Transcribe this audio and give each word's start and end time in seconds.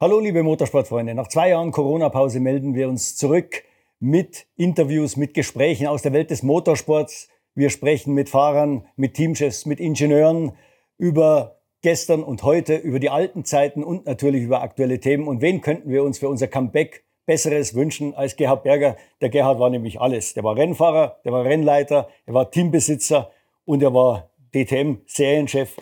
Hallo 0.00 0.18
liebe 0.18 0.42
Motorsportfreunde, 0.42 1.14
nach 1.14 1.28
zwei 1.28 1.50
Jahren 1.50 1.70
Corona-Pause 1.70 2.40
melden 2.40 2.74
wir 2.74 2.88
uns 2.88 3.14
zurück 3.14 3.62
mit 4.00 4.46
Interviews, 4.56 5.16
mit 5.16 5.32
Gesprächen 5.32 5.86
aus 5.86 6.02
der 6.02 6.12
Welt 6.12 6.32
des 6.32 6.42
Motorsports. 6.42 7.28
Wir 7.54 7.70
sprechen 7.70 8.12
mit 8.12 8.28
Fahrern, 8.28 8.84
mit 8.96 9.14
Teamchefs, 9.14 9.64
mit 9.64 9.78
Ingenieuren 9.78 10.52
über 10.98 11.60
gestern 11.82 12.24
und 12.24 12.42
heute, 12.42 12.74
über 12.74 12.98
die 12.98 13.10
alten 13.10 13.44
Zeiten 13.44 13.84
und 13.84 14.06
natürlich 14.06 14.42
über 14.42 14.62
aktuelle 14.62 14.98
Themen. 14.98 15.28
Und 15.28 15.40
wen 15.40 15.60
könnten 15.60 15.88
wir 15.88 16.02
uns 16.02 16.18
für 16.18 16.28
unser 16.28 16.48
Comeback 16.48 17.04
Besseres 17.26 17.74
wünschen 17.74 18.14
als 18.14 18.36
Gerhard 18.36 18.62
Berger? 18.64 18.96
Der 19.20 19.28
Gerhard 19.28 19.58
war 19.58 19.70
nämlich 19.70 20.00
alles. 20.00 20.34
Der 20.34 20.44
war 20.44 20.56
Rennfahrer, 20.56 21.18
der 21.24 21.32
war 21.32 21.44
Rennleiter, 21.44 22.08
er 22.26 22.34
war 22.34 22.50
Teambesitzer 22.50 23.30
und 23.64 23.82
er 23.82 23.94
war 23.94 24.30
DTM-Serienchef. 24.54 25.76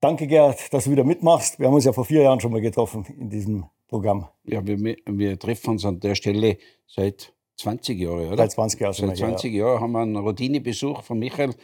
Danke, 0.00 0.26
Gerhard, 0.26 0.72
dass 0.72 0.84
du 0.84 0.92
wieder 0.92 1.04
mitmachst. 1.04 1.58
Wir 1.58 1.66
haben 1.66 1.74
uns 1.74 1.84
ja 1.84 1.92
vor 1.92 2.04
vier 2.04 2.22
Jahren 2.22 2.40
schon 2.40 2.52
mal 2.52 2.60
getroffen 2.60 3.04
in 3.18 3.28
diesem 3.28 3.64
Programm. 3.88 4.28
Ja, 4.44 4.64
wir, 4.64 4.96
wir 5.06 5.38
treffen 5.38 5.70
uns 5.70 5.84
an 5.84 5.98
der 5.98 6.14
Stelle 6.14 6.58
seit 6.86 7.32
20 7.56 7.98
Jahren, 7.98 8.28
oder? 8.28 8.36
Seit 8.36 8.52
20 8.52 8.80
Jahren. 8.80 8.92
Seit 8.92 9.16
20 9.16 9.52
ja. 9.52 9.66
Jahren 9.66 9.80
haben 9.80 9.92
wir 9.92 10.00
einen 10.00 10.16
Routinebesuch 10.16 11.02
von 11.02 11.18
Michael, 11.18 11.54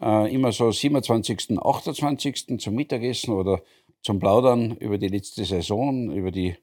äh, 0.00 0.34
immer 0.34 0.52
so 0.52 0.70
27., 0.70 1.58
28. 1.58 2.58
zum 2.58 2.74
Mittagessen 2.74 3.32
oder 3.32 3.62
zum 4.02 4.18
Plaudern 4.18 4.76
über 4.76 4.98
die 4.98 5.08
letzte 5.08 5.44
Saison, 5.44 6.10
über 6.10 6.30
die, 6.30 6.56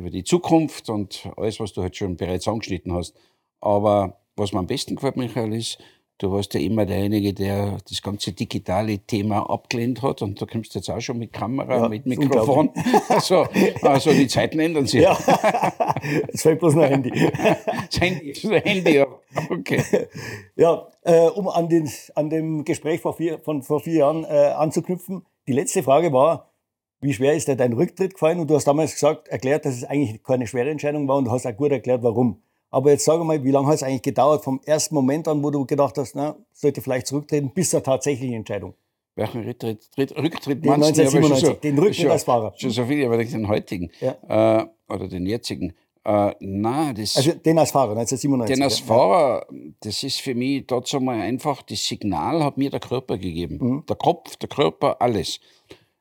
über 0.00 0.10
die 0.10 0.24
Zukunft 0.24 0.88
und 0.88 1.28
alles, 1.36 1.60
was 1.60 1.72
du 1.72 1.82
halt 1.82 1.96
schon 1.96 2.16
bereits 2.16 2.48
angeschnitten 2.48 2.92
hast. 2.92 3.14
Aber 3.60 4.20
was 4.36 4.52
mir 4.52 4.58
am 4.58 4.66
besten 4.66 4.96
gefällt, 4.96 5.16
Michael, 5.16 5.52
ist, 5.52 5.78
Du 6.20 6.30
warst 6.30 6.52
ja 6.52 6.60
immer 6.60 6.84
derjenige, 6.84 7.32
der 7.32 7.78
das 7.88 8.02
ganze 8.02 8.32
digitale 8.32 8.98
Thema 8.98 9.48
abgelehnt 9.48 10.02
hat 10.02 10.20
und 10.20 10.40
da 10.40 10.44
kommst 10.44 10.74
du 10.74 10.78
jetzt 10.78 10.90
auch 10.90 11.00
schon 11.00 11.18
mit 11.18 11.32
Kamera, 11.32 11.78
ja, 11.78 11.88
mit 11.88 12.04
Mikrofon. 12.04 12.68
Also, 13.08 13.46
also 13.80 14.12
die 14.12 14.28
Zeiten 14.28 14.60
ändern 14.60 14.86
sich. 14.86 15.00
Ja, 15.00 15.16
es 16.28 16.42
fällt 16.42 16.60
bloß 16.60 16.74
noch 16.74 16.84
Handy. 16.84 17.10
Das 17.10 18.00
Handy, 18.00 18.34
das 18.34 18.64
Handy, 18.64 18.96
ja. 18.96 19.06
Okay. 19.48 19.82
Ja, 20.56 20.88
äh, 21.04 21.28
um 21.28 21.48
an, 21.48 21.70
den, 21.70 21.90
an 22.14 22.28
dem 22.28 22.64
Gespräch 22.66 23.00
vor 23.00 23.14
vier, 23.14 23.38
von 23.38 23.62
vor 23.62 23.80
vier 23.80 23.94
Jahren 24.00 24.24
äh, 24.24 24.52
anzuknüpfen. 24.54 25.24
Die 25.48 25.54
letzte 25.54 25.82
Frage 25.82 26.12
war, 26.12 26.49
wie 27.00 27.12
schwer 27.12 27.34
ist 27.34 27.48
dir 27.48 27.56
dein 27.56 27.72
Rücktritt 27.72 28.14
gefallen? 28.14 28.40
Und 28.40 28.48
du 28.48 28.54
hast 28.54 28.66
damals 28.66 28.92
gesagt, 28.92 29.28
erklärt, 29.28 29.64
dass 29.64 29.76
es 29.76 29.84
eigentlich 29.84 30.22
keine 30.22 30.46
schwere 30.46 30.70
Entscheidung 30.70 31.08
war 31.08 31.16
und 31.16 31.24
du 31.24 31.30
hast 31.30 31.46
auch 31.46 31.56
gut 31.56 31.72
erklärt, 31.72 32.02
warum. 32.02 32.40
Aber 32.70 32.90
jetzt 32.90 33.04
sage 33.04 33.24
mal, 33.24 33.42
wie 33.42 33.50
lange 33.50 33.66
hat 33.66 33.76
es 33.76 33.82
eigentlich 33.82 34.02
gedauert 34.02 34.44
vom 34.44 34.60
ersten 34.64 34.94
Moment 34.94 35.26
an, 35.26 35.42
wo 35.42 35.50
du 35.50 35.64
gedacht 35.66 35.98
hast, 35.98 36.14
na, 36.14 36.36
sollte 36.52 36.80
vielleicht 36.80 37.06
zurücktreten, 37.08 37.50
bis 37.52 37.70
zur 37.70 37.82
tatsächlichen 37.82 38.34
Entscheidung? 38.34 38.74
Welchen 39.16 39.42
Rücktritt, 39.42 39.88
Rücktritt 39.98 40.64
den 40.64 40.72
1997, 40.72 41.48
so, 41.48 41.52
den 41.54 41.78
Rücktritt 41.78 41.96
schon, 41.96 42.10
als 42.10 42.24
Fahrer. 42.24 42.52
Schon 42.56 42.70
so 42.70 42.84
viel, 42.86 43.04
aber 43.04 43.18
den 43.18 43.48
heutigen 43.48 43.90
ja. 44.00 44.60
äh, 44.60 44.66
oder 44.88 45.08
den 45.08 45.26
jetzigen. 45.26 45.74
Äh, 46.04 46.34
nein, 46.38 46.94
das, 46.94 47.16
also 47.16 47.32
den 47.32 47.58
als 47.58 47.72
Fahrer, 47.72 47.90
1997. 47.90 48.54
Den 48.54 48.62
als 48.62 48.80
ja. 48.80 48.86
Fahrer, 48.86 49.46
das 49.80 50.02
ist 50.02 50.20
für 50.20 50.34
mich 50.34 50.66
dazu 50.66 51.00
mal 51.00 51.20
einfach, 51.20 51.60
das 51.62 51.84
Signal 51.84 52.42
hat 52.42 52.56
mir 52.56 52.70
der 52.70 52.80
Körper 52.80 53.18
gegeben. 53.18 53.58
Mhm. 53.60 53.84
Der 53.86 53.96
Kopf, 53.96 54.36
der 54.36 54.48
Körper, 54.48 55.02
alles. 55.02 55.40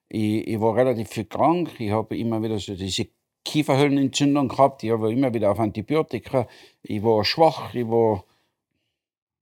Ich, 0.09 0.47
ich 0.47 0.59
war 0.59 0.75
relativ 0.75 1.09
viel 1.09 1.25
krank, 1.25 1.79
ich 1.79 1.91
habe 1.91 2.17
immer 2.17 2.41
wieder 2.41 2.57
so 2.59 2.75
diese 2.75 3.07
Kieferhöllenentzündung 3.45 4.49
gehabt, 4.49 4.83
ich 4.83 4.91
habe 4.91 5.11
immer 5.11 5.33
wieder 5.33 5.51
auf 5.51 5.59
Antibiotika. 5.59 6.47
Ich 6.83 7.03
war 7.03 7.23
schwach, 7.23 7.73
ich 7.73 7.87
war, 7.87 8.25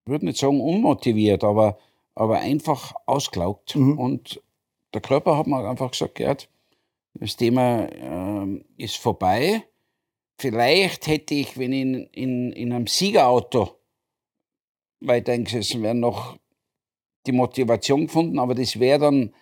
ich 0.05 0.11
würde 0.11 0.25
nicht 0.25 0.37
sagen 0.37 0.61
unmotiviert, 0.61 1.43
aber, 1.43 1.77
aber 2.15 2.39
einfach 2.39 2.93
ausgelaugt. 3.05 3.75
Mhm. 3.75 3.97
Und 3.97 4.41
der 4.93 5.01
Körper 5.01 5.37
hat 5.37 5.47
mir 5.47 5.67
einfach 5.67 5.91
gesagt, 5.91 6.15
Gerd, 6.15 6.49
das 7.13 7.35
Thema 7.35 7.85
äh, 7.85 8.63
ist 8.77 8.97
vorbei. 8.97 9.63
Vielleicht 10.39 11.07
hätte 11.07 11.33
ich, 11.33 11.57
wenn 11.57 11.73
ich 11.73 11.81
in, 11.81 11.93
in, 12.11 12.51
in 12.51 12.73
einem 12.73 12.87
Siegerauto 12.87 13.79
weiterhin 14.99 15.45
gesessen 15.45 15.81
wäre, 15.81 15.95
noch 15.95 16.37
die 17.25 17.31
Motivation 17.31 18.07
gefunden, 18.07 18.39
aber 18.39 18.55
das 18.55 18.79
wäre 18.79 18.99
dann 18.99 19.33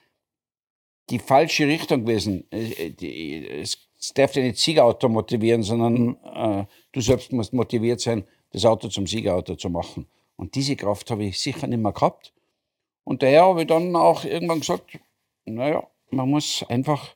die 1.10 1.20
falsche 1.20 1.68
Richtung 1.68 2.06
gewesen. 2.06 2.46
Es 2.50 3.86
es 4.06 4.14
darf 4.14 4.34
dich 4.34 4.44
nicht 4.44 4.60
Siegerauto 4.60 5.10
motivieren, 5.10 5.64
sondern 5.64 6.16
äh, 6.24 6.66
du 6.92 7.02
selbst 7.02 7.32
musst 7.32 7.54
motiviert 7.54 8.00
sein, 8.02 8.24
das 8.52 8.66
Auto 8.66 8.88
zum 8.88 9.08
Siegerauto 9.08 9.56
zu 9.56 9.70
machen. 9.70 10.08
Und 10.36 10.54
diese 10.56 10.76
Kraft 10.76 11.10
habe 11.10 11.26
ich 11.26 11.40
sicher 11.40 11.66
nicht 11.66 11.82
mehr 11.82 11.92
gehabt. 11.92 12.34
Und 13.04 13.24
daher 13.24 13.46
habe 13.46 13.62
ich 13.62 13.68
dann 13.68 13.96
auch 13.96 14.24
irgendwann 14.24 14.60
gesagt, 14.60 15.00
naja, 15.46 15.88
man 16.12 16.30
muss 16.30 16.64
einfach 16.70 17.16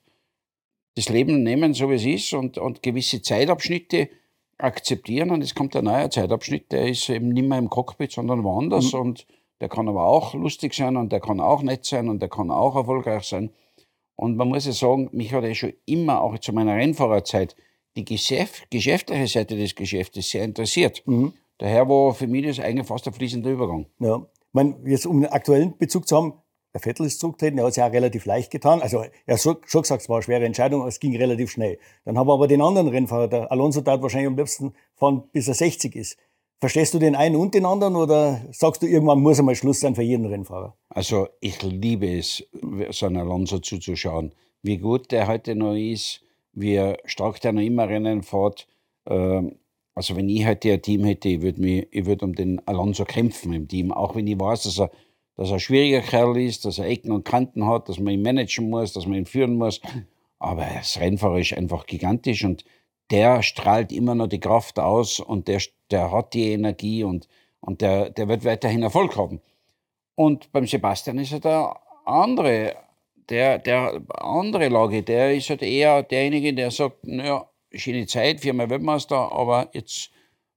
das 0.95 1.09
Leben 1.09 1.43
nehmen, 1.43 1.73
so 1.73 1.89
wie 1.89 1.95
es 1.95 2.05
ist, 2.05 2.33
und, 2.33 2.57
und 2.57 2.81
gewisse 2.81 3.21
Zeitabschnitte 3.21 4.09
akzeptieren. 4.57 5.29
Und 5.29 5.43
es 5.43 5.53
kommt 5.53 5.75
ein 5.75 5.85
neuer 5.85 6.09
Zeitabschnitt, 6.09 6.71
der 6.71 6.87
ist 6.87 7.07
eben 7.09 7.29
nicht 7.29 7.47
mehr 7.47 7.59
im 7.59 7.69
Cockpit, 7.69 8.11
sondern 8.11 8.43
woanders. 8.43 8.93
Mhm. 8.93 8.99
Und 8.99 9.27
der 9.61 9.69
kann 9.69 9.87
aber 9.87 10.05
auch 10.05 10.33
lustig 10.33 10.73
sein 10.73 10.97
und 10.97 11.11
der 11.11 11.19
kann 11.19 11.39
auch 11.39 11.61
nett 11.61 11.85
sein 11.85 12.09
und 12.09 12.19
der 12.19 12.29
kann 12.29 12.49
auch 12.49 12.75
erfolgreich 12.75 13.23
sein. 13.23 13.51
Und 14.19 14.35
man 14.35 14.49
muss 14.49 14.65
ja 14.65 14.73
sagen, 14.73 15.07
mich 15.13 15.31
hat 15.31 15.45
ja 15.45 15.55
schon 15.55 15.71
immer, 15.85 16.21
auch 16.21 16.37
zu 16.39 16.51
meiner 16.51 16.75
Rennfahrerzeit, 16.75 17.55
die 17.95 18.03
Geschäft, 18.03 18.69
geschäftliche 18.69 19.27
Seite 19.27 19.55
des 19.55 19.75
Geschäftes 19.75 20.29
sehr 20.29 20.43
interessiert. 20.43 21.03
Mhm. 21.05 21.31
Daher 21.57 21.87
war 21.87 22.13
für 22.13 22.27
mich 22.27 22.45
das 22.45 22.59
eigentlich 22.59 22.85
fast 22.85 23.07
ein 23.07 23.13
fließender 23.13 23.49
Übergang. 23.49 23.85
Ja, 23.99 24.17
ich 24.17 24.53
meine, 24.53 24.75
jetzt 24.85 25.05
um 25.05 25.15
einen 25.15 25.27
aktuellen 25.27 25.77
Bezug 25.77 26.05
zu 26.05 26.17
haben, 26.17 26.33
der 26.73 26.81
Vettel 26.81 27.05
ist 27.05 27.21
zurückgetreten, 27.21 27.59
er 27.59 27.63
hat 27.63 27.71
es 27.71 27.77
ja 27.77 27.87
auch 27.87 27.93
relativ 27.93 28.25
leicht 28.25 28.51
getan. 28.51 28.81
Also 28.81 29.05
er 29.25 29.33
hat 29.35 29.41
schon 29.41 29.81
gesagt, 29.81 30.01
es 30.01 30.09
war 30.09 30.17
eine 30.17 30.23
schwere 30.23 30.43
Entscheidung, 30.43 30.81
aber 30.81 30.89
es 30.89 30.99
ging 30.99 31.15
relativ 31.15 31.51
schnell. 31.51 31.79
Dann 32.03 32.17
haben 32.17 32.27
wir 32.27 32.33
aber 32.33 32.49
den 32.49 32.61
anderen 32.61 32.89
Rennfahrer, 32.89 33.29
der 33.29 33.49
Alonso 33.53 33.79
tat 33.79 34.01
wahrscheinlich 34.01 34.27
am 34.27 34.35
liebsten 34.35 34.73
fahren, 34.95 35.23
bis 35.31 35.47
er 35.47 35.53
60 35.53 35.95
ist. 35.95 36.17
Verstehst 36.61 36.93
du 36.93 36.99
den 36.99 37.15
einen 37.15 37.37
und 37.37 37.53
den 37.53 37.65
anderen 37.65 37.95
oder 37.95 38.41
sagst 38.51 38.83
du, 38.83 38.85
irgendwann 38.85 39.21
muss 39.21 39.39
einmal 39.39 39.55
Schluss 39.55 39.79
sein 39.79 39.95
für 39.95 40.01
jeden 40.01 40.25
Rennfahrer? 40.25 40.75
Also 40.89 41.29
ich 41.39 41.61
liebe 41.63 42.17
es, 42.17 42.43
so 42.91 43.05
einem 43.05 43.21
Alonso 43.21 43.59
zuzuschauen. 43.59 44.33
Wie 44.61 44.77
gut 44.77 45.11
der 45.11 45.27
heute 45.27 45.55
noch 45.55 45.75
ist, 45.75 46.21
wie 46.53 46.95
stark 47.05 47.41
der 47.41 47.53
noch 47.53 47.61
immer 47.61 47.87
Rennen 47.87 48.23
fährt. 48.23 48.67
Ähm, 49.07 49.55
also 49.95 50.15
wenn 50.15 50.29
ich 50.29 50.45
heute 50.45 50.73
ein 50.73 50.81
Team 50.81 51.03
hätte, 51.03 51.29
ich 51.29 51.41
würde 51.41 51.87
würd 51.91 52.23
um 52.23 52.33
den 52.33 52.65
Alonso 52.67 53.05
kämpfen 53.05 53.53
im 53.53 53.67
Team. 53.67 53.91
Auch 53.91 54.15
wenn 54.15 54.27
ich 54.27 54.39
weiß, 54.39 54.63
dass 54.63 54.79
er, 54.79 54.91
dass 55.35 55.49
er 55.49 55.55
ein 55.55 55.59
schwieriger 55.59 56.01
Kerl 56.01 56.37
ist, 56.37 56.65
dass 56.65 56.79
er 56.79 56.85
Ecken 56.85 57.11
und 57.11 57.25
Kanten 57.25 57.65
hat, 57.65 57.89
dass 57.89 57.99
man 57.99 58.13
ihn 58.13 58.21
managen 58.21 58.69
muss, 58.69 58.93
dass 58.93 59.05
man 59.05 59.17
ihn 59.17 59.25
führen 59.25 59.57
muss. 59.57 59.81
Aber 60.39 60.65
das 60.65 60.99
Rennfahrer 60.99 61.39
ist 61.39 61.53
einfach 61.53 61.85
gigantisch 61.85 62.45
und 62.45 62.63
der 63.11 63.41
strahlt 63.41 63.91
immer 63.91 64.15
noch 64.15 64.27
die 64.27 64.39
Kraft 64.39 64.79
aus 64.79 65.19
und 65.19 65.47
der, 65.47 65.61
der 65.91 66.11
hat 66.11 66.33
die 66.33 66.51
Energie 66.51 67.03
und, 67.03 67.27
und 67.59 67.81
der, 67.81 68.09
der 68.09 68.27
wird 68.27 68.45
weiterhin 68.45 68.83
Erfolg 68.83 69.17
haben. 69.17 69.41
Und 70.15 70.51
beim 70.51 70.67
Sebastian 70.67 71.17
ist 71.17 71.31
er 71.31 71.39
der 71.39 71.75
andere, 72.09 72.75
der, 73.29 73.59
der 73.59 74.01
andere 74.09 74.69
Lage, 74.69 75.03
der 75.03 75.35
ist 75.35 75.49
halt 75.49 75.61
eher 75.61 76.03
derjenige, 76.03 76.53
der 76.53 76.71
sagt, 76.71 77.05
naja, 77.05 77.49
schöne 77.71 78.07
Zeit, 78.07 78.41
viermal 78.41 78.69
Weltmeister, 78.69 79.31
aber 79.31 79.69
jetzt 79.73 80.11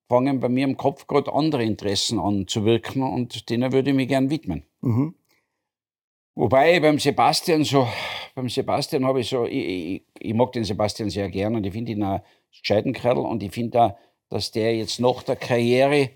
fangen 0.09 0.41
bei 0.41 0.49
mir 0.49 0.65
im 0.65 0.77
Kopf 0.77 1.07
gerade 1.07 1.33
andere 1.33 1.65
Interessen 1.65 2.19
an 2.19 2.47
zu 2.47 2.65
wirken 2.65 3.03
und 3.03 3.49
denen 3.51 3.73
würde 3.73 3.91
ich 3.91 3.97
mich 3.97 4.09
gern 4.09 4.31
widmen. 4.31 4.65
Mhm. 4.81 5.15
Wobei 6.35 6.81
beim 6.81 6.99
Sebastian 6.99 7.65
so, 7.65 7.87
beim 8.35 8.49
Sebastian 8.49 9.05
habe 9.05 9.21
ich 9.21 9.29
so, 9.29 9.45
ich, 9.45 9.53
ich, 9.53 10.03
ich, 10.19 10.35
mag 10.35 10.53
den 10.53 10.65
Sebastian 10.65 11.11
sehr 11.11 11.29
gern 11.29 11.55
und 11.55 11.67
ich 11.67 11.73
finde 11.73 11.93
ihn 11.93 12.21
gescheiten 12.51 12.95
Kerl 12.95 13.19
und 13.19 13.43
ich 13.43 13.53
finde 13.53 13.83
auch, 13.83 13.99
dass 14.31 14.51
der 14.51 14.75
jetzt 14.77 14.99
nach 14.99 15.23
der 15.23 15.37
Karriere 15.37 16.11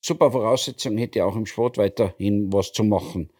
super 0.00 0.30
Voraussetzungen 0.30 0.96
hätte, 0.96 1.24
auch 1.24 1.36
im 1.36 1.44
Sport 1.44 1.76
weiterhin 1.76 2.50
was 2.50 2.72
zu 2.72 2.82
machen. 2.82 3.30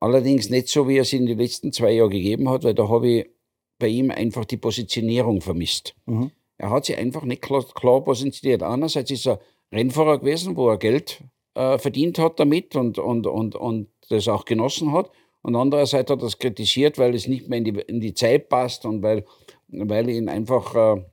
Allerdings 0.00 0.48
nicht 0.48 0.68
so, 0.68 0.88
wie 0.88 0.96
er 0.96 1.02
es 1.02 1.12
in 1.12 1.26
den 1.26 1.38
letzten 1.38 1.72
zwei 1.72 1.92
Jahren 1.92 2.10
gegeben 2.10 2.48
hat, 2.48 2.64
weil 2.64 2.74
da 2.74 2.88
habe 2.88 3.08
ich 3.08 3.30
bei 3.78 3.88
ihm 3.88 4.10
einfach 4.10 4.44
die 4.44 4.56
Positionierung 4.56 5.40
vermisst. 5.40 5.94
Mhm. 6.06 6.30
Er 6.56 6.70
hat 6.70 6.86
sich 6.86 6.96
einfach 6.96 7.24
nicht 7.24 7.42
klar, 7.42 7.64
klar, 7.74 8.02
positioniert. 8.02 8.62
Einerseits 8.62 9.10
ist 9.10 9.26
er 9.26 9.40
Rennfahrer 9.72 10.18
gewesen, 10.18 10.56
wo 10.56 10.68
er 10.68 10.78
Geld 10.78 11.22
äh, 11.54 11.78
verdient 11.78 12.18
hat 12.18 12.40
damit 12.40 12.74
und, 12.76 12.98
und, 12.98 13.26
und, 13.26 13.54
und 13.54 13.88
das 14.08 14.28
auch 14.28 14.44
genossen 14.44 14.92
hat. 14.92 15.10
Und 15.42 15.54
andererseits 15.54 16.10
hat 16.10 16.20
er 16.20 16.26
es 16.26 16.38
kritisiert, 16.38 16.98
weil 16.98 17.14
es 17.14 17.28
nicht 17.28 17.48
mehr 17.48 17.58
in 17.58 17.64
die, 17.64 17.80
in 17.80 18.00
die 18.00 18.14
Zeit 18.14 18.48
passt 18.48 18.84
und 18.84 19.02
weil, 19.02 19.24
weil 19.68 20.08
ihn 20.08 20.28
einfach 20.28 20.74
äh, 20.74 21.04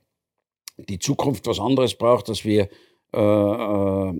die 0.76 0.98
Zukunft 0.98 1.46
was 1.46 1.60
anderes 1.60 1.94
braucht, 1.94 2.28
dass 2.28 2.44
wir, 2.44 2.68
äh, 3.12 4.12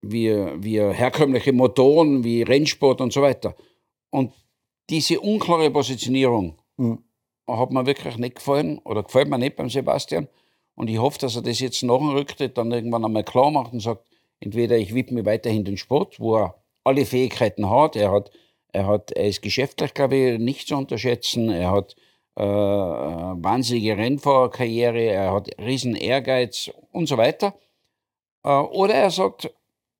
wir, 0.00 0.54
wir 0.62 0.92
herkömmliche 0.92 1.52
Motoren 1.52 2.24
wie 2.24 2.42
Rennsport 2.42 3.00
und 3.00 3.12
so 3.12 3.22
weiter. 3.22 3.54
Und 4.10 4.32
diese 4.90 5.20
unklare 5.20 5.70
Positionierung 5.70 6.58
mhm. 6.76 7.02
hat 7.46 7.70
mir 7.70 7.86
wirklich 7.86 8.16
nicht 8.16 8.36
gefallen 8.36 8.78
oder 8.84 9.02
gefällt 9.02 9.28
mir 9.28 9.38
nicht 9.38 9.56
beim 9.56 9.68
Sebastian. 9.68 10.28
Und 10.74 10.88
ich 10.88 10.98
hoffe, 10.98 11.18
dass 11.18 11.36
er 11.36 11.42
das 11.42 11.58
jetzt 11.58 11.82
nach 11.82 11.98
dem 11.98 12.10
Rücktritt 12.10 12.56
dann 12.56 12.70
irgendwann 12.70 13.04
einmal 13.04 13.24
klar 13.24 13.50
macht 13.50 13.72
und 13.72 13.80
sagt, 13.80 14.06
entweder 14.40 14.76
ich 14.78 14.94
widme 14.94 15.26
weiterhin 15.26 15.64
den 15.64 15.76
Sport, 15.76 16.20
wo 16.20 16.36
er 16.36 16.62
alle 16.84 17.04
Fähigkeiten 17.04 17.68
hat. 17.68 17.96
Er 17.96 18.12
hat, 18.12 18.30
er 18.72 18.86
hat, 18.86 19.10
er 19.12 19.26
ist 19.26 19.42
geschäftlich, 19.42 19.92
glaube 19.92 20.16
ich, 20.16 20.38
nicht 20.38 20.68
zu 20.68 20.76
unterschätzen. 20.76 21.50
Er 21.50 21.72
hat 21.72 21.96
äh, 22.36 22.42
wahnsinnige 22.42 23.96
Rennfahrerkarriere, 23.96 25.02
er 25.02 25.32
hat 25.32 25.50
riesen 25.58 25.96
Ehrgeiz 25.96 26.70
und 26.92 27.08
so 27.08 27.16
weiter. 27.16 27.54
Äh, 28.44 28.50
oder 28.50 28.94
er 28.94 29.10
sagt, 29.10 29.52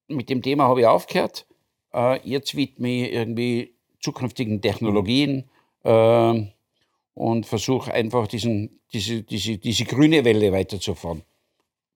mit 0.09 0.31
dem 0.31 0.43
Thema 0.43 0.65
habe 0.65 0.81
ich 0.81 0.87
aufgehört, 0.87 1.47
äh, 1.95 2.21
jetzt 2.29 2.57
widme 2.57 2.89
ich 2.89 3.13
irgendwie 3.13 3.75
zukünftigen 4.01 4.61
Technologien 4.61 5.49
äh, 5.85 6.43
und 7.15 7.47
versuche 7.47 7.93
einfach 7.93 8.27
diesen, 8.27 8.81
diese, 8.93 9.23
diese, 9.23 9.59
diese 9.59 9.85
grüne 9.85 10.25
Welle 10.25 10.53
weiterzufahren. 10.53 11.23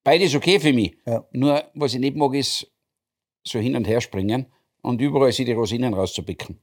Beides 0.04 0.34
okay 0.34 0.58
für 0.58 0.72
mich. 0.72 0.96
Ja. 1.06 1.24
Nur, 1.32 1.64
was 1.74 1.94
ich 1.94 2.00
nicht 2.00 2.16
mag, 2.16 2.34
ist 2.34 2.70
so 3.44 3.58
hin 3.58 3.76
und 3.76 3.86
her 3.86 4.00
springen 4.00 4.46
und 4.82 5.00
überall 5.00 5.32
sich 5.32 5.46
die 5.46 5.52
Rosinen 5.52 5.94
rauszupicken. 5.94 6.60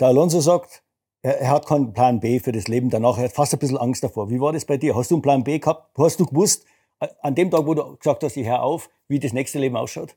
Der 0.00 0.08
Alonso 0.08 0.40
sagt, 0.40 0.82
er, 1.22 1.40
er, 1.40 1.50
hat 1.50 1.66
keinen 1.66 1.92
Plan 1.92 2.20
B 2.20 2.38
für 2.38 2.52
das 2.52 2.68
Leben 2.68 2.90
danach. 2.90 3.18
Er 3.18 3.24
hat 3.24 3.32
fast 3.32 3.52
ein 3.52 3.58
bisschen 3.58 3.76
Angst 3.76 4.04
davor. 4.04 4.30
Wie 4.30 4.40
war 4.40 4.52
das 4.52 4.64
bei 4.64 4.76
dir? 4.76 4.94
Hast 4.94 5.10
du 5.10 5.16
einen 5.16 5.22
Plan 5.22 5.42
B 5.42 5.58
gehabt? 5.58 5.90
Hast 5.98 6.20
du 6.20 6.26
gewusst, 6.26 6.64
an 7.20 7.34
dem 7.34 7.50
Tag, 7.50 7.66
wo 7.66 7.74
du 7.74 7.96
gesagt 7.96 8.22
hast, 8.22 8.36
ich 8.36 8.46
höre 8.46 8.62
auf, 8.62 8.88
wie 9.08 9.18
das 9.18 9.32
nächste 9.32 9.58
Leben 9.58 9.76
ausschaut? 9.76 10.16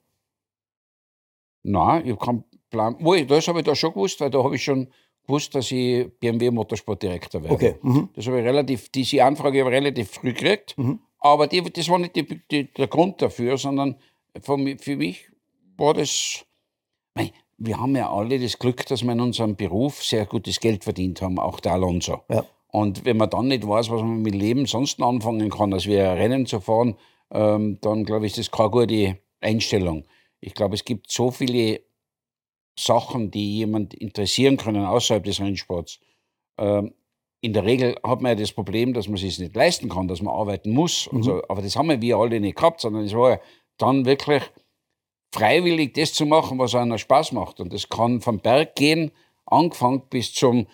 Nein, 1.64 2.06
ich 2.06 2.12
habe 2.12 2.26
keinen 2.26 2.44
Plan. 2.70 2.96
Wohl, 3.00 3.26
das 3.26 3.48
habe 3.48 3.60
ich 3.60 3.66
da 3.66 3.76
schon 3.76 3.94
gewusst, 3.94 4.20
weil 4.22 4.30
da 4.30 4.44
habe 4.44 4.56
ich 4.56 4.64
schon 4.64 4.88
gewusst, 5.26 5.54
dass 5.56 5.72
ich 5.72 6.08
BMW 6.20 6.52
Motorsportdirektor 6.52 7.44
werde. 7.44 7.54
Okay. 7.54 7.76
Mhm. 7.82 8.10
Das 8.16 8.28
habe 8.28 8.40
ich 8.40 8.46
relativ, 8.46 8.90
diese 8.90 9.24
Anfrage 9.24 9.60
habe 9.60 9.70
ich 9.70 9.78
relativ 9.78 10.12
früh 10.12 10.34
gekriegt. 10.34 10.78
Mhm. 10.78 11.00
Aber 11.20 11.48
die, 11.48 11.62
das 11.62 11.88
war 11.90 12.00
nicht 12.00 12.16
die, 12.16 12.42
die, 12.50 12.74
der 12.74 12.88
Grund 12.88 13.22
dafür, 13.22 13.58
sondern 13.58 13.96
für 14.42 14.58
mich, 14.58 14.82
für 14.82 14.96
mich 14.96 15.30
war 15.78 15.94
das. 15.94 16.46
Wir 17.64 17.80
haben 17.80 17.96
ja 17.96 18.12
alle 18.12 18.40
das 18.40 18.58
Glück, 18.58 18.88
dass 18.88 19.04
wir 19.04 19.12
in 19.12 19.20
unserem 19.20 19.56
Beruf 19.56 20.04
sehr 20.04 20.26
gutes 20.26 20.60
Geld 20.60 20.84
verdient 20.84 21.22
haben, 21.22 21.38
auch 21.38 21.60
der 21.60 21.74
Alonso. 21.74 22.22
Ja. 22.28 22.44
Und 22.72 23.06
wenn 23.06 23.18
man 23.18 23.30
dann 23.30 23.50
nicht 23.50 23.68
weiß, 23.68 23.92
was 23.92 24.02
man 24.02 24.24
mit 24.24 24.34
Leben 24.34 24.66
sonst 24.66 25.00
anfangen 25.00 25.52
kann, 25.52 25.72
als 25.72 25.86
wir 25.86 26.04
Rennen 26.04 26.48
zu 26.48 26.60
fahren, 26.60 26.96
ähm, 27.32 27.78
dann 27.82 28.04
glaube 28.04 28.26
ich, 28.26 28.32
ist 28.32 28.40
das 28.40 28.52
keine 28.52 28.72
gute 28.72 29.18
Einstellung. 29.42 30.06
Ich 30.42 30.54
glaube, 30.54 30.76
es 30.76 30.84
gibt 30.84 31.10
so 31.10 31.32
viele 31.32 31.82
Sachen, 32.78 33.32
die 33.32 33.58
jemand 33.58 33.94
interessieren 33.94 34.58
können 34.58 34.86
außerhalb 34.86 35.24
des 35.24 35.40
Rennsports. 35.40 36.00
Ähm, 36.58 36.94
in 37.42 37.54
der 37.54 37.66
Regel 37.66 37.96
hat 38.04 38.22
man 38.22 38.32
ja 38.32 38.36
das 38.36 38.52
Problem, 38.52 38.94
dass 38.94 39.08
man 39.08 39.16
es 39.16 39.22
sich 39.22 39.40
nicht 39.40 39.56
leisten 39.56 39.90
kann, 39.90 40.08
dass 40.08 40.22
man 40.22 40.34
arbeiten 40.34 40.72
muss. 40.72 41.10
Mhm. 41.12 41.24
So. 41.24 41.42
Aber 41.48 41.62
das 41.62 41.76
haben 41.76 42.02
wir 42.02 42.18
alle 42.18 42.40
nicht 42.40 42.56
gehabt, 42.56 42.82
sondern 42.82 43.06
es 43.06 43.14
war 43.14 43.32
ja 43.32 43.40
dann 43.78 44.06
wirklich 44.06 44.44
freiwillig 45.34 45.94
das 45.94 46.14
zu 46.14 46.26
machen, 46.26 46.60
was 46.60 46.76
einer 46.76 46.98
Spaß 46.98 47.32
macht. 47.32 47.60
Und 47.60 47.74
das 47.74 47.90
kann 47.90 48.22
vom 48.22 48.40
Berg 48.40 48.76
gehen, 48.76 49.12
angefangen 49.46 50.04
bis 50.10 50.34
zum 50.34 50.68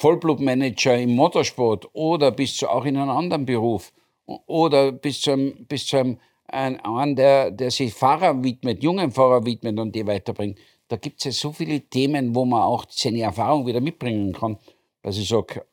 Vollblutmanager 0.00 0.96
im 0.98 1.14
Motorsport 1.14 1.88
oder 1.92 2.30
bis 2.30 2.56
zu 2.56 2.68
auch 2.68 2.84
in 2.84 2.96
einem 2.96 3.10
anderen 3.10 3.46
Beruf 3.46 3.92
oder 4.26 4.92
bis 4.92 5.20
zu 5.20 5.32
einem, 5.32 5.66
bis 5.66 5.86
zu 5.86 5.96
einem 5.98 6.18
ein, 6.48 7.16
der, 7.16 7.50
der 7.50 7.70
sich 7.70 7.92
Fahrer 7.92 8.42
widmet, 8.42 8.82
jungen 8.82 9.10
Fahrer 9.10 9.44
widmet 9.44 9.78
und 9.78 9.94
die 9.94 10.06
weiterbringt. 10.06 10.58
Da 10.88 10.96
gibt 10.96 11.18
es 11.18 11.24
ja 11.24 11.32
so 11.32 11.52
viele 11.52 11.80
Themen, 11.80 12.34
wo 12.34 12.44
man 12.44 12.62
auch 12.62 12.86
seine 12.88 13.20
Erfahrung 13.20 13.66
wieder 13.66 13.80
mitbringen 13.80 14.32
kann, 14.32 14.56
dass 15.02 15.18
ich 15.18 15.28
sage, 15.28 15.64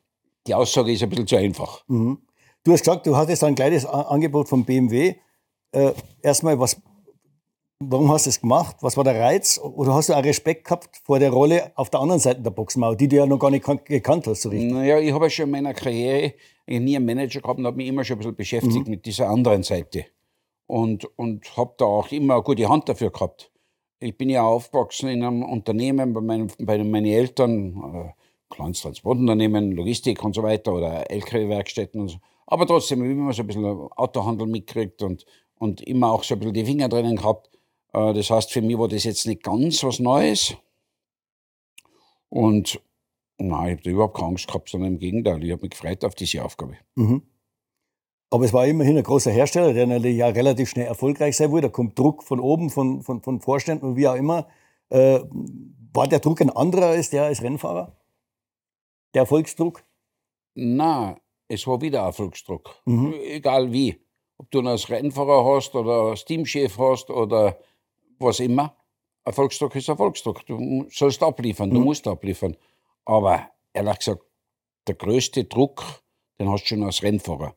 die 0.45 0.53
Aussage 0.53 0.91
ist 0.91 1.01
ein 1.03 1.09
bisschen 1.09 1.27
zu 1.27 1.37
einfach. 1.37 1.83
Mhm. 1.87 2.19
Du 2.63 2.73
hast 2.73 2.81
gesagt, 2.81 3.07
du 3.07 3.15
hattest 3.15 3.43
ein 3.43 3.55
kleines 3.55 3.85
Angebot 3.85 4.49
von 4.49 4.65
BMW. 4.65 5.15
Äh, 5.71 5.91
erstmal, 6.21 6.59
was, 6.59 6.81
warum 7.79 8.11
hast 8.11 8.25
du 8.25 8.31
es 8.31 8.41
gemacht? 8.41 8.77
Was 8.81 8.97
war 8.97 9.03
der 9.03 9.19
Reiz? 9.19 9.59
Oder 9.59 9.93
hast 9.93 10.09
du 10.09 10.13
auch 10.13 10.23
Respekt 10.23 10.65
gehabt 10.65 10.97
vor 11.03 11.19
der 11.19 11.31
Rolle 11.31 11.71
auf 11.75 11.89
der 11.89 11.99
anderen 11.99 12.19
Seite 12.19 12.41
der 12.41 12.49
Boxmauer, 12.51 12.95
die 12.95 13.07
du 13.07 13.17
ja 13.17 13.25
noch 13.25 13.39
gar 13.39 13.51
nicht 13.51 13.65
gekannt 13.85 14.27
hast? 14.27 14.41
So 14.41 14.49
richtig? 14.49 14.71
Naja, 14.71 14.99
ich 14.99 15.13
habe 15.13 15.25
ja 15.25 15.29
schon 15.29 15.45
in 15.45 15.51
meiner 15.51 15.73
Karriere 15.73 16.33
nie 16.67 16.95
einen 16.95 17.05
Manager 17.05 17.41
gehabt 17.41 17.59
und 17.59 17.65
habe 17.65 17.77
mich 17.77 17.87
immer 17.87 18.03
schon 18.03 18.15
ein 18.15 18.19
bisschen 18.19 18.35
beschäftigt 18.35 18.85
mhm. 18.85 18.89
mit 18.89 19.05
dieser 19.05 19.29
anderen 19.29 19.63
Seite. 19.63 20.05
Und, 20.67 21.05
und 21.17 21.57
habe 21.57 21.75
da 21.77 21.85
auch 21.85 22.11
immer 22.11 22.35
eine 22.35 22.43
gute 22.43 22.67
Hand 22.67 22.89
dafür 22.89 23.11
gehabt. 23.11 23.51
Ich 23.99 24.17
bin 24.17 24.29
ja 24.29 24.43
aufgewachsen 24.43 25.09
in 25.09 25.23
einem 25.23 25.43
Unternehmen 25.43 26.13
bei 26.13 26.21
meinen, 26.21 26.51
bei 26.59 26.83
meinen 26.83 27.05
Eltern. 27.05 28.13
Äh, 28.15 28.25
kleines 28.49 28.81
Transportunternehmen, 28.81 29.71
Logistik 29.71 30.23
und 30.23 30.35
so 30.35 30.43
weiter 30.43 30.73
oder 30.73 31.09
LKW-Werkstätten 31.09 32.01
und 32.01 32.07
so. 32.09 32.17
Aber 32.47 32.65
trotzdem 32.67 32.99
habe 32.99 33.09
ich 33.09 33.17
immer 33.17 33.33
so 33.33 33.41
ein 33.41 33.47
bisschen 33.47 33.65
Autohandel 33.65 34.47
mitgekriegt 34.47 35.01
und, 35.01 35.25
und 35.55 35.81
immer 35.81 36.11
auch 36.11 36.23
so 36.23 36.35
ein 36.35 36.39
bisschen 36.39 36.53
die 36.53 36.65
Finger 36.65 36.89
drinnen 36.89 37.15
gehabt. 37.15 37.49
Äh, 37.93 38.13
das 38.13 38.29
heißt, 38.29 38.51
für 38.51 38.61
mich 38.61 38.77
war 38.77 38.87
das 38.87 39.03
jetzt 39.03 39.25
nicht 39.25 39.43
ganz 39.43 39.83
was 39.83 39.99
Neues. 39.99 40.55
Und 42.29 42.79
nein, 43.37 43.65
ich 43.65 43.71
habe 43.71 43.81
da 43.83 43.89
überhaupt 43.89 44.17
keine 44.17 44.29
Angst 44.29 44.47
gehabt, 44.47 44.69
sondern 44.69 44.93
im 44.93 44.99
Gegenteil, 44.99 45.43
ich 45.43 45.51
habe 45.51 45.61
mich 45.63 45.71
gefreut 45.71 46.03
auf 46.05 46.15
diese 46.15 46.43
Aufgabe. 46.43 46.77
Mhm. 46.95 47.23
Aber 48.35 48.43
es 48.43 48.51
war 48.51 48.67
immerhin 48.67 48.97
ein 48.97 49.03
großer 49.03 49.31
Hersteller, 49.31 49.71
der 49.71 49.87
natürlich 49.87 50.17
ja 50.17 50.27
relativ 50.27 50.69
schnell 50.69 50.87
erfolgreich 50.87 51.37
sein 51.37 51.51
wollte. 51.51 51.67
Da 51.67 51.71
kommt 51.71 51.97
Druck 51.97 52.21
von 52.21 52.41
oben, 52.41 52.69
von, 52.69 53.01
von, 53.01 53.21
von 53.21 53.39
Vorständen 53.39 53.87
und 53.87 53.95
wie 53.95 54.09
auch 54.09 54.15
immer. 54.15 54.49
Äh, 54.89 55.21
war 55.93 56.05
der 56.09 56.19
Druck 56.19 56.41
ein 56.41 56.49
anderer 56.49 56.87
als 56.87 57.09
der 57.09 57.23
als 57.23 57.41
Rennfahrer? 57.41 57.95
Der 59.13 59.21
Erfolgsdruck? 59.21 59.85
Na, 60.53 61.15
es 61.47 61.65
war 61.65 61.79
wieder 61.79 61.99
Erfolgsdruck. 62.01 62.75
Mhm. 62.83 63.13
Egal 63.23 63.71
wie. 63.71 64.01
Ob 64.37 64.51
du 64.51 64.59
ihn 64.59 64.67
als 64.67 64.89
Rennfahrer 64.89 65.55
hast 65.55 65.73
oder 65.73 66.09
als 66.09 66.25
Teamchef 66.25 66.77
hast 66.77 67.09
oder 67.09 67.57
was 68.19 68.41
immer. 68.41 68.75
Erfolgsdruck 69.23 69.77
ist 69.77 69.87
Erfolgsdruck. 69.87 70.45
Du 70.45 70.85
sollst 70.89 71.23
abliefern, 71.23 71.69
du 71.69 71.79
mhm. 71.79 71.85
musst 71.85 72.05
abliefern. 72.05 72.57
Aber 73.05 73.49
ehrlich 73.71 73.99
gesagt, 73.99 74.23
der 74.87 74.95
größte 74.95 75.45
Druck, 75.45 75.85
den 76.37 76.49
hast 76.49 76.63
du 76.63 76.67
schon 76.67 76.83
als 76.83 77.01
Rennfahrer. 77.01 77.55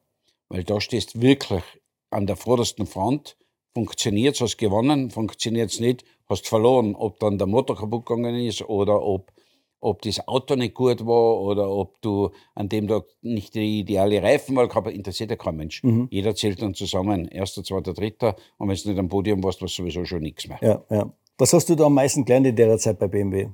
Weil 0.48 0.64
da 0.64 0.80
stehst 0.80 1.14
du 1.14 1.22
wirklich 1.22 1.62
an 2.10 2.26
der 2.26 2.36
vordersten 2.36 2.86
Front. 2.86 3.36
Funktioniert 3.74 4.34
es, 4.34 4.40
hast 4.40 4.56
gewonnen, 4.56 5.10
funktioniert 5.10 5.70
es 5.70 5.80
nicht, 5.80 6.04
hast 6.28 6.48
verloren. 6.48 6.94
Ob 6.94 7.20
dann 7.20 7.38
der 7.38 7.46
Motor 7.46 7.76
kaputt 7.76 8.06
gegangen 8.06 8.34
ist 8.34 8.62
oder 8.62 9.02
ob 9.02 9.32
ob 9.80 10.02
das 10.02 10.26
Auto 10.26 10.56
nicht 10.56 10.74
gut 10.74 11.06
war 11.06 11.40
oder 11.40 11.70
ob 11.70 12.00
du 12.00 12.30
an 12.54 12.68
dem 12.68 12.88
Tag 12.88 13.04
nicht 13.22 13.54
die 13.54 13.81
ideale 13.81 14.22
Reifenwahl 14.22 14.69
gehabt 14.69 14.88
hast, 14.88 14.94
interessiert 14.94 15.31
ja 15.31 15.36
kein 15.36 15.56
Mensch. 15.56 15.82
Mhm. 15.82 16.08
Jeder 16.10 16.34
zählt 16.34 16.60
dann 16.62 16.74
zusammen, 16.74 17.28
erster, 17.28 17.62
zweiter, 17.62 17.94
dritter. 17.94 18.36
Und 18.56 18.69
wenn 18.69 18.76
du 18.76 18.88
nicht 18.88 18.98
am 18.98 19.08
Podium 19.08 19.43
warst, 19.44 19.60
war 19.60 19.67
es 19.67 19.74
sowieso 19.74 20.05
schon 20.05 20.22
nichts 20.22 20.48
mehr. 20.48 20.58
Ja, 20.62 20.84
ja. 20.90 21.12
Was 21.38 21.52
hast 21.52 21.69
du 21.69 21.76
da 21.76 21.84
am 21.84 21.94
meisten 21.94 22.24
gelernt 22.24 22.46
in 22.46 22.56
der 22.56 22.78
Zeit 22.78 22.98
bei 22.98 23.06
BMW? 23.06 23.48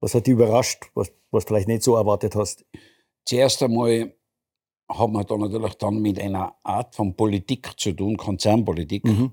Was 0.00 0.14
hat 0.14 0.26
dich 0.26 0.32
überrascht, 0.32 0.90
was, 0.94 1.12
was 1.30 1.44
vielleicht 1.44 1.68
nicht 1.68 1.84
so 1.84 1.94
erwartet 1.94 2.34
hast? 2.34 2.64
Zuerst 3.24 3.62
einmal 3.62 4.12
haben 4.92 5.12
wir 5.14 5.24
da 5.24 5.36
natürlich 5.36 5.74
dann 5.74 6.00
mit 6.00 6.20
einer 6.20 6.54
Art 6.62 6.94
von 6.94 7.14
Politik 7.14 7.78
zu 7.78 7.92
tun, 7.92 8.16
Konzernpolitik, 8.16 9.04
mhm. 9.04 9.32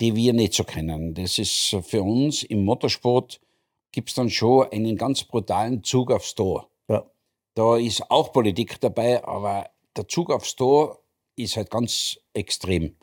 die 0.00 0.14
wir 0.14 0.32
nicht 0.32 0.54
so 0.54 0.64
kennen. 0.64 1.14
Das 1.14 1.38
ist 1.38 1.76
für 1.82 2.02
uns 2.02 2.42
im 2.42 2.64
Motorsport 2.64 3.40
gibt 3.92 4.08
es 4.08 4.14
dann 4.14 4.30
schon 4.30 4.66
einen 4.72 4.96
ganz 4.96 5.24
brutalen 5.24 5.82
Zug 5.84 6.10
aufs 6.10 6.34
Tor. 6.34 6.68
Ja. 6.88 7.04
Da 7.54 7.76
ist 7.76 8.10
auch 8.10 8.32
Politik 8.32 8.80
dabei, 8.80 9.24
aber 9.24 9.70
der 9.96 10.08
Zug 10.08 10.30
aufs 10.30 10.56
Tor 10.56 11.00
ist 11.36 11.56
halt 11.56 11.70
ganz 11.70 12.18
extrem. 12.32 12.96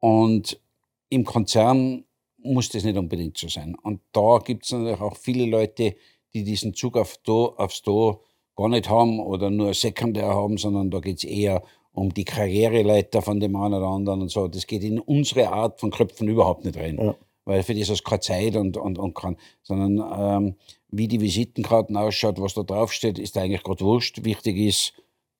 Und 0.00 0.60
im 1.08 1.24
Konzern 1.24 2.04
muss 2.38 2.68
das 2.68 2.84
nicht 2.84 2.96
unbedingt 2.96 3.38
so 3.38 3.48
sein. 3.48 3.74
Und 3.74 4.00
da 4.12 4.38
gibt 4.38 4.64
es 4.64 4.72
natürlich 4.72 5.00
auch 5.00 5.16
viele 5.16 5.46
Leute, 5.46 5.96
die 6.34 6.44
diesen 6.44 6.74
Zug 6.74 6.96
auf 6.96 7.16
Tor, 7.18 7.58
aufs 7.58 7.82
Tor 7.82 8.20
gar 8.56 8.68
nicht 8.68 8.88
haben 8.88 9.20
oder 9.20 9.50
nur 9.50 9.74
sekundär 9.74 10.28
haben, 10.28 10.58
sondern 10.58 10.90
da 10.90 11.00
geht 11.00 11.18
es 11.18 11.24
eher 11.24 11.62
um 11.92 12.12
die 12.12 12.24
Karriereleiter 12.24 13.22
von 13.22 13.40
dem 13.40 13.56
einen 13.56 13.74
oder 13.74 13.86
anderen 13.86 14.22
und 14.22 14.30
so. 14.30 14.48
Das 14.48 14.66
geht 14.66 14.82
in 14.82 14.98
unsere 14.98 15.48
Art 15.50 15.80
von 15.80 15.90
Köpfen 15.90 16.28
überhaupt 16.28 16.64
nicht 16.64 16.76
rein. 16.76 16.98
Ja 17.00 17.14
weil 17.44 17.62
für 17.62 17.74
das 17.74 17.88
ist 17.88 18.04
keine 18.04 18.20
Zeit 18.20 18.56
und, 18.56 18.76
und, 18.76 18.98
und 18.98 19.14
kann, 19.14 19.36
sondern 19.62 20.44
ähm, 20.44 20.54
wie 20.90 21.08
die 21.08 21.20
Visitenkarten 21.20 21.96
ausschaut, 21.96 22.40
was 22.40 22.54
da 22.54 22.62
draufsteht, 22.62 23.18
ist 23.18 23.36
eigentlich 23.36 23.62
gerade 23.62 23.84
wurscht. 23.84 24.24
Wichtig 24.24 24.56
ist, 24.56 24.94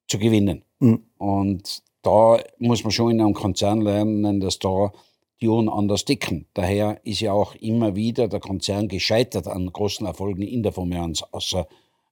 zu 0.07 0.19
gewinnen. 0.19 0.65
Mhm. 0.81 1.05
Und 1.17 1.83
da 2.03 2.39
muss 2.59 2.85
man 2.85 2.91
schon 2.91 3.13
in 3.13 3.21
einem 3.21 3.35
Konzern 3.35 3.81
lernen, 3.81 4.41
dass 4.41 4.59
da 4.59 4.93
die 5.41 5.49
Uhren 5.49 5.69
anders 5.69 6.05
dicken. 6.05 6.47
Daher 6.55 7.01
ist 7.05 7.21
ja 7.21 7.33
auch 7.33 7.55
immer 7.57 7.97
wieder 7.97 8.29
der 8.29 8.41
Konzern 8.41 8.89
gescheitert 8.89 9.47
an 9.49 9.73
großen 9.73 10.07
Erfolgen 10.07 10.43
in 10.43 10.63
der 10.63 10.73
Formel 10.73 10.99
1, 10.99 11.33
außer 11.33 11.67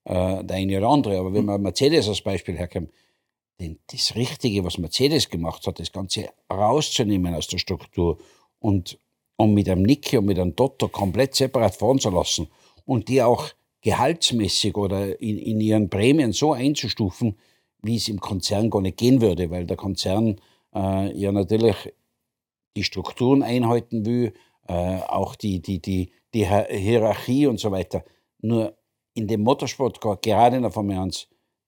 äh, 0.05 0.43
der 0.43 0.57
eine 0.57 0.77
oder 0.77 0.89
andere. 0.89 1.17
Aber 1.19 1.33
wenn 1.33 1.45
man 1.45 1.61
Mercedes 1.61 2.07
als 2.07 2.21
Beispiel 2.21 2.57
herkommt, 2.57 2.91
denn 3.59 3.79
das 3.91 4.15
Richtige, 4.15 4.63
was 4.63 4.77
Mercedes 4.77 5.29
gemacht 5.29 5.65
hat, 5.67 5.79
das 5.79 5.91
Ganze 5.91 6.29
rauszunehmen 6.51 7.35
aus 7.35 7.47
der 7.47 7.59
Struktur 7.59 8.17
und 8.59 8.97
und 9.35 9.53
mit 9.53 9.69
einem 9.69 9.83
Niki 9.83 10.17
und 10.17 10.25
mit 10.25 10.39
einem 10.39 10.55
Dotto 10.55 10.87
komplett 10.87 11.35
separat 11.35 11.75
fahren 11.75 11.99
zu 11.99 12.09
lassen 12.09 12.47
und 12.85 13.07
die 13.07 13.21
auch 13.21 13.49
gehaltsmäßig 13.81 14.75
oder 14.75 15.19
in, 15.21 15.37
in 15.37 15.59
ihren 15.59 15.89
Prämien 15.89 16.31
so 16.31 16.53
einzustufen, 16.53 17.37
wie 17.81 17.97
es 17.97 18.07
im 18.07 18.19
Konzern 18.19 18.69
gar 18.69 18.81
nicht 18.81 18.97
gehen 18.97 19.21
würde, 19.21 19.49
weil 19.49 19.65
der 19.65 19.77
Konzern 19.77 20.39
äh, 20.73 21.17
ja 21.17 21.31
natürlich 21.31 21.93
die 22.75 22.83
Strukturen 22.83 23.43
einhalten 23.43 24.05
will, 24.05 24.33
äh, 24.67 24.99
auch 25.01 25.35
die, 25.35 25.61
die, 25.61 25.79
die, 25.79 26.11
die 26.33 26.47
Hierarchie 26.47 27.47
und 27.47 27.59
so 27.59 27.71
weiter. 27.71 28.03
Nur 28.39 28.77
in 29.13 29.27
dem 29.27 29.41
Motorsport, 29.41 30.01
gerade 30.01 30.55
in 30.55 30.63
der 30.63 30.71
Formel 30.71 30.97
1, 30.97 31.27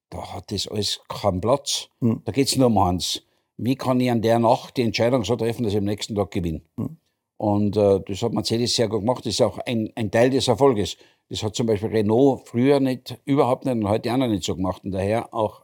da 0.10 0.34
hat 0.34 0.52
das 0.52 0.68
alles 0.68 1.02
keinen 1.08 1.42
Platz. 1.42 1.90
Mhm. 2.00 2.22
Da 2.26 2.32
geht 2.32 2.48
es 2.48 2.56
nur 2.56 2.68
um 2.68 2.78
eins. 2.78 3.22
Wie 3.58 3.76
kann 3.76 4.00
ich 4.00 4.12
an 4.12 4.22
der 4.22 4.40
Nacht 4.40 4.78
die 4.78 4.82
Entscheidung 4.82 5.24
so 5.24 5.36
treffen, 5.36 5.64
dass 5.64 5.74
ich 5.74 5.80
am 5.80 5.86
nächsten 5.86 6.16
Tag 6.16 6.32
gewinne? 6.32 6.62
Mhm. 6.76 6.98
Und 7.38 7.78
äh, 7.78 8.00
das 8.06 8.22
hat 8.22 8.34
Mercedes 8.34 8.76
sehr 8.76 8.88
gut 8.88 9.02
gemacht. 9.02 9.26
Das 9.26 9.34
ist 9.34 9.42
auch 9.42 9.58
ein, 9.60 9.92
ein 9.96 10.12
Teil 10.12 10.30
des 10.30 10.48
Erfolges. 10.48 10.98
Das 11.30 11.44
hat 11.44 11.56
zum 11.56 11.68
Beispiel 11.68 11.90
Renault 11.90 12.48
früher 12.48 12.80
nicht, 12.80 13.20
überhaupt 13.26 13.66
nicht 13.66 13.76
und 13.76 13.90
heute 13.90 14.14
auch 14.14 14.18
noch 14.18 14.28
nicht 14.28 14.44
so 14.44 14.56
gemacht. 14.56 14.84
Und 14.84 14.92
daher 14.92 15.34
auch 15.34 15.64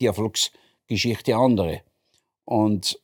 die 0.00 0.06
Erfolgsgeschichte 0.06 1.36
andere. 1.36 1.82
Und, 2.44 3.00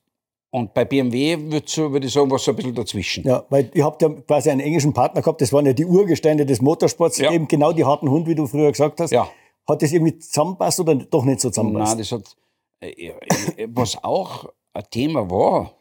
und 0.54 0.74
bei 0.74 0.84
BMW 0.84 1.38
würde 1.38 2.06
ich 2.06 2.12
sagen, 2.12 2.30
war 2.30 2.38
so 2.38 2.50
ein 2.50 2.56
bisschen 2.56 2.74
dazwischen. 2.74 3.24
Ja, 3.24 3.42
weil 3.48 3.70
ihr 3.72 3.86
habt 3.86 4.02
ja 4.02 4.10
quasi 4.10 4.50
einen 4.50 4.60
englischen 4.60 4.92
Partner 4.92 5.22
gehabt, 5.22 5.40
das 5.40 5.50
waren 5.50 5.64
ja 5.64 5.72
die 5.72 5.86
Urgesteine 5.86 6.44
des 6.44 6.60
Motorsports, 6.60 7.16
ja. 7.16 7.32
eben 7.32 7.48
genau 7.48 7.72
die 7.72 7.86
harten 7.86 8.10
Hund, 8.10 8.26
wie 8.26 8.34
du 8.34 8.46
früher 8.46 8.70
gesagt 8.70 9.00
hast. 9.00 9.12
Ja. 9.12 9.30
Hat 9.66 9.80
das 9.80 9.92
irgendwie 9.92 10.18
zusammenpasst 10.18 10.78
oder 10.80 10.94
doch 10.94 11.24
nicht 11.24 11.40
so 11.40 11.48
zusammenpasst? 11.48 11.92
Nein, 11.92 11.98
das 11.98 12.12
hat, 12.12 12.36
äh, 12.80 13.12
äh, 13.56 13.68
was 13.72 14.04
auch 14.04 14.52
ein 14.74 14.84
Thema 14.90 15.30
war, 15.30 15.72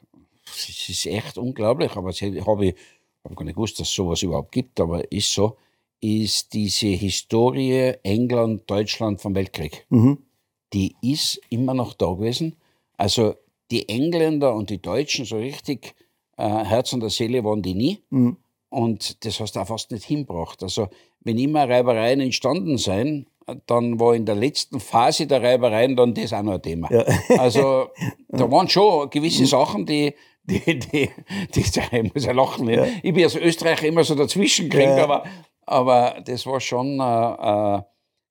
es 0.45 0.87
ist 0.87 1.05
echt 1.05 1.37
unglaublich, 1.37 1.91
aber 1.97 2.11
das 2.11 2.21
habe 2.21 2.67
ich, 2.67 2.75
hab 3.25 3.35
gar 3.35 3.43
nicht 3.43 3.55
gewusst, 3.55 3.77
dass 3.77 3.89
es 3.89 3.93
sowas 3.93 4.23
überhaupt 4.23 4.53
gibt, 4.53 4.79
aber 4.79 5.11
ist 5.11 5.33
so, 5.33 5.57
ist 5.99 6.53
diese 6.53 6.87
Historie 6.87 7.95
England, 8.03 8.69
Deutschland 8.71 9.19
vom 9.19 9.35
Weltkrieg. 9.35 9.85
Mhm. 9.89 10.19
Die 10.71 10.95
ist 11.01 11.41
immer 11.49 11.73
noch 11.73 11.93
da 11.93 12.13
gewesen. 12.13 12.55
Also 12.95 13.35
die 13.71 13.89
Engländer 13.89 14.53
und 14.53 14.69
die 14.69 14.81
Deutschen 14.81 15.25
so 15.25 15.37
richtig 15.37 15.95
äh, 16.37 16.43
Herz 16.43 16.93
und 16.93 16.99
der 16.99 17.09
Seele 17.09 17.43
waren 17.43 17.61
die 17.61 17.73
nie. 17.73 18.03
Mhm. 18.09 18.37
Und 18.69 19.25
das 19.25 19.39
hast 19.39 19.55
du 19.55 19.59
auch 19.59 19.67
fast 19.67 19.91
nicht 19.91 20.05
hinbracht. 20.05 20.63
Also 20.63 20.87
wenn 21.21 21.37
immer 21.37 21.67
Reibereien 21.67 22.21
entstanden 22.21 22.77
sind, 22.77 23.27
dann 23.65 23.99
war 23.99 24.15
in 24.15 24.25
der 24.25 24.35
letzten 24.35 24.79
Phase 24.79 25.27
der 25.27 25.41
Reibereien 25.41 25.95
dann 25.95 26.13
das 26.13 26.31
auch 26.31 26.41
noch 26.41 26.53
ein 26.53 26.61
Thema. 26.61 26.89
Ja. 26.91 27.05
Also 27.37 27.89
da 28.29 28.49
waren 28.49 28.69
schon 28.69 29.09
gewisse 29.09 29.45
Sachen, 29.45 29.85
die, 29.85 30.13
die, 30.43 30.79
die, 30.79 31.09
die, 31.55 31.59
ich 31.59 32.13
muss 32.13 32.25
ja 32.25 32.31
lachen. 32.31 32.69
Ja. 32.69 32.85
Ich 33.03 33.13
bin 33.13 33.23
als 33.23 33.35
Österreicher 33.35 33.87
immer 33.87 34.03
so 34.03 34.15
dazwischen 34.15 34.69
gekriegt, 34.69 34.97
ja. 34.97 35.03
aber, 35.03 35.25
aber 35.65 36.21
das 36.23 36.45
war 36.45 36.59
schon 36.59 36.99
äh, 36.99 37.77
äh, 37.77 37.81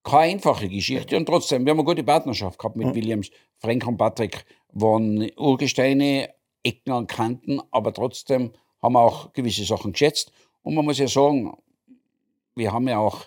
keine 0.03 0.33
einfache 0.33 0.69
Geschichte. 0.69 1.17
Und 1.17 1.27
trotzdem, 1.27 1.65
wir 1.65 1.73
haben 1.73 1.81
eine 1.81 1.87
gute 1.87 2.05
Partnerschaft 2.05 2.59
gehabt 2.59 2.77
mit 2.77 2.95
Williams. 2.95 3.31
Frank 3.59 3.87
und 3.87 3.99
Patrick 3.99 4.45
waren 4.73 5.31
Urgesteine, 5.37 6.31
Ecken 6.63 6.93
an 6.93 7.07
Kanten, 7.07 7.61
aber 7.71 7.93
trotzdem 7.93 8.53
haben 8.83 8.93
wir 8.95 9.01
auch 9.01 9.33
gewisse 9.33 9.65
Sachen 9.65 9.93
geschätzt. 9.93 10.33
Und 10.63 10.75
man 10.75 10.85
muss 10.85 10.99
ja 10.99 11.09
sagen, 11.09 11.57
wir 12.55 12.73
haben 12.73 12.89
ja 12.89 12.99
auch 12.99 13.25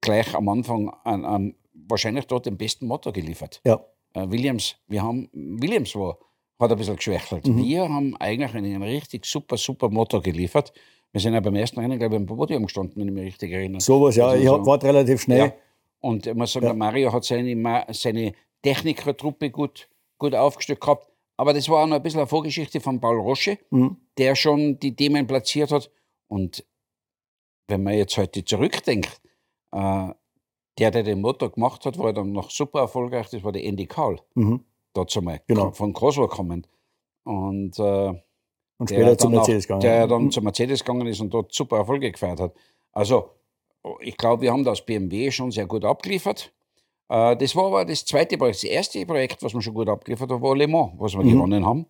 gleich 0.00 0.34
am 0.34 0.48
Anfang 0.48 0.90
an, 1.04 1.24
an 1.24 1.54
wahrscheinlich 1.72 2.26
dort 2.26 2.46
den 2.46 2.56
besten 2.56 2.86
Motor 2.86 3.12
geliefert. 3.12 3.60
Ja. 3.64 3.84
Äh, 4.14 4.30
Williams, 4.30 4.76
wir 4.86 5.02
haben, 5.02 5.28
Williams 5.32 5.94
war, 5.94 6.18
hat 6.58 6.70
ein 6.70 6.78
bisschen 6.78 6.96
geschwächelt. 6.96 7.46
Mhm. 7.46 7.56
Wir 7.58 7.88
haben 7.88 8.16
eigentlich 8.16 8.54
einen, 8.54 8.82
richtig 8.82 9.26
super, 9.26 9.56
super 9.56 9.88
Motor 9.88 10.22
geliefert. 10.22 10.72
Wir 11.12 11.20
sind 11.20 11.34
ja 11.34 11.40
beim 11.40 11.54
ersten 11.54 11.80
Rennen, 11.80 11.98
glaube 11.98 12.16
ich, 12.16 12.20
im 12.20 12.26
Podium 12.26 12.64
gestanden, 12.64 13.00
wenn 13.00 13.08
ich 13.08 13.14
mich 13.14 13.24
richtig 13.26 13.52
erinnere. 13.52 13.80
Sowas, 13.80 14.16
ja, 14.16 14.26
also 14.26 14.42
ich 14.42 14.48
so. 14.48 14.66
war 14.66 14.82
relativ 14.82 15.22
schnell. 15.22 15.38
Ja. 15.38 15.52
Und 16.00 16.26
ich 16.26 16.34
muss 16.34 16.52
sagen, 16.52 16.66
ja. 16.66 16.74
Mario 16.74 17.12
hat 17.12 17.24
seine, 17.24 17.86
seine 17.92 18.32
Technikertruppe 18.62 19.50
gut, 19.50 19.88
gut 20.24 20.34
aufgestellt 20.34 20.80
gehabt. 20.80 21.08
Aber 21.36 21.52
das 21.52 21.68
war 21.68 21.82
auch 21.82 21.86
noch 21.86 21.96
ein 21.96 22.02
bisschen 22.02 22.20
eine 22.20 22.28
Vorgeschichte 22.28 22.80
von 22.80 23.00
Paul 23.00 23.18
Roche, 23.18 23.58
mhm. 23.70 23.96
der 24.18 24.36
schon 24.36 24.78
die 24.78 24.94
Themen 24.94 25.26
platziert 25.26 25.72
hat. 25.72 25.90
Und 26.28 26.64
wenn 27.68 27.82
man 27.82 27.94
jetzt 27.94 28.16
heute 28.16 28.44
zurückdenkt, 28.44 29.20
äh, 29.72 30.08
der, 30.78 30.90
der 30.90 31.02
den 31.02 31.20
Motor 31.20 31.50
gemacht 31.50 31.84
hat, 31.86 31.98
war 31.98 32.12
dann 32.12 32.32
noch 32.32 32.50
super 32.50 32.80
erfolgreich, 32.80 33.28
das 33.30 33.42
war 33.44 33.52
der 33.52 33.64
Andy 33.64 33.86
Kahl. 33.86 34.20
Mhm. 34.34 34.64
Dazu 34.92 35.22
mal, 35.22 35.40
genau. 35.46 35.72
von 35.72 35.92
Cosworth 35.92 36.30
kommend. 36.30 36.68
Und, 37.24 37.78
äh, 37.78 38.12
und 38.78 38.90
später 38.90 39.18
zu 39.18 39.28
Mercedes 39.28 39.66
gegangen. 39.66 39.80
Der 39.80 40.06
dann 40.06 40.24
mhm. 40.24 40.30
zu 40.30 40.40
Mercedes 40.40 40.84
gegangen 40.84 41.06
ist 41.06 41.20
und 41.20 41.30
dort 41.30 41.52
super 41.52 41.78
Erfolge 41.78 42.12
gefeiert 42.12 42.40
hat. 42.40 42.54
Also, 42.92 43.30
ich 44.00 44.16
glaube, 44.16 44.42
wir 44.42 44.52
haben 44.52 44.64
das 44.64 44.84
BMW 44.84 45.30
schon 45.30 45.50
sehr 45.50 45.66
gut 45.66 45.84
abgeliefert. 45.84 46.52
Das 47.08 47.54
war 47.54 47.66
aber 47.66 47.84
das 47.84 48.04
zweite 48.04 48.38
Projekt. 48.38 48.56
Das 48.56 48.64
erste 48.64 49.04
Projekt, 49.04 49.42
was 49.42 49.52
wir 49.52 49.60
schon 49.60 49.74
gut 49.74 49.88
abgeliefert 49.88 50.30
haben, 50.30 50.42
war 50.42 50.56
Le 50.56 50.66
Mans, 50.66 50.92
was 50.96 51.12
wir 51.12 51.22
mhm. 51.22 51.32
gewonnen 51.32 51.66
haben. 51.66 51.86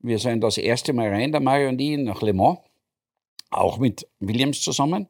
Wir 0.00 0.18
sind 0.18 0.42
das 0.42 0.58
erste 0.58 0.92
Mal 0.92 1.08
rein, 1.08 1.32
der 1.32 1.40
Mario 1.40 1.70
und 1.70 1.80
ich, 1.80 1.96
nach 1.96 2.20
Le 2.22 2.32
Mans. 2.32 2.58
Auch 3.50 3.78
mit 3.78 4.06
Williams 4.20 4.60
zusammen. 4.60 5.08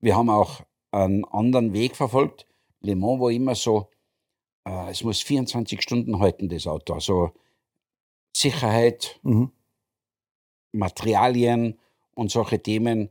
Wir 0.00 0.16
haben 0.16 0.30
auch 0.30 0.62
einen 0.90 1.24
anderen 1.26 1.72
Weg 1.72 1.96
verfolgt. 1.96 2.46
Le 2.80 2.96
Mans 2.96 3.20
war 3.20 3.30
immer 3.30 3.54
so, 3.54 3.88
äh, 4.64 4.90
es 4.90 5.04
muss 5.04 5.20
24 5.20 5.82
Stunden 5.82 6.18
halten, 6.18 6.48
das 6.48 6.66
Auto. 6.66 6.94
Also 6.94 7.32
Sicherheit, 8.32 9.18
mhm. 9.22 9.52
Materialien 10.72 11.78
und 12.14 12.30
solche 12.30 12.60
Themen 12.60 13.10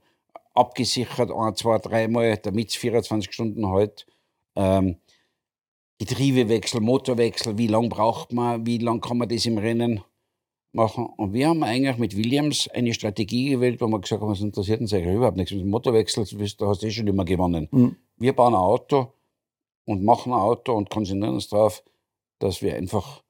abgesichert, 0.54 1.32
ein, 1.32 1.56
zwei, 1.56 1.78
dreimal, 1.80 2.38
damit 2.38 2.70
es 2.70 2.76
24 2.76 3.32
Stunden 3.34 3.74
hält. 3.74 4.06
Ähm, 4.56 4.98
Getriebewechsel, 6.00 6.82
Motorwechsel, 6.82 7.58
wie 7.58 7.68
lange 7.68 7.90
braucht 7.90 8.34
man, 8.34 8.66
wie 8.66 8.78
lange 8.78 9.00
kann 9.00 9.18
man 9.18 9.30
das 9.30 9.46
im 9.46 9.58
Rennen 9.58 10.02
machen. 10.74 11.06
Und 11.18 11.34
wir 11.34 11.48
haben 11.48 11.64
eigentlich 11.64 11.98
mit 11.98 12.18
Williams 12.18 12.68
eine 12.70 12.94
Strategie 12.94 13.52
gewählt, 13.52 13.80
wo 13.80 13.88
wir 13.88 14.00
gesagt 14.00 14.22
haben, 14.22 14.32
es 14.32 14.42
interessiert 14.42 14.82
uns 14.82 14.94
eigentlich 14.94 15.16
überhaupt 15.16 15.38
nichts. 15.38 15.52
Mit 15.52 15.62
dem 15.62 15.70
Motorwechsel, 15.70 16.26
da 16.58 16.68
hast 16.68 16.82
du 16.82 16.88
eh 16.88 16.92
schon 16.92 17.08
immer 17.08 17.26
gewonnen. 17.26 17.68
Mhm. 17.72 17.96
Wir 18.18 18.34
bauen 18.34 18.54
ein 18.54 18.60
Auto 18.60 19.14
und 19.86 20.04
machen 20.04 20.34
ein 20.34 20.40
Auto 20.40 20.74
und 20.74 20.90
konzentrieren 20.90 21.36
uns 21.36 21.50
darauf, 21.50 21.84
dass 22.40 22.62
wir 22.62 22.76
einfach 22.76 23.24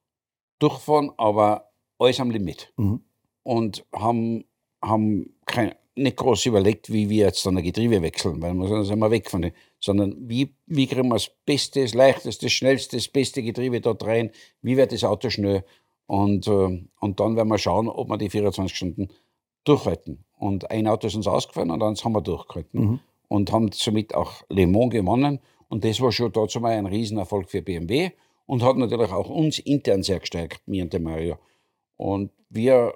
durchfahren, 0.60 1.12
aber 1.18 1.70
alles 2.00 2.20
am 2.20 2.32
Limit. 2.32 2.74
Mhm. 2.78 3.02
Und 3.44 3.86
haben, 3.94 4.46
haben 4.82 5.36
kein, 5.46 5.76
nicht 5.96 6.18
groß 6.18 6.46
überlegt, 6.46 6.92
wie 6.92 7.10
wir 7.10 7.26
jetzt 7.26 7.46
dann 7.46 7.58
ein 7.58 7.64
Getriebe 7.64 8.02
wechseln, 8.02 8.42
weil 8.42 8.54
wir 8.54 8.84
sind 8.84 9.00
wir 9.00 9.12
weg 9.12 9.30
von 9.30 9.42
dem, 9.42 9.52
sondern 9.84 10.16
wie, 10.18 10.56
wie 10.66 10.88
kriegen 10.88 11.10
wir 11.10 11.16
das 11.16 11.30
Beste, 11.46 11.82
das 11.82 11.94
Leichteste, 11.94 12.46
das 12.46 12.54
Schnellste, 12.54 12.96
das 12.96 13.10
beste 13.10 13.44
Getriebe 13.44 13.82
dort 13.82 14.06
rein, 14.06 14.32
wie 14.62 14.78
wird 14.78 14.94
das 14.94 15.04
Auto 15.04 15.30
schnell 15.30 15.66
und, 16.08 16.48
äh, 16.48 16.86
und 17.00 17.20
dann 17.20 17.36
werden 17.36 17.50
wir 17.50 17.58
schauen, 17.58 17.90
ob 17.90 18.10
wir 18.10 18.18
die 18.18 18.30
24 18.30 18.76
Stunden 18.76 19.10
durchhalten. 19.66 20.24
Und 20.38 20.72
ein 20.72 20.88
Auto 20.88 21.08
ist 21.08 21.16
uns 21.16 21.28
ausgefallen 21.28 21.72
und 21.72 21.84
eins 21.84 22.06
haben 22.06 22.14
wir 22.14 22.22
durchgehalten. 22.22 22.80
Mhm. 22.80 23.00
Und 23.28 23.52
haben 23.52 23.72
somit 23.74 24.16
auch 24.16 24.44
Le 24.50 24.68
Mans 24.68 24.92
gewonnen. 24.92 25.40
Und 25.68 25.84
das 25.84 26.00
war 26.00 26.12
schon 26.12 26.32
dazu 26.32 26.60
mal 26.60 26.74
ein 26.74 26.86
Riesenerfolg 26.86 27.50
für 27.50 27.62
BMW 27.62 28.12
und 28.46 28.64
hat 28.64 28.78
natürlich 28.78 29.12
auch 29.12 29.30
uns 29.30 29.60
intern 29.60 30.04
sehr 30.04 30.20
gestärkt, 30.20 30.68
mir 30.68 30.84
und 30.84 30.94
der 30.94 31.00
Mario. 31.00 31.38
Und 31.98 32.32
wir, 32.50 32.94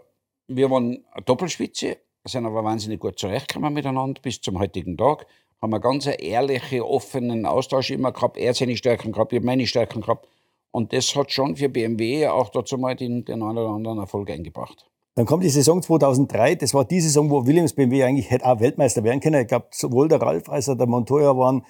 wir 0.47 0.69
waren 0.69 1.03
eine 1.11 1.23
Doppelspitze, 1.25 1.97
sind 2.25 2.45
aber 2.45 2.63
wahnsinnig 2.63 2.99
gut 2.99 3.17
zurechtgekommen 3.17 3.73
miteinander 3.73 4.21
bis 4.21 4.39
zum 4.41 4.59
heutigen 4.59 4.97
Tag. 4.97 5.25
Haben 5.61 5.73
einen 5.73 5.81
ganz 5.81 6.07
ehrlichen, 6.07 6.81
offenen 6.81 7.45
Austausch 7.45 7.91
immer 7.91 8.11
gehabt. 8.11 8.37
Er 8.37 8.49
hat 8.49 8.55
seine 8.57 8.77
Stärken 8.77 9.11
gehabt, 9.11 9.33
ich 9.33 9.37
habe 9.37 9.45
meine 9.45 9.65
Stärken 9.65 10.01
gehabt. 10.01 10.27
Und 10.71 10.93
das 10.93 11.15
hat 11.15 11.31
schon 11.31 11.55
für 11.55 11.69
BMW 11.69 12.27
auch 12.27 12.49
dazu 12.49 12.77
mal 12.77 12.95
den, 12.95 13.25
den 13.25 13.41
einen 13.41 13.57
oder 13.57 13.69
anderen 13.69 13.99
Erfolg 13.99 14.29
eingebracht. 14.29 14.87
Dann 15.15 15.25
kommt 15.25 15.43
die 15.43 15.49
Saison 15.49 15.81
2003, 15.81 16.55
das 16.55 16.75
war 16.75 16.85
die 16.85 17.01
Saison, 17.01 17.31
wo 17.31 17.47
Williams 17.47 17.73
BMW 17.73 18.03
eigentlich 18.03 18.29
hätte 18.29 18.45
auch 18.45 18.59
Weltmeister 18.59 19.03
werden 19.03 19.19
können. 19.19 19.41
Ich 19.41 19.47
glaube, 19.47 19.65
sowohl 19.71 20.07
der 20.07 20.21
Ralf 20.21 20.47
als 20.47 20.69
auch 20.69 20.77
der 20.77 20.85
Montoya 20.85 21.35
waren 21.35 21.63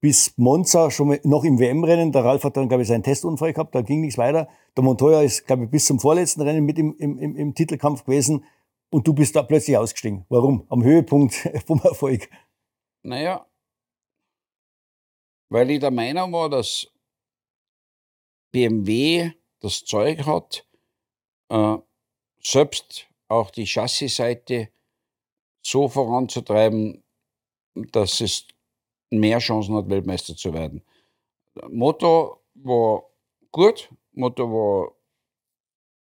bis 0.00 0.34
Monza 0.36 0.90
schon 0.90 1.18
noch 1.24 1.44
im 1.44 1.58
WM-Rennen. 1.58 2.12
Der 2.12 2.24
Ralf 2.24 2.44
hat 2.44 2.56
dann, 2.56 2.68
glaube 2.68 2.82
ich, 2.82 2.88
seinen 2.88 3.02
Testunfall 3.02 3.52
gehabt, 3.52 3.74
da 3.74 3.82
ging 3.82 4.00
nichts 4.00 4.18
weiter. 4.18 4.48
Der 4.76 4.84
Montoya 4.84 5.22
ist, 5.22 5.46
glaube 5.46 5.64
ich, 5.64 5.70
bis 5.70 5.86
zum 5.86 5.98
vorletzten 5.98 6.42
Rennen 6.42 6.64
mit 6.64 6.78
im, 6.78 6.94
im, 6.98 7.36
im 7.36 7.54
Titelkampf 7.54 8.04
gewesen. 8.04 8.44
Und 8.90 9.06
du 9.06 9.12
bist 9.12 9.36
da 9.36 9.42
plötzlich 9.42 9.76
ausgestiegen. 9.76 10.24
Warum? 10.28 10.64
Am 10.68 10.82
Höhepunkt 10.82 11.34
vom 11.66 11.80
Erfolg. 11.82 12.28
Naja, 13.08 13.46
weil 15.48 15.70
ich 15.70 15.80
der 15.80 15.90
Meinung 15.90 16.30
war, 16.30 16.50
dass 16.50 16.86
BMW 18.52 19.32
das 19.60 19.82
Zeug 19.82 20.26
hat, 20.26 20.66
äh, 21.48 21.78
selbst 22.42 23.06
auch 23.28 23.50
die 23.50 23.64
Chassisseite 23.66 24.68
so 25.62 25.88
voranzutreiben, 25.88 27.02
dass 27.92 28.20
es 28.20 28.46
mehr 29.08 29.38
Chancen 29.38 29.74
hat, 29.76 29.88
Weltmeister 29.88 30.36
zu 30.36 30.52
werden. 30.52 30.82
Motor 31.70 32.42
war 32.56 33.04
gut, 33.52 33.90
Motor 34.12 34.52
war 34.52 34.92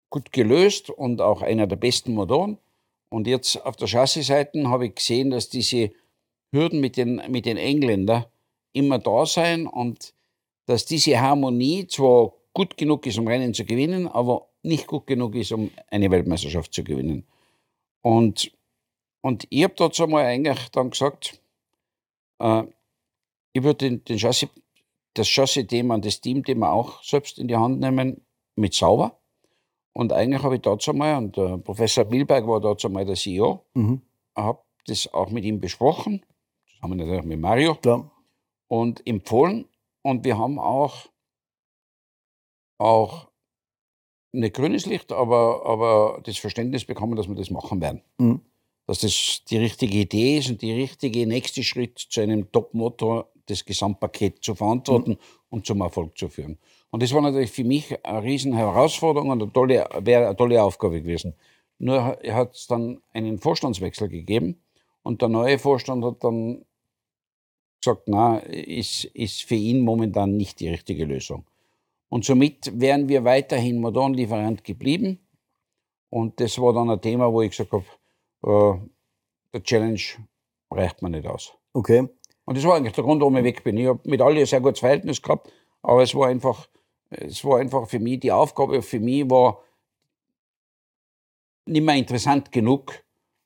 gut 0.09 0.33
gelöst 0.33 0.89
und 0.89 1.21
auch 1.21 1.43
einer 1.43 1.67
der 1.67 1.77
besten 1.77 2.15
Motoren. 2.15 2.59
Und 3.11 3.27
jetzt 3.27 3.63
auf 3.65 3.77
der 3.77 3.89
Chassisseite 3.89 4.69
habe 4.69 4.87
ich 4.87 4.95
gesehen, 4.95 5.31
dass 5.31 5.51
diese 5.51 5.93
Hürden 6.55 6.81
mit 6.81 6.97
den, 6.97 7.21
mit 7.29 7.45
den 7.45 7.57
Engländern 7.57 8.25
immer 8.73 8.99
da 8.99 9.27
sein 9.27 9.67
und 9.67 10.15
dass 10.67 10.87
diese 10.87 11.21
Harmonie 11.21 11.87
zwar 11.87 12.33
gut 12.55 12.77
genug 12.77 13.07
ist, 13.07 13.19
um 13.19 13.29
Rennen 13.29 13.53
zu 13.53 13.65
gewinnen, 13.65 14.09
aber 14.09 14.49
nicht 14.63 14.87
gut 14.87 15.07
genug 15.07 15.35
ist, 15.35 15.53
um 15.53 15.71
eine 15.91 16.11
Weltmeisterschaft 16.11 16.73
zu 16.73 16.83
gewinnen. 16.83 17.27
Und, 18.01 18.53
und 19.21 19.47
ich 19.51 19.65
habe 19.65 19.75
dazu 19.77 20.07
mal 20.07 20.25
eigentlich 20.25 20.69
dann 20.71 20.91
gesagt, 20.91 21.41
äh, 22.39 22.63
ich 23.53 23.63
würde 23.63 23.89
den, 23.89 24.05
den 24.05 24.19
Chassis, 24.19 24.49
das 25.15 25.29
Chassis-Thema 25.29 25.95
und 25.95 26.05
das 26.05 26.21
Team-Thema 26.21 26.73
auch 26.73 27.03
selbst 27.03 27.39
in 27.39 27.49
die 27.49 27.57
Hand 27.57 27.81
nehmen 27.81 28.21
mit 28.57 28.75
sauber. 28.75 29.19
Und 29.93 30.13
eigentlich 30.13 30.43
habe 30.43 30.57
ich 30.57 30.63
dazu 30.63 30.93
mal, 30.93 31.17
und 31.17 31.37
der 31.37 31.59
Professor 31.59 32.05
Milberg 32.05 32.47
war 32.47 32.61
dazu 32.61 32.91
mal 32.91 33.05
der 33.05 33.15
CEO, 33.15 33.65
mhm. 33.75 34.03
habe 34.35 34.59
das 34.87 35.13
auch 35.15 35.31
mit 35.31 35.45
ihm 35.45 35.61
besprochen, 35.61 36.25
zusammen 36.85 36.99
natürlich 36.99 37.25
mit 37.25 37.41
Mario, 37.41 37.75
Klar. 37.77 38.11
und 38.69 39.07
empfohlen. 39.07 39.67
Und 40.03 40.25
wir 40.25 40.37
haben 40.37 40.59
auch, 40.59 41.07
auch 42.79 43.29
nicht 44.33 44.55
grünes 44.55 44.87
Licht, 44.87 45.13
aber, 45.13 45.65
aber 45.65 46.21
das 46.25 46.37
Verständnis 46.39 46.85
bekommen, 46.85 47.17
dass 47.17 47.29
wir 47.29 47.37
das 47.37 47.51
machen 47.51 47.81
werden. 47.81 48.03
Mhm. 48.19 48.41
Dass 48.87 48.99
das 49.01 49.43
die 49.49 49.57
richtige 49.57 49.97
Idee 49.97 50.39
ist 50.39 50.51
und 50.51 50.61
die 50.61 50.73
richtige 50.73 51.27
nächste 51.27 51.63
Schritt 51.63 51.99
zu 51.99 52.21
einem 52.21 52.51
Top-Motor, 52.53 53.31
das 53.47 53.65
Gesamtpaket 53.65 54.45
zu 54.45 54.55
verantworten 54.55 55.13
mhm. 55.13 55.19
und 55.51 55.67
zum 55.67 55.81
Erfolg 55.81 56.19
zu 56.19 56.29
führen. 56.29 56.59
Und 56.91 57.03
das 57.03 57.13
war 57.15 57.23
natürlich 57.23 57.51
für 57.51 57.65
mich 57.65 58.05
eine 58.05 58.23
riesen 58.23 58.53
Herausforderung 58.55 59.31
und 59.31 59.43
eine 59.43 59.53
tolle, 59.53 59.89
wäre 60.01 60.27
eine 60.27 60.37
tolle 60.37 60.63
Aufgabe 60.63 61.01
gewesen. 61.01 61.35
Nur 61.79 62.03
hat 62.05 62.55
es 62.55 62.67
dann 62.67 63.01
einen 63.13 63.39
Vorstandswechsel 63.39 64.09
gegeben 64.09 64.63
und 65.03 65.23
der 65.23 65.29
neue 65.29 65.59
Vorstand 65.59 66.05
hat 66.05 66.23
dann 66.25 66.65
gesagt, 67.85 68.09
na, 68.09 68.39
ist, 68.39 69.05
ist 69.05 69.43
für 69.43 69.55
ihn 69.55 69.81
momentan 69.81 70.37
nicht 70.37 70.61
die 70.61 70.69
richtige 70.69 71.05
Lösung. 71.05 71.45
Und 72.09 72.25
somit 72.25 72.71
wären 72.81 73.09
wir 73.09 73.25
weiterhin 73.25 73.81
Motorenlieferant 73.81 74.65
geblieben. 74.65 75.19
Und 76.11 76.39
das 76.41 76.59
war 76.61 76.73
dann 76.73 76.91
ein 76.91 77.01
Thema, 77.01 77.33
wo 77.33 77.43
ich 77.43 77.51
gesagt 77.51 77.73
habe, 77.73 77.85
äh, 78.45 78.79
der 79.53 79.63
Challenge 79.63 80.01
reicht 80.71 81.03
mir 81.03 81.11
nicht 81.11 81.27
aus. 81.27 81.55
Okay. 81.73 82.09
Und 82.45 82.57
das 82.57 82.65
war 82.65 82.77
eigentlich 82.77 82.93
der 82.93 83.05
Grund, 83.05 83.21
warum 83.21 83.37
ich 83.37 83.45
weg 83.45 83.65
bin. 83.65 83.77
Ich 83.77 83.87
habe 83.87 84.01
mit 84.05 84.21
allen 84.21 84.39
ein 84.39 84.47
sehr 84.47 84.61
gutes 84.61 84.81
Verhältnis 84.81 85.21
gehabt, 85.21 85.51
aber 85.83 86.03
es 86.03 86.15
war 86.15 86.29
einfach, 86.29 86.69
es 87.11 87.45
war 87.45 87.59
einfach 87.59 87.89
für 87.89 87.99
mich, 87.99 88.21
die 88.21 88.33
Aufgabe 88.33 88.83
für 88.83 89.01
mich 89.01 89.29
war 89.29 89.63
nicht 91.67 91.85
mehr 91.85 91.97
interessant 91.97 92.53
genug, 92.53 92.93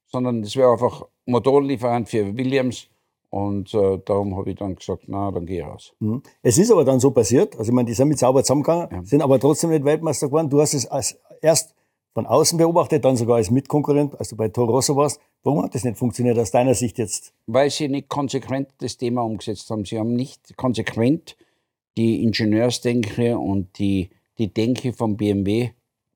sondern 0.06 0.42
es 0.42 0.56
wäre 0.56 0.72
einfach 0.72 1.06
Motorenlieferant 1.26 2.08
für 2.08 2.36
Williams 2.36 2.88
und 3.30 3.74
äh, 3.74 3.98
darum 4.04 4.36
habe 4.36 4.50
ich 4.50 4.56
dann 4.56 4.76
gesagt, 4.76 5.04
na, 5.06 5.30
dann 5.30 5.44
gehe 5.44 5.60
ich 5.60 5.66
raus. 5.66 5.92
Mhm. 6.00 6.22
Es 6.42 6.56
ist 6.56 6.70
aber 6.70 6.84
dann 6.84 6.98
so 7.00 7.10
passiert, 7.10 7.56
also 7.58 7.70
ich 7.70 7.74
meine, 7.74 7.86
die 7.86 7.94
sind 7.94 8.08
mit 8.08 8.18
sauber 8.18 8.42
zusammengegangen, 8.42 8.88
ja. 8.90 9.04
sind 9.04 9.22
aber 9.22 9.38
trotzdem 9.38 9.70
nicht 9.70 9.84
Weltmeister 9.84 10.28
geworden. 10.28 10.48
Du 10.48 10.60
hast 10.60 10.74
es 10.74 10.86
als 10.86 11.18
erst 11.42 11.74
von 12.14 12.26
außen 12.26 12.58
beobachtet, 12.58 13.04
dann 13.04 13.16
sogar 13.16 13.36
als 13.36 13.50
Mitkonkurrent, 13.50 14.18
als 14.18 14.30
du 14.30 14.36
bei 14.36 14.48
Toro 14.48 14.72
Rosso 14.72 14.96
warst. 14.96 15.20
Warum 15.44 15.62
hat 15.62 15.74
das 15.74 15.84
nicht 15.84 15.98
funktioniert 15.98 16.38
aus 16.38 16.50
deiner 16.50 16.74
Sicht 16.74 16.98
jetzt? 16.98 17.32
Weil 17.46 17.70
sie 17.70 17.88
nicht 17.88 18.08
konsequent 18.08 18.70
das 18.78 18.96
Thema 18.96 19.22
umgesetzt 19.22 19.70
haben. 19.70 19.84
Sie 19.84 19.98
haben 19.98 20.14
nicht 20.14 20.56
konsequent 20.56 21.36
die 21.96 22.22
Ingenieursdenke 22.22 23.38
und 23.38 23.78
die, 23.78 24.10
die 24.38 24.52
Denke 24.52 24.92
vom 24.92 25.16
BMW 25.16 25.70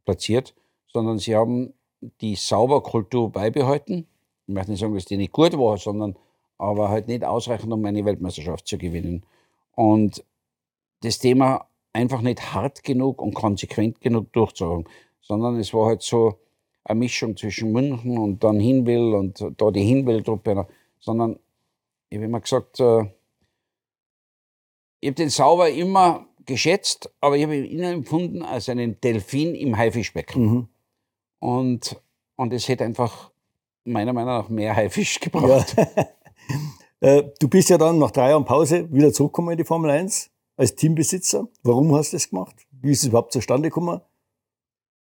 platziert, 0.05 0.55
sondern 0.93 1.19
sie 1.19 1.37
haben 1.37 1.73
die 2.21 2.35
Sauberkultur 2.35 3.31
beibehalten. 3.31 4.07
Ich 4.47 4.55
möchte 4.55 4.73
nicht 4.73 4.81
sagen, 4.81 4.95
dass 4.95 5.05
die 5.05 5.17
nicht 5.17 5.33
gut 5.33 5.57
war, 5.57 5.77
sondern 5.77 6.17
aber 6.63 6.91
halt 6.91 7.09
nicht 7.09 7.25
ausreichend, 7.25 7.73
um 7.73 7.85
eine 7.85 8.05
Weltmeisterschaft 8.05 8.69
zu 8.69 8.79
gewinnen. 8.79 9.25
Und 9.75 10.25
das 11.01 11.19
Thema 11.19 11.67
einfach 11.93 12.21
nicht 12.21 12.55
hart 12.55 12.85
genug 12.85 13.21
und 13.21 13.35
konsequent 13.35 14.01
genug 14.01 14.33
durchzuholen, 14.33 14.89
sondern 15.21 15.59
es 15.59 15.75
war 15.75 15.87
halt 15.87 16.03
so 16.03 16.39
eine 16.85 17.01
Mischung 17.01 17.37
zwischen 17.37 17.73
München 17.73 18.17
und 18.17 18.45
dann 18.45 18.61
Hinwil 18.61 19.15
und 19.15 19.45
da 19.57 19.71
die 19.73 19.83
Hinwil-Truppe, 19.83 20.69
sondern 21.01 21.39
ich 22.09 22.17
habe 22.17 22.27
immer 22.27 22.41
gesagt, 22.41 22.79
äh, 22.79 23.07
ich 25.01 25.09
habe 25.09 25.15
den 25.15 25.31
Sauber 25.31 25.69
immer 25.69 26.27
geschätzt, 26.47 27.11
aber 27.21 27.37
ich 27.37 27.43
habe 27.43 27.57
ihn 27.57 27.65
immer 27.79 27.91
empfunden 27.91 28.43
als 28.43 28.69
einen 28.69 29.01
Delfin 29.01 29.57
im 29.57 29.77
Haifischbecken. 29.77 30.43
Mhm. 30.45 30.69
Und, 31.41 32.01
und 32.37 32.53
es 32.53 32.69
hätte 32.69 32.85
einfach 32.85 33.33
meiner 33.85 34.13
Meinung 34.13 34.35
nach 34.35 34.49
mehr 34.49 34.77
Haifisch 34.77 35.19
gebraucht. 35.19 35.75
Ja. 35.77 36.07
Äh, 37.03 37.25
du 37.41 37.49
bist 37.49 37.69
ja 37.69 37.79
dann 37.79 37.99
nach 37.99 38.13
drei 38.13 38.31
Jahren 38.31 38.45
Pause 38.45 38.89
wieder 38.93 39.13
zurückgekommen 39.13 39.51
in 39.51 39.59
die 39.59 39.65
Formel 39.65 39.91
1 39.91 40.31
als 40.57 40.77
Teambesitzer. 40.77 41.49
Warum 41.65 41.93
hast 41.97 42.13
du 42.13 42.17
das 42.17 42.31
gemacht? 42.31 42.55
Wie 42.71 42.93
ist 42.93 43.01
es 43.03 43.09
überhaupt 43.09 43.33
zustande 43.33 43.71
gekommen? 43.71 44.01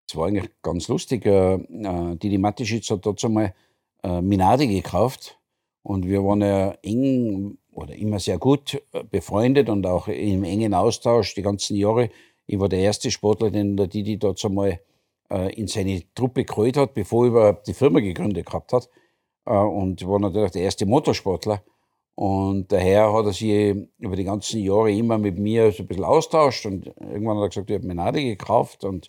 Es 0.06 0.14
war 0.14 0.26
eigentlich 0.26 0.50
ganz 0.60 0.88
lustig. 0.88 1.24
Äh, 1.24 1.54
äh, 1.54 2.16
Didi 2.16 2.36
Matischitz 2.36 2.90
hat 2.90 3.04
dazu 3.06 3.28
mal 3.28 3.54
Minardi 4.00 4.68
gekauft 4.68 5.40
und 5.82 6.06
wir 6.06 6.22
waren 6.22 6.40
ja 6.40 6.70
eng 6.82 7.58
oder 7.72 7.96
immer 7.96 8.20
sehr 8.20 8.38
gut 8.38 8.80
befreundet 9.10 9.68
und 9.68 9.84
auch 9.86 10.06
im 10.06 10.44
engen 10.44 10.72
Austausch 10.72 11.34
die 11.34 11.42
ganzen 11.42 11.74
Jahre. 11.76 12.08
Ich 12.46 12.60
war 12.60 12.68
der 12.68 12.78
erste 12.78 13.10
Sportler, 13.10 13.50
den 13.50 13.76
der 13.76 13.88
Didi 13.88 14.16
dazu 14.16 14.50
mal 14.50 14.78
in 15.50 15.66
seine 15.66 16.04
Truppe 16.14 16.44
geholt 16.44 16.76
hat, 16.76 16.94
bevor 16.94 17.24
er 17.24 17.28
überhaupt 17.28 17.66
die 17.66 17.74
Firma 17.74 17.98
gegründet 17.98 18.46
gehabt 18.46 18.72
hat. 18.72 18.88
Und 19.44 20.06
war 20.06 20.20
natürlich 20.20 20.52
der 20.52 20.62
erste 20.62 20.86
Motorsportler. 20.86 21.60
Und 22.18 22.72
daher 22.72 23.12
hat 23.12 23.26
er 23.26 23.32
sich 23.32 23.76
über 23.98 24.16
die 24.16 24.24
ganzen 24.24 24.60
Jahre 24.60 24.90
immer 24.90 25.18
mit 25.18 25.38
mir 25.38 25.70
so 25.70 25.84
ein 25.84 25.86
bisschen 25.86 26.02
austauscht 26.02 26.66
und 26.66 26.88
irgendwann 26.98 27.36
hat 27.36 27.44
er 27.44 27.48
gesagt, 27.50 27.70
ich 27.70 27.76
habe 27.76 27.86
mir 27.86 27.94
Nade 27.94 28.20
gekauft 28.20 28.82
und, 28.82 29.08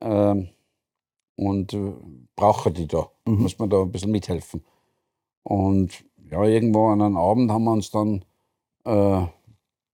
äh, 0.00 0.46
und 1.36 1.76
brauche 2.36 2.70
die 2.70 2.86
da, 2.86 3.10
mhm. 3.26 3.42
muss 3.42 3.58
man 3.58 3.68
da 3.68 3.82
ein 3.82 3.92
bisschen 3.92 4.10
mithelfen. 4.10 4.64
Und 5.42 6.02
ja, 6.30 6.42
irgendwo 6.42 6.88
an 6.88 7.02
einem 7.02 7.18
Abend 7.18 7.50
haben 7.50 7.64
wir 7.64 7.72
uns 7.72 7.90
dann 7.90 8.24
äh, 8.86 9.26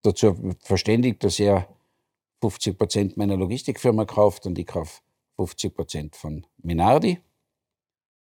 dazu 0.03 0.55
verständigt, 0.61 1.25
dass 1.25 1.41
er 1.41 1.67
50 2.43 2.79
Prozent 2.79 3.17
meiner 3.17 3.37
Logistikfirma 3.37 4.05
kauft 4.05 4.47
und 4.47 4.57
ich 4.57 4.69
kaufe 4.69 5.01
50 5.35 5.75
Prozent 5.75 6.15
von 6.15 6.47
Minardi. 6.59 7.19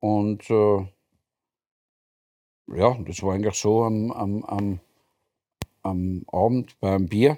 Und 0.01 0.49
äh, 0.49 0.85
ja, 2.75 2.97
das 3.05 3.23
war 3.23 3.33
eigentlich 3.33 3.55
so 3.55 3.83
am, 3.83 4.11
am, 4.11 4.43
am, 4.45 4.79
am 5.83 6.23
Abend 6.31 6.79
beim 6.79 7.07
Bier, 7.07 7.37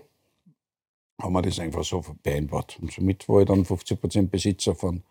haben 1.22 1.34
wir 1.34 1.41
das 1.41 1.60
einfach 1.60 1.84
so 1.84 2.02
vereinbart. 2.02 2.80
Und 2.82 2.91
somit 2.91 3.28
war 3.30 3.41
ich 3.41 3.48
dann 3.48 3.63
50% 3.63 4.30
Besitzer 4.30 4.76
von 4.76 5.04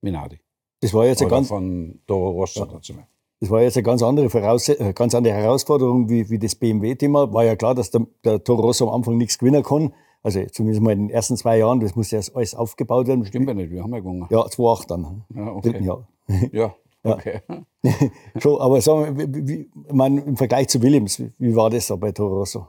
Minardi. 0.00 0.38
Das 0.80 0.94
war 0.94 1.06
jetzt 1.06 1.20
eine 1.22 1.30
ganz, 1.30 1.48
von 1.48 2.00
Toro 2.06 2.30
Rosso 2.30 2.60
ja. 2.60 2.66
dazu. 2.66 2.94
Das 3.40 3.50
war 3.50 3.62
jetzt 3.62 3.76
eine 3.76 3.84
ganz 3.84 4.02
andere, 4.02 4.30
Voraus 4.30 4.68
äh, 4.68 4.92
ganz 4.94 5.14
andere 5.14 5.34
Herausforderung 5.34 6.08
wie, 6.08 6.28
wie 6.30 6.38
das 6.38 6.54
BMW-Thema. 6.54 7.32
War 7.32 7.44
ja 7.44 7.56
klar, 7.56 7.74
dass 7.74 7.90
der, 7.90 8.06
der 8.24 8.42
Toro 8.42 8.62
Rosso 8.62 8.88
am 8.88 8.94
Anfang 8.94 9.16
nichts 9.16 9.38
gewinnen 9.38 9.62
kann. 9.62 9.92
Also 10.22 10.44
zumindest 10.46 10.82
mal 10.82 10.92
in 10.92 11.06
den 11.06 11.10
ersten 11.10 11.36
zwei 11.36 11.58
Jahren, 11.58 11.80
das 11.80 11.94
muss 11.94 12.10
ja 12.10 12.20
alles 12.34 12.54
aufgebaut 12.54 13.06
werden. 13.06 13.24
Stimmt 13.24 13.48
ja 13.48 13.54
nicht, 13.54 13.70
wir 13.70 13.82
haben 13.82 13.92
ja 13.92 14.00
gewonnen. 14.00 14.26
Ja, 14.30 14.40
2,8 14.40 14.86
dann. 14.88 15.24
Ja, 15.34 15.52
okay. 15.52 15.70
Dritten 15.70 15.84
Jahr. 15.84 16.08
Ja, 16.52 16.74
Okay. 17.12 17.40
Schon, 18.38 18.60
aber 18.60 18.80
sagen 18.80 19.18
wir, 19.18 19.46
wie, 19.46 19.70
man, 19.90 20.18
im 20.18 20.36
Vergleich 20.36 20.68
zu 20.68 20.82
Williams, 20.82 21.22
wie 21.38 21.56
war 21.56 21.70
das 21.70 21.86
da 21.86 21.96
bei 21.96 22.12
Toro 22.12 22.38
Rosso? 22.38 22.68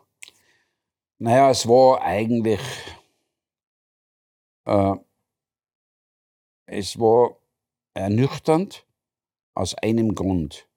Naja, 1.17 1.49
es 1.49 1.67
war 1.67 2.02
eigentlich. 2.02 2.62
Äh, 4.65 4.95
es 6.65 6.99
war 6.99 7.38
ernüchternd 7.93 8.86
aus 9.56 9.75
einem 9.75 10.15
Grund. 10.15 10.67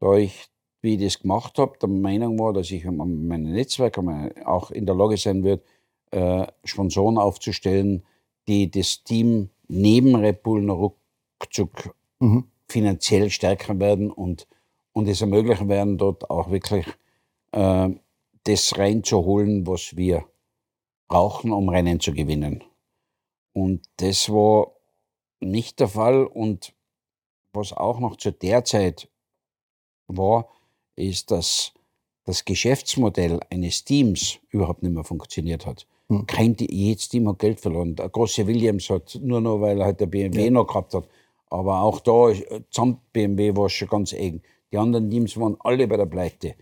Da 0.00 0.14
ich, 0.14 0.48
wie 0.80 0.94
ich 0.94 1.02
das 1.02 1.20
gemacht 1.20 1.58
habe, 1.58 1.76
der 1.78 1.88
Meinung 1.88 2.38
war, 2.38 2.52
dass 2.52 2.70
ich 2.70 2.86
an 2.86 2.96
meinem 2.96 3.52
Netzwerk 3.52 3.98
auch 4.46 4.70
in 4.70 4.86
der 4.86 4.94
Lage 4.94 5.16
sein 5.16 5.42
wird, 5.42 5.64
äh, 6.12 6.46
Sponsoren 6.64 7.18
aufzustellen, 7.18 8.04
die 8.46 8.70
das 8.70 9.02
Team 9.02 9.50
neben 9.66 10.14
Red 10.14 10.42
Bull 10.42 10.62
noch 10.62 10.94
ruckzuck 11.42 11.94
mhm 12.20 12.48
finanziell 12.68 13.30
stärker 13.30 13.78
werden 13.80 14.10
und, 14.10 14.46
und 14.92 15.08
es 15.08 15.20
ermöglichen 15.20 15.68
werden, 15.68 15.98
dort 15.98 16.30
auch 16.30 16.50
wirklich 16.50 16.86
äh, 17.52 17.88
das 18.44 18.78
reinzuholen, 18.78 19.66
was 19.66 19.96
wir 19.96 20.24
brauchen, 21.08 21.52
um 21.52 21.68
Rennen 21.68 22.00
zu 22.00 22.12
gewinnen. 22.12 22.64
Und 23.52 23.82
das 23.96 24.28
war 24.28 24.72
nicht 25.40 25.80
der 25.80 25.88
Fall. 25.88 26.24
Und 26.24 26.74
was 27.52 27.72
auch 27.72 27.98
noch 27.98 28.16
zu 28.16 28.32
der 28.32 28.64
Zeit 28.64 29.08
war, 30.06 30.48
ist, 30.96 31.30
dass 31.30 31.72
das 32.24 32.44
Geschäftsmodell 32.44 33.40
eines 33.50 33.84
Teams 33.84 34.38
überhaupt 34.50 34.82
nicht 34.82 34.92
mehr 34.92 35.04
funktioniert 35.04 35.66
hat. 35.66 35.86
Hm. 36.08 36.26
Kein, 36.26 36.56
jedes 36.58 37.08
Team 37.08 37.28
hat 37.28 37.38
Geld 37.38 37.60
verloren. 37.60 37.96
Der 37.96 38.08
große 38.08 38.46
Williams 38.46 38.90
hat 38.90 39.18
nur 39.22 39.40
noch, 39.40 39.60
weil 39.60 39.80
er 39.80 39.86
halt 39.86 40.00
der 40.00 40.06
BMW 40.06 40.44
ja. 40.44 40.50
noch 40.50 40.66
gehabt 40.66 40.94
hat, 40.94 41.08
aber 41.50 41.82
auch 41.82 42.00
da, 42.00 42.32
samt 42.70 43.12
BMW 43.12 43.56
war 43.56 43.66
es 43.66 43.72
schon 43.72 43.88
ganz 43.88 44.12
eng. 44.12 44.42
Die 44.72 44.78
anderen 44.78 45.10
Teams 45.10 45.38
waren 45.38 45.56
alle 45.60 45.86
bei 45.88 45.96
der 45.96 46.06
Pleite. 46.06 46.54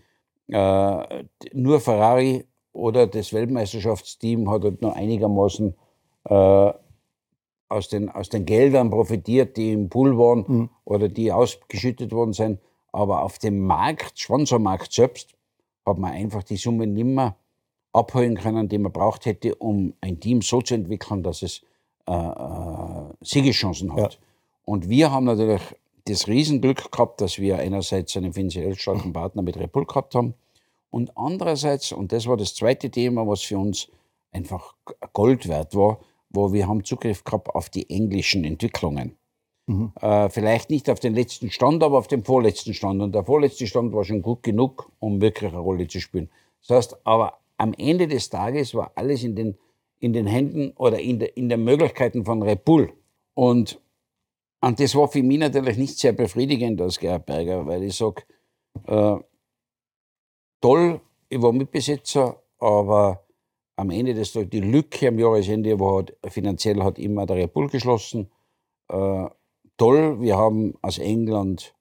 Äh, 0.47 1.25
nur 1.53 1.79
Ferrari 1.79 2.45
oder 2.71 3.07
das 3.07 3.33
Weltmeisterschaftsteam 3.33 4.49
hat 4.49 4.63
halt 4.63 4.81
noch 4.81 4.95
einigermaßen 4.95 5.73
äh, 6.29 6.71
aus 7.69 7.89
den, 7.89 8.09
aus 8.09 8.29
den 8.29 8.45
Geldern 8.45 8.89
profitiert, 8.89 9.57
die 9.57 9.73
im 9.73 9.89
Pool 9.89 10.17
waren 10.17 10.45
mhm. 10.47 10.69
oder 10.85 11.09
die 11.09 11.31
ausgeschüttet 11.31 12.11
worden 12.11 12.33
sind. 12.33 12.59
Aber 12.91 13.23
auf 13.23 13.39
dem 13.39 13.59
Markt, 13.59 14.19
Sponsormarkt 14.19 14.91
selbst, 14.91 15.35
hat 15.85 15.97
man 15.97 16.11
einfach 16.11 16.43
die 16.43 16.57
Summe 16.57 16.87
nicht 16.87 17.05
mehr 17.05 17.35
abholen 17.93 18.35
können, 18.35 18.69
die 18.69 18.77
man 18.77 18.91
braucht 18.91 19.25
hätte, 19.25 19.55
um 19.55 19.93
ein 20.01 20.19
Team 20.19 20.41
so 20.41 20.61
zu 20.61 20.75
entwickeln, 20.75 21.23
dass 21.23 21.41
es 21.41 21.61
äh, 22.07 22.13
äh, 22.13 23.13
Siegeschancen 23.21 23.93
hat. 23.93 24.13
Ja. 24.13 24.19
Und 24.67 24.89
wir 24.89 25.11
haben 25.11 25.23
natürlich 25.23 25.61
das 26.03 26.27
Riesenglück 26.27 26.91
gehabt, 26.91 27.21
dass 27.21 27.39
wir 27.39 27.57
einerseits 27.57 28.17
einen 28.17 28.33
finanziell 28.33 28.75
starken 28.75 29.13
Partner 29.13 29.41
mit 29.41 29.57
Repul 29.57 29.85
gehabt 29.85 30.13
haben 30.13 30.33
und 30.89 31.17
andererseits, 31.17 31.93
und 31.93 32.11
das 32.11 32.27
war 32.27 32.35
das 32.35 32.53
zweite 32.53 32.89
Thema, 32.89 33.25
was 33.25 33.43
für 33.43 33.57
uns 33.57 33.87
einfach 34.33 34.75
Gold 35.13 35.47
wert 35.47 35.73
war, 35.73 35.99
wo 36.29 36.51
wir 36.51 36.67
haben 36.67 36.83
Zugriff 36.83 37.23
gehabt 37.23 37.47
auf 37.55 37.69
die 37.69 37.89
englischen 37.89 38.43
Entwicklungen. 38.43 39.15
Mhm. 39.67 39.93
Äh, 40.01 40.29
vielleicht 40.29 40.69
nicht 40.69 40.89
auf 40.89 40.99
den 40.99 41.15
letzten 41.15 41.49
Stand, 41.49 41.81
aber 41.81 41.97
auf 41.97 42.07
den 42.07 42.25
vorletzten 42.25 42.73
Stand. 42.73 43.01
Und 43.01 43.15
der 43.15 43.23
vorletzte 43.23 43.67
Stand 43.67 43.93
war 43.93 44.03
schon 44.03 44.21
gut 44.21 44.43
genug, 44.43 44.91
um 44.99 45.21
wirklich 45.21 45.49
eine 45.49 45.61
Rolle 45.61 45.87
zu 45.87 46.01
spielen. 46.01 46.29
Das 46.67 46.75
heißt, 46.75 47.05
aber 47.05 47.37
am 47.55 47.73
Ende 47.73 48.07
des 48.07 48.29
Tages 48.29 48.75
war 48.75 48.91
alles 48.95 49.23
in 49.23 49.35
den, 49.35 49.57
in 49.99 50.11
den 50.11 50.27
Händen 50.27 50.71
oder 50.75 50.99
in, 50.99 51.19
de, 51.19 51.29
in 51.35 51.47
den 51.47 51.63
Möglichkeiten 51.63 52.25
von 52.25 52.43
Red 52.43 52.65
Bull. 52.65 52.91
Und, 53.33 53.79
und 54.61 54.79
das 54.79 54.95
war 54.95 55.07
für 55.07 55.23
mich 55.23 55.39
natürlich 55.39 55.77
nicht 55.77 55.97
sehr 55.97 56.13
befriedigend 56.13 56.81
als 56.81 56.99
Gerhard 56.99 57.25
Berger, 57.25 57.65
weil 57.65 57.83
ich 57.83 57.95
sage, 57.95 58.23
äh, 58.85 59.17
toll, 60.61 61.01
ich 61.29 61.41
war 61.41 61.51
Mitbesitzer, 61.51 62.41
aber 62.59 63.25
am 63.75 63.91
Ende 63.91 64.13
des 64.13 64.33
Tages, 64.33 64.49
die 64.49 64.61
Lücke 64.61 65.09
am 65.09 65.19
Jahresende 65.19 65.79
war 65.79 65.97
halt, 65.97 66.17
finanziell 66.27 66.81
hat 66.83 66.97
immer 66.97 67.25
der 67.25 67.37
Red 67.37 67.53
geschlossen. 67.71 68.31
Äh, 68.89 69.27
toll, 69.77 70.19
wir 70.19 70.37
haben 70.37 70.73
aus 70.81 70.97
England 70.97 71.75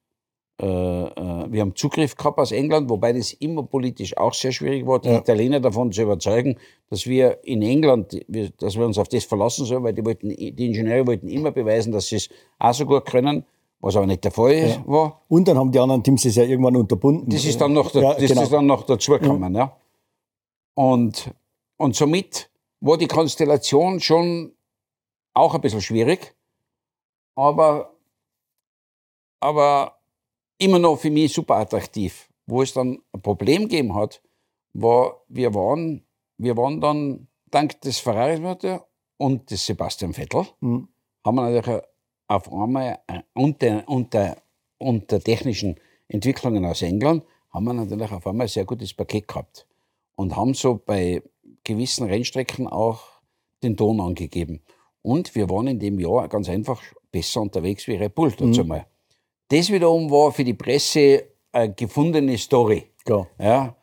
wir 0.58 1.60
haben 1.60 1.76
Zugriff 1.76 2.16
gehabt 2.16 2.38
aus 2.38 2.50
England, 2.50 2.88
wobei 2.88 3.12
das 3.12 3.32
immer 3.34 3.62
politisch 3.62 4.16
auch 4.16 4.32
sehr 4.32 4.52
schwierig 4.52 4.86
war, 4.86 5.00
die 5.00 5.10
ja. 5.10 5.18
Italiener 5.18 5.60
davon 5.60 5.92
zu 5.92 6.02
überzeugen, 6.02 6.56
dass 6.88 7.06
wir 7.06 7.44
in 7.44 7.60
England, 7.60 8.18
dass 8.58 8.76
wir 8.76 8.86
uns 8.86 8.96
auf 8.96 9.08
das 9.08 9.24
verlassen 9.24 9.66
sollen, 9.66 9.84
weil 9.84 9.92
die, 9.92 10.04
wollten, 10.04 10.30
die 10.30 10.66
Ingenieure 10.66 11.06
wollten 11.06 11.28
immer 11.28 11.50
beweisen, 11.50 11.92
dass 11.92 12.08
sie 12.08 12.16
es 12.16 12.30
auch 12.58 12.72
so 12.72 12.86
gut 12.86 13.04
können, 13.04 13.44
was 13.80 13.96
aber 13.96 14.06
nicht 14.06 14.24
der 14.24 14.30
Fall 14.30 14.54
ja. 14.54 14.82
war. 14.86 15.20
Und 15.28 15.46
dann 15.46 15.58
haben 15.58 15.72
die 15.72 15.78
anderen 15.78 16.02
Teams 16.02 16.24
es 16.24 16.36
ja 16.36 16.44
irgendwann 16.44 16.76
unterbunden. 16.76 17.28
Das 17.28 17.44
ist 17.44 17.60
dann 17.60 17.74
noch, 17.74 17.92
ja, 17.94 18.14
das 18.14 18.26
genau. 18.26 18.42
ist 18.42 18.52
dann 18.52 18.66
noch 18.66 18.84
dazugekommen. 18.84 19.54
Ja. 19.54 19.60
ja. 19.60 19.76
Und, 20.74 21.34
und 21.76 21.94
somit 21.94 22.50
war 22.80 22.96
die 22.96 23.08
Konstellation 23.08 24.00
schon 24.00 24.52
auch 25.34 25.54
ein 25.54 25.60
bisschen 25.60 25.82
schwierig, 25.82 26.34
aber, 27.34 27.94
aber 29.40 29.95
immer 30.58 30.78
noch 30.78 30.98
für 30.98 31.10
mich 31.10 31.32
super 31.32 31.56
attraktiv. 31.56 32.28
Wo 32.46 32.62
es 32.62 32.72
dann 32.72 32.98
ein 33.12 33.22
Problem 33.22 33.62
gegeben 33.62 33.94
hat, 33.94 34.22
war, 34.72 35.22
wir 35.28 35.54
waren, 35.54 36.04
wir 36.38 36.56
waren 36.56 36.80
dann 36.80 37.28
dank 37.50 37.80
des 37.80 37.98
ferrari 37.98 38.40
und 39.18 39.50
des 39.50 39.66
Sebastian 39.66 40.12
Vettel, 40.12 40.46
mhm. 40.60 40.88
haben 41.24 41.34
wir 41.36 41.50
natürlich 41.50 41.82
auf 42.28 42.52
einmal 42.52 42.98
äh, 43.06 43.22
unter, 43.34 43.88
unter, 43.88 44.36
unter 44.78 45.20
technischen 45.20 45.76
Entwicklungen 46.08 46.64
aus 46.64 46.82
England, 46.82 47.24
haben 47.50 47.64
wir 47.64 47.72
natürlich 47.72 48.12
auf 48.12 48.26
einmal 48.26 48.46
ein 48.46 48.50
sehr 48.50 48.64
gutes 48.64 48.92
Paket 48.92 49.26
gehabt 49.26 49.66
und 50.16 50.36
haben 50.36 50.54
so 50.54 50.80
bei 50.84 51.22
gewissen 51.64 52.06
Rennstrecken 52.06 52.66
auch 52.66 53.02
den 53.62 53.76
Ton 53.76 54.00
angegeben. 54.00 54.62
Und 55.02 55.34
wir 55.34 55.48
waren 55.48 55.68
in 55.68 55.78
dem 55.78 55.98
Jahr 55.98 56.28
ganz 56.28 56.48
einfach 56.48 56.82
besser 57.10 57.40
unterwegs 57.40 57.86
wie 57.86 57.94
Red 57.94 58.14
Bull 58.14 58.32
dazu 58.32 58.62
mhm. 58.62 58.68
mal. 58.68 58.86
Das 59.48 59.70
wiederum 59.70 60.10
war 60.10 60.32
für 60.32 60.44
die 60.44 60.54
Presse 60.54 61.24
eine 61.52 61.72
gefundene 61.72 62.36
Story. 62.36 62.84
Klar. 63.04 63.28
Ja. 63.38 63.76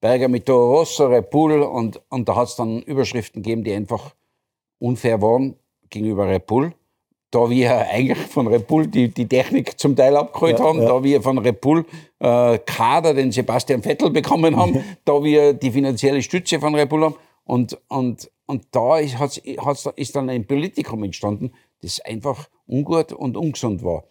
Berger 0.00 0.28
mit 0.28 0.46
Toro 0.46 0.78
Rosso, 0.78 1.06
Red 1.06 1.30
Bull 1.30 1.62
und, 1.62 2.00
und 2.10 2.28
da 2.28 2.36
hat 2.36 2.48
es 2.48 2.56
dann 2.56 2.82
Überschriften 2.82 3.42
gegeben, 3.42 3.64
die 3.64 3.72
einfach 3.72 4.14
unfair 4.78 5.22
waren 5.22 5.56
gegenüber 5.88 6.28
Red 6.28 6.46
Bull. 6.46 6.72
Da 7.30 7.48
wir 7.50 7.88
eigentlich 7.88 8.18
von 8.18 8.46
Red 8.46 8.66
Bull 8.66 8.86
die, 8.86 9.08
die 9.08 9.26
Technik 9.26 9.78
zum 9.78 9.96
Teil 9.96 10.16
abgeholt 10.16 10.58
ja, 10.58 10.64
haben, 10.64 10.82
ja. 10.82 10.88
da 10.88 11.02
wir 11.02 11.22
von 11.22 11.38
Red 11.38 11.60
Bull 11.60 11.84
äh, 12.18 12.58
Kader 12.58 13.14
den 13.14 13.32
Sebastian 13.32 13.82
Vettel 13.82 14.10
bekommen 14.10 14.56
haben, 14.56 14.82
da 15.04 15.22
wir 15.22 15.52
die 15.52 15.70
finanzielle 15.70 16.22
Stütze 16.22 16.60
von 16.60 16.74
Red 16.74 16.88
Bull 16.88 17.04
haben. 17.04 17.16
Und, 17.44 17.78
und, 17.88 18.30
und 18.46 18.66
da 18.72 18.98
ist, 18.98 19.18
hat's, 19.18 19.40
hat's, 19.58 19.88
ist 19.96 20.16
dann 20.16 20.30
ein 20.30 20.46
Politikum 20.46 21.02
entstanden, 21.04 21.52
das 21.82 22.00
einfach 22.00 22.48
ungut 22.66 23.12
und 23.12 23.36
ungesund 23.36 23.82
war. 23.82 24.04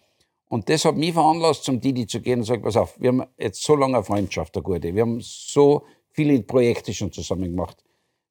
Und 0.48 0.68
das 0.68 0.84
hat 0.84 0.96
mich 0.96 1.12
veranlasst, 1.12 1.64
zum 1.64 1.80
Didi 1.80 2.06
zu 2.06 2.20
gehen 2.20 2.40
und 2.40 2.44
sagen, 2.44 2.62
pass 2.62 2.76
auf, 2.76 3.00
wir 3.00 3.08
haben 3.08 3.24
jetzt 3.38 3.62
so 3.62 3.74
lange 3.74 3.96
eine 3.96 4.04
Freundschaft, 4.04 4.56
eine 4.56 4.62
gute. 4.62 4.94
Wir 4.94 5.02
haben 5.02 5.18
so 5.20 5.82
viele 6.10 6.40
Projekte 6.42 6.94
schon 6.94 7.12
zusammen 7.12 7.50
gemacht. 7.50 7.82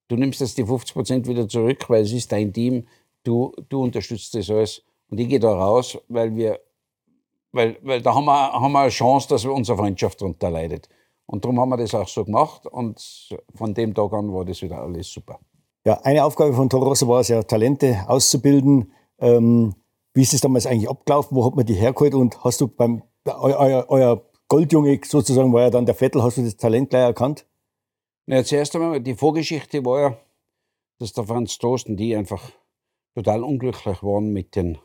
Du 0.08 0.16
nimmst 0.16 0.40
jetzt 0.40 0.58
die 0.58 0.66
50 0.66 0.94
Prozent 0.94 1.28
wieder 1.28 1.48
zurück, 1.48 1.90
weil 1.90 2.04
es 2.04 2.14
ist 2.14 2.32
dein 2.32 2.54
Team. 2.54 2.88
Du, 3.24 3.54
du 3.70 3.84
unterstützt 3.84 4.34
das 4.36 4.50
alles. 4.50 4.84
Und 5.10 5.20
ich 5.20 5.28
gehe 5.28 5.40
da 5.40 5.54
raus, 5.54 5.98
weil 6.08 6.36
wir, 6.36 6.60
weil, 7.52 7.78
weil 7.82 8.02
da 8.02 8.16
haben 8.16 8.26
wir, 8.26 8.54
haben 8.54 8.72
wir 8.72 8.80
eine 8.80 8.90
Chance, 8.90 9.28
dass 9.30 9.44
unsere 9.46 9.78
Freundschaft 9.78 10.22
darunter 10.22 10.50
leidet. 10.50 10.88
Und 11.26 11.44
darum 11.44 11.60
haben 11.60 11.70
wir 11.70 11.78
das 11.78 11.94
auch 11.96 12.08
so 12.08 12.24
gemacht. 12.24 12.66
Und 12.68 13.30
von 13.56 13.74
dem 13.74 13.94
Tag 13.94 14.14
an 14.14 14.32
war 14.34 14.46
das 14.46 14.62
wieder 14.62 14.82
alles 14.82 15.12
super. 15.12 15.40
Ja, 15.86 16.00
eine 16.02 16.24
Aufgabe 16.24 16.54
von 16.54 16.70
Toro 16.70 16.86
Rosso 16.86 17.08
war 17.08 17.20
es 17.20 17.28
ja, 17.28 17.44
Talente 17.44 18.06
auszubilden. 18.08 18.92
Ähm, 19.20 19.76
wie 20.16 20.22
ist 20.22 20.34
es 20.34 20.42
damals 20.42 20.66
eigentlich 20.66 20.90
abgelaufen? 20.90 21.36
Wo 21.36 21.46
hat 21.46 21.56
man 21.56 21.66
die 21.66 21.74
hergeholt? 21.74 22.16
Und 22.16 22.44
hast 22.44 22.62
du 22.62 22.68
beim, 22.68 23.04
euer, 23.26 23.86
euer 23.90 24.26
Goldjunge 24.48 25.00
sozusagen 25.04 25.52
war 25.54 25.64
ja 25.64 25.70
dann 25.70 25.86
der 25.86 25.94
Vettel, 25.94 26.24
hast 26.24 26.38
du 26.38 26.44
das 26.44 26.56
Talent 26.56 26.90
gleich 26.90 27.04
erkannt? 27.04 27.46
Ja, 28.26 28.44
zuerst 28.44 28.76
einmal, 28.76 29.02
die 29.02 29.14
Vorgeschichte 29.14 29.84
war 29.86 30.02
ja, 30.02 30.18
dass 31.00 31.12
der 31.12 31.26
Franz 31.26 31.58
und 31.62 31.98
die 31.98 32.16
einfach 32.16 32.42
total 33.14 33.44
unglücklich 33.44 34.02
waren 34.02 34.32
mit 34.32 34.56
den, 34.56 34.78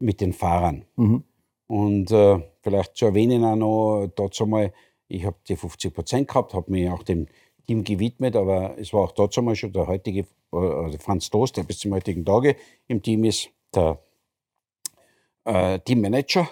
mit 0.00 0.20
den 0.20 0.32
Fahrern. 0.32 0.84
Mhm. 0.96 1.24
Und 1.68 2.10
äh, 2.10 2.40
vielleicht 2.62 2.96
zu 2.96 3.06
erwähnen 3.06 3.44
auch 3.44 3.56
noch 3.56 4.08
dazu 4.16 4.46
mal, 4.46 4.72
ich 5.06 5.24
habe 5.24 5.36
die 5.48 5.56
50 5.56 5.94
Prozent 5.94 6.28
gehabt, 6.28 6.54
habe 6.54 6.70
mich 6.70 6.90
auch 6.90 7.04
dem 7.04 7.28
Team 7.66 7.84
gewidmet, 7.84 8.34
aber 8.34 8.76
es 8.78 8.92
war 8.92 9.02
auch 9.02 9.12
dazu 9.12 9.42
mal 9.42 9.54
schon 9.54 9.72
der 9.72 9.86
heutige 9.86 10.26
äh, 10.52 10.98
Franz 10.98 11.30
Toast, 11.30 11.56
der 11.56 11.62
bis 11.62 11.78
zum 11.78 11.94
heutigen 11.94 12.24
Tage 12.24 12.56
im 12.88 13.00
Team 13.00 13.22
ist, 13.24 13.50
der 13.72 14.00
äh, 15.44 15.78
Teammanager 15.80 16.48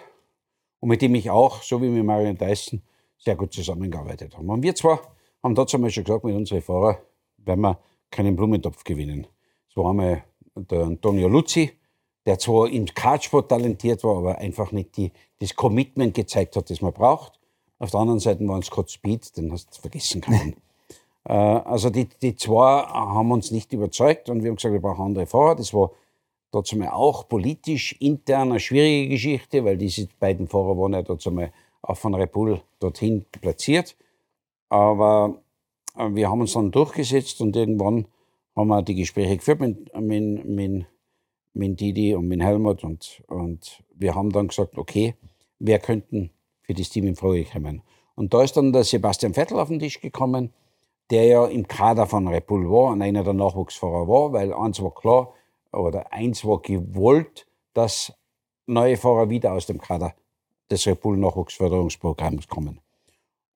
und 0.80 0.88
mit 0.88 1.02
dem 1.02 1.14
ich 1.14 1.30
auch, 1.30 1.62
so 1.62 1.80
wie 1.82 1.88
mit 1.88 2.04
Marion 2.04 2.36
Dyson, 2.36 2.82
sehr 3.18 3.36
gut 3.36 3.52
zusammengearbeitet 3.52 4.36
habe. 4.36 4.46
Und 4.46 4.62
wir 4.62 4.74
zwar 4.74 5.00
haben 5.42 5.54
dazu 5.54 5.76
einmal 5.76 5.90
schon 5.90 6.04
gesagt 6.04 6.24
mit 6.24 6.34
unseren 6.34 6.62
Fahrern, 6.62 6.96
werden 7.38 7.60
wir 7.60 7.78
keinen 8.10 8.36
Blumentopf 8.36 8.84
gewinnen. 8.84 9.26
Es 9.68 9.76
war 9.76 9.90
einmal 9.90 10.24
der 10.54 10.82
Antonio 10.82 11.28
Luzzi, 11.28 11.72
der 12.26 12.38
zwar 12.38 12.68
im 12.68 12.86
Kartsport 12.86 13.48
talentiert 13.48 14.04
war, 14.04 14.18
aber 14.18 14.38
einfach 14.38 14.72
nicht 14.72 14.96
die, 14.96 15.12
das 15.40 15.54
Commitment 15.54 16.14
gezeigt 16.14 16.56
hat, 16.56 16.70
das 16.70 16.80
man 16.80 16.92
braucht. 16.92 17.38
Auf 17.78 17.90
der 17.90 18.00
anderen 18.00 18.20
Seite 18.20 18.46
war 18.46 18.58
es 18.58 18.66
Scott 18.66 18.90
Speed, 18.90 19.36
den 19.36 19.52
hast 19.52 19.76
du 19.76 19.80
vergessen 19.80 20.20
können. 20.20 20.56
äh, 21.24 21.32
also 21.32 21.90
die, 21.90 22.06
die 22.06 22.34
zwei 22.34 22.82
haben 22.82 23.30
uns 23.30 23.50
nicht 23.50 23.72
überzeugt 23.72 24.28
und 24.28 24.42
wir 24.42 24.50
haben 24.50 24.56
gesagt, 24.56 24.72
wir 24.72 24.80
brauchen 24.80 25.06
andere 25.06 25.26
Fahrer. 25.26 25.54
Das 25.54 25.72
war 25.72 25.92
dazu 26.50 26.76
mal 26.76 26.90
auch 26.90 27.28
politisch 27.28 27.92
intern 28.00 28.50
eine 28.50 28.60
schwierige 28.60 29.10
Geschichte, 29.10 29.64
weil 29.64 29.76
diese 29.76 30.08
beiden 30.18 30.48
Fahrer 30.48 30.76
waren 30.78 30.94
ja 30.94 31.02
dazu 31.02 31.30
mal 31.30 31.52
auch 31.82 31.96
von 31.96 32.14
Red 32.14 32.32
Bull 32.32 32.60
dorthin 32.80 33.24
platziert. 33.30 33.96
Aber 34.68 35.42
äh, 35.96 36.08
wir 36.12 36.30
haben 36.30 36.40
uns 36.40 36.52
dann 36.52 36.70
durchgesetzt 36.70 37.40
und 37.40 37.56
irgendwann 37.56 38.06
haben 38.56 38.68
wir 38.68 38.82
die 38.82 38.94
Gespräche 38.94 39.36
geführt 39.36 39.60
mit, 39.60 39.94
mit, 39.98 40.44
mit, 40.44 40.86
mit 41.54 41.80
Didi 41.80 42.14
und 42.14 42.28
mit 42.28 42.42
Helmut 42.42 42.84
und, 42.84 43.22
und 43.28 43.82
wir 43.94 44.14
haben 44.14 44.30
dann 44.30 44.48
gesagt, 44.48 44.78
okay, 44.78 45.14
wer 45.58 45.78
könnten 45.78 46.30
für 46.62 46.74
das 46.74 46.90
Team 46.90 47.06
in 47.06 47.16
Frage 47.16 47.44
kommen. 47.44 47.82
Und 48.14 48.34
da 48.34 48.42
ist 48.42 48.56
dann 48.56 48.72
der 48.72 48.84
Sebastian 48.84 49.32
Vettel 49.32 49.58
auf 49.58 49.68
den 49.68 49.78
Tisch 49.78 50.00
gekommen, 50.00 50.52
der 51.10 51.24
ja 51.24 51.46
im 51.46 51.66
Kader 51.66 52.06
von 52.06 52.28
Red 52.28 52.46
Bull 52.46 52.70
war 52.70 52.92
und 52.92 53.00
einer 53.00 53.24
der 53.24 53.32
Nachwuchsfahrer 53.32 54.06
war, 54.06 54.32
weil 54.32 54.52
eins 54.52 54.82
war 54.82 54.92
klar, 54.92 55.32
oder 55.72 56.12
eins 56.12 56.44
war 56.44 56.60
gewollt, 56.60 57.46
dass 57.74 58.12
neue 58.66 58.96
Fahrer 58.96 59.30
wieder 59.30 59.52
aus 59.52 59.66
dem 59.66 59.80
Kader 59.80 60.14
des 60.70 60.86
Red 60.86 61.00
Bull 61.00 61.16
Nachwuchsförderungsprogramms 61.16 62.48
kommen. 62.48 62.80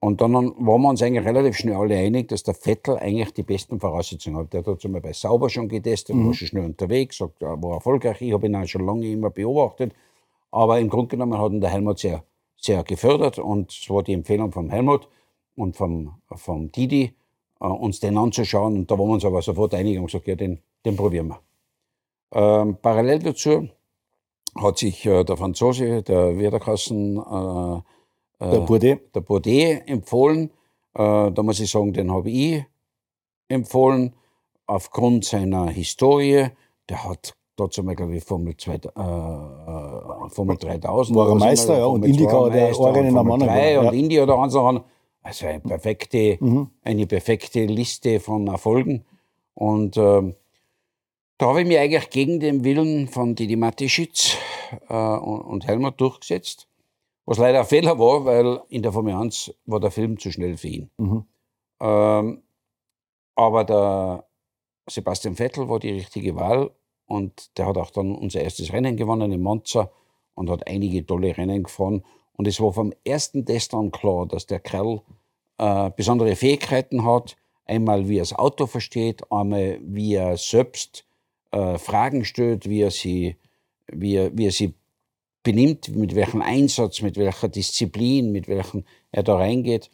Und 0.01 0.20
dann 0.20 0.33
waren 0.35 0.83
wir 0.83 0.88
uns 0.88 1.01
eigentlich 1.01 1.25
relativ 1.25 1.57
schnell 1.57 1.77
alle 1.77 1.96
einig, 1.96 2.27
dass 2.29 2.42
der 2.42 2.55
Vettel 2.55 2.98
eigentlich 2.98 3.35
die 3.35 3.44
besten 3.44 3.79
Voraussetzungen 3.79 4.37
hat. 4.37 4.53
Der 4.53 4.64
hat 4.64 4.81
zum 4.81 4.92
Beispiel 4.92 5.11
bei 5.11 5.12
Sauber 5.12 5.48
schon 5.48 5.68
getestet, 5.68 6.16
mhm. 6.16 6.27
war 6.27 6.35
schon 6.35 6.48
schnell 6.48 6.64
unterwegs, 6.64 7.20
war 7.20 7.75
erfolgreich. 7.75 8.20
Ich 8.20 8.33
habe 8.33 8.46
ihn 8.46 8.57
auch 8.57 8.66
schon 8.66 8.85
lange 8.85 9.07
immer 9.07 9.31
beobachtet. 9.31 9.92
Aber 10.51 10.81
im 10.81 10.88
Grunde 10.88 11.09
genommen 11.09 11.38
hat 11.38 11.53
ihn 11.53 11.61
der 11.61 11.70
Helmut 11.70 12.01
sehr, 12.01 12.25
sehr 12.57 12.83
gefördert 12.83 13.38
und 13.38 13.70
es 13.70 13.88
war 13.88 14.03
die 14.03 14.12
Empfehlung 14.12 14.51
vom 14.51 14.70
Helmut 14.70 15.09
und 15.55 15.77
vom, 15.77 16.16
vom 16.35 16.72
Didi, 16.72 17.14
äh, 17.61 17.66
uns 17.66 18.01
den 18.01 18.18
anzuschauen. 18.18 18.79
Und 18.79 18.90
da 18.90 18.98
waren 18.98 19.07
wir 19.07 19.14
uns 19.14 19.25
aber 19.25 19.40
sofort 19.40 19.72
einig 19.75 19.98
und 19.98 20.07
gesagt, 20.07 20.27
ja, 20.27 20.35
den, 20.35 20.59
den 20.85 20.96
probieren 20.96 21.29
wir. 21.29 21.40
Ähm, 22.33 22.77
parallel 22.81 23.18
dazu 23.21 23.68
hat 24.55 24.79
sich 24.79 25.05
äh, 25.07 25.25
der 25.25 25.37
Franzose, 25.37 26.03
der 26.03 26.38
Werderkassen, 26.38 27.16
äh, 27.16 27.77
äh, 28.45 28.51
der 28.51 28.61
Bourdet, 28.61 29.14
der 29.14 29.21
Bourdet 29.21 29.88
empfohlen. 29.88 30.51
Äh, 30.95 31.31
da 31.31 31.42
muss 31.42 31.61
ich 31.61 31.71
sagen, 31.71 31.92
den 31.92 32.11
habe 32.11 32.31
ich 32.31 32.64
empfohlen, 33.49 34.14
aufgrund 34.66 35.25
seiner 35.25 35.68
Historie. 35.68 36.49
Der 36.88 37.05
hat 37.05 37.35
dazu 37.57 37.83
mal, 37.83 37.95
glaube 37.95 38.16
ich, 38.16 38.25
Formel, 38.25 38.57
2, 38.57 38.73
äh, 38.73 38.77
äh, 38.77 40.29
Formel 40.31 40.57
3000. 40.57 41.16
War 41.16 41.29
er 41.29 41.35
Meister, 41.35 41.79
ja, 41.79 41.87
und 41.87 42.05
Indica 42.05 42.49
der 42.49 42.79
Rennen 42.79 43.16
am 43.16 43.31
anderen. 43.31 43.79
Und 43.79 43.85
ja. 43.85 43.90
Indy 43.90 44.21
oder 44.21 44.38
eins 44.38 44.55
Also 44.55 45.47
eine 45.47 45.61
perfekte, 45.61 46.38
mhm. 46.40 46.71
eine 46.83 47.07
perfekte 47.07 47.64
Liste 47.66 48.21
von 48.21 48.47
Erfolgen. 48.49 49.05
Und 49.55 49.97
äh, 49.97 50.35
da 51.42 51.48
habe 51.48 51.62
ich 51.62 51.66
mich 51.66 51.78
eigentlich 51.78 52.09
gegen 52.11 52.38
den 52.38 52.62
Willen 52.62 53.09
von 53.09 53.35
Didi 53.35 53.57
Matischitz 53.57 54.37
äh, 54.88 54.94
und, 54.94 55.40
und 55.40 55.66
Helmut 55.66 56.00
durchgesetzt. 56.00 56.68
Was 57.24 57.38
leider 57.38 57.59
ein 57.59 57.66
Fehler 57.66 57.98
war, 57.98 58.24
weil 58.24 58.61
in 58.68 58.83
der 58.83 58.92
Formel 58.92 59.14
1 59.14 59.52
war 59.66 59.81
der 59.81 59.90
Film 59.90 60.20
zu 60.20 60.31
schnell 60.31 60.57
für 60.57 60.68
ihn. 60.68 60.90
Mhm. 60.98 61.24
Ähm, 61.81 62.42
aber 63.35 63.64
der 63.64 64.24
Sebastian 64.88 65.35
Vettel 65.35 65.68
war 65.68 65.81
die 65.81 65.90
richtige 65.90 66.37
Wahl 66.37 66.70
und 67.07 67.59
der 67.59 67.66
hat 67.66 67.76
auch 67.76 67.90
dann 67.90 68.14
unser 68.14 68.40
erstes 68.40 68.72
Rennen 68.72 68.96
gewonnen 68.96 69.33
in 69.33 69.42
Monza 69.42 69.90
und 70.35 70.48
hat 70.48 70.68
einige 70.68 71.05
tolle 71.05 71.37
Rennen 71.37 71.64
gefahren. 71.64 72.05
Und 72.35 72.46
es 72.46 72.61
war 72.61 72.72
vom 72.72 72.92
ersten 73.05 73.44
Test 73.44 73.74
an 73.74 73.90
klar, 73.90 74.26
dass 74.26 74.46
der 74.46 74.61
Kerl 74.61 75.02
äh, 75.59 75.90
besondere 75.90 76.37
Fähigkeiten 76.37 77.05
hat. 77.05 77.37
Einmal, 77.64 78.09
wie 78.09 78.18
er 78.18 78.22
das 78.22 78.33
Auto 78.33 78.68
versteht, 78.68 79.24
einmal, 79.33 79.81
wie 79.83 80.14
er 80.14 80.37
selbst 80.37 81.05
äh, 81.52 81.78
Fragen 81.78 82.24
stellt, 82.24 82.68
wie 82.68 82.80
er, 82.80 82.90
sie, 82.90 83.36
wie, 83.90 84.16
er, 84.16 84.36
wie 84.36 84.46
er 84.46 84.52
sie 84.52 84.74
benimmt, 85.42 85.94
mit 85.94 86.14
welchem 86.14 86.42
Einsatz, 86.42 87.02
mit 87.02 87.16
welcher 87.16 87.48
Disziplin, 87.48 88.32
mit 88.32 88.48
welchem 88.48 88.84
er 89.10 89.22
da 89.22 89.36
reingeht. 89.36 89.90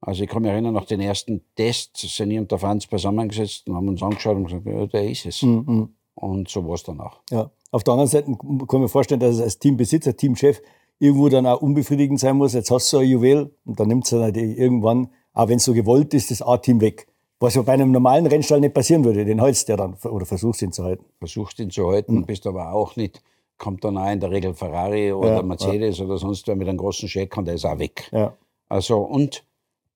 Also 0.00 0.24
ich 0.24 0.30
kann 0.30 0.42
mich 0.42 0.50
erinnern, 0.50 0.74
nach 0.74 0.86
den 0.86 1.00
ersten 1.00 1.42
Tests 1.56 2.16
sind 2.16 2.30
ich 2.30 2.38
und 2.38 2.50
der 2.50 2.58
Franz 2.58 2.86
beisammengesetzt 2.86 3.68
und 3.68 3.76
haben 3.76 3.88
uns 3.88 4.02
angeschaut 4.02 4.36
und 4.36 4.44
gesagt, 4.44 4.66
ja, 4.66 4.86
der 4.86 5.10
ist 5.10 5.26
es. 5.26 5.42
Mhm. 5.42 5.90
Und 6.14 6.48
so 6.48 6.66
war 6.66 6.74
es 6.74 6.82
dann 6.82 7.00
auch. 7.00 7.20
Ja. 7.30 7.50
Auf 7.70 7.84
der 7.84 7.92
anderen 7.92 8.08
Seite 8.08 8.32
kann 8.66 8.80
mir 8.80 8.88
vorstellen, 8.88 9.20
dass 9.20 9.36
es 9.36 9.40
als 9.42 9.58
Teambesitzer, 9.58 10.16
Teamchef 10.16 10.60
irgendwo 10.98 11.28
dann 11.28 11.46
auch 11.46 11.60
unbefriedigend 11.62 12.18
sein 12.18 12.36
muss. 12.36 12.52
Jetzt 12.52 12.70
hast 12.70 12.92
du 12.92 12.98
ein 12.98 13.08
Juwel 13.08 13.54
und 13.64 13.78
dann 13.78 13.88
nimmt 13.88 14.04
es 14.04 14.10
dann 14.10 14.34
irgendwann, 14.34 15.08
auch 15.32 15.48
wenn 15.48 15.56
es 15.56 15.64
so 15.64 15.72
gewollt 15.72 16.12
ist, 16.14 16.30
das 16.30 16.42
A-Team 16.42 16.80
weg. 16.80 17.06
Was 17.40 17.54
ja 17.54 17.62
bei 17.62 17.72
einem 17.72 17.90
normalen 17.90 18.26
Rennstall 18.26 18.60
nicht 18.60 18.74
passieren 18.74 19.02
würde. 19.04 19.24
Den 19.24 19.42
hältst 19.42 19.68
du 19.68 19.72
ja 19.72 19.76
dann 19.78 19.94
oder 19.94 20.26
versuchst 20.26 20.60
ihn 20.60 20.72
zu 20.72 20.84
halten. 20.84 21.06
Versuchst 21.18 21.58
ihn 21.58 21.70
zu 21.70 21.88
halten, 21.88 22.16
mhm. 22.16 22.26
bist 22.26 22.46
aber 22.46 22.72
auch 22.72 22.96
nicht, 22.96 23.22
kommt 23.56 23.82
dann 23.82 23.96
auch 23.96 24.10
in 24.10 24.20
der 24.20 24.30
Regel 24.30 24.54
Ferrari 24.54 25.12
oder 25.12 25.36
ja, 25.36 25.42
Mercedes 25.42 25.98
ja. 25.98 26.04
oder 26.04 26.18
sonst 26.18 26.46
wer 26.46 26.54
mit 26.54 26.68
einem 26.68 26.78
großen 26.78 27.08
Scheck 27.08 27.36
und 27.38 27.46
der 27.46 27.54
ist 27.54 27.64
auch 27.64 27.78
weg. 27.78 28.08
Ja. 28.12 28.36
Also 28.68 28.98
und 28.98 29.44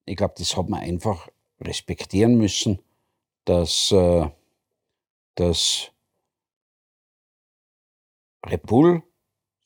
ich 0.06 0.16
glaube, 0.16 0.34
das 0.38 0.56
hat 0.56 0.68
man 0.68 0.80
einfach 0.80 1.28
respektieren 1.60 2.36
müssen, 2.36 2.80
dass, 3.44 3.92
äh, 3.92 4.28
dass 5.34 5.90
Repul 8.46 9.02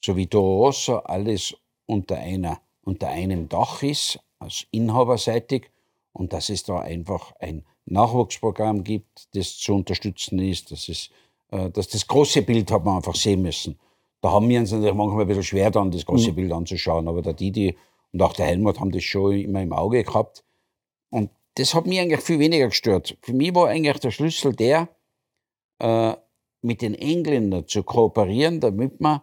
sowie 0.04 0.26
Toro 0.26 0.66
Rosso 0.66 0.98
alles 0.98 1.54
unter, 1.86 2.16
einer, 2.16 2.60
unter 2.82 3.08
einem 3.08 3.48
Dach 3.48 3.82
ist, 3.82 4.20
als 4.38 4.66
inhaberseitig 4.70 5.70
und 6.18 6.32
dass 6.32 6.50
es 6.50 6.64
da 6.64 6.80
einfach 6.80 7.32
ein 7.38 7.64
Nachwuchsprogramm 7.86 8.82
gibt, 8.84 9.34
das 9.34 9.56
zu 9.56 9.74
unterstützen 9.74 10.38
ist, 10.40 10.72
dass, 10.72 10.88
es, 10.88 11.10
äh, 11.50 11.70
dass 11.70 11.88
das 11.88 12.06
große 12.06 12.42
Bild 12.42 12.70
hat 12.70 12.84
man 12.84 12.96
einfach 12.96 13.14
sehen 13.14 13.42
müssen. 13.42 13.78
Da 14.20 14.32
haben 14.32 14.48
wir 14.48 14.58
uns 14.58 14.72
natürlich 14.72 14.94
manchmal 14.94 15.22
ein 15.22 15.28
bisschen 15.28 15.44
schwer 15.44 15.70
dann, 15.70 15.92
das 15.92 16.04
große 16.04 16.32
mhm. 16.32 16.34
Bild 16.34 16.52
anzuschauen, 16.52 17.06
aber 17.06 17.22
der 17.22 17.34
Didi 17.34 17.76
und 18.12 18.22
auch 18.22 18.32
der 18.32 18.46
Helmut 18.46 18.80
haben 18.80 18.90
das 18.90 19.04
schon 19.04 19.32
immer 19.34 19.62
im 19.62 19.72
Auge 19.72 20.02
gehabt. 20.02 20.44
Und 21.10 21.30
das 21.54 21.74
hat 21.74 21.86
mich 21.86 22.00
eigentlich 22.00 22.20
viel 22.20 22.40
weniger 22.40 22.66
gestört. 22.66 23.16
Für 23.22 23.32
mich 23.32 23.54
war 23.54 23.68
eigentlich 23.68 23.98
der 23.98 24.10
Schlüssel 24.10 24.54
der, 24.54 24.88
äh, 25.78 26.14
mit 26.62 26.82
den 26.82 26.94
Engländern 26.94 27.68
zu 27.68 27.84
kooperieren, 27.84 28.58
damit 28.58 28.98
wir 28.98 29.22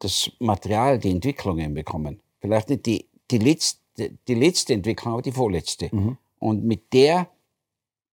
das 0.00 0.32
Material, 0.40 0.98
die 0.98 1.10
Entwicklungen 1.10 1.74
bekommen. 1.74 2.20
Vielleicht 2.40 2.70
nicht 2.70 2.86
die, 2.86 3.08
die 3.30 3.38
letzte 3.38 3.77
die 3.98 4.34
letzte 4.34 4.74
Entwicklung, 4.74 5.14
aber 5.14 5.22
die 5.22 5.32
vorletzte. 5.32 5.88
Mhm. 5.92 6.16
Und 6.38 6.64
mit 6.64 6.92
der 6.92 7.28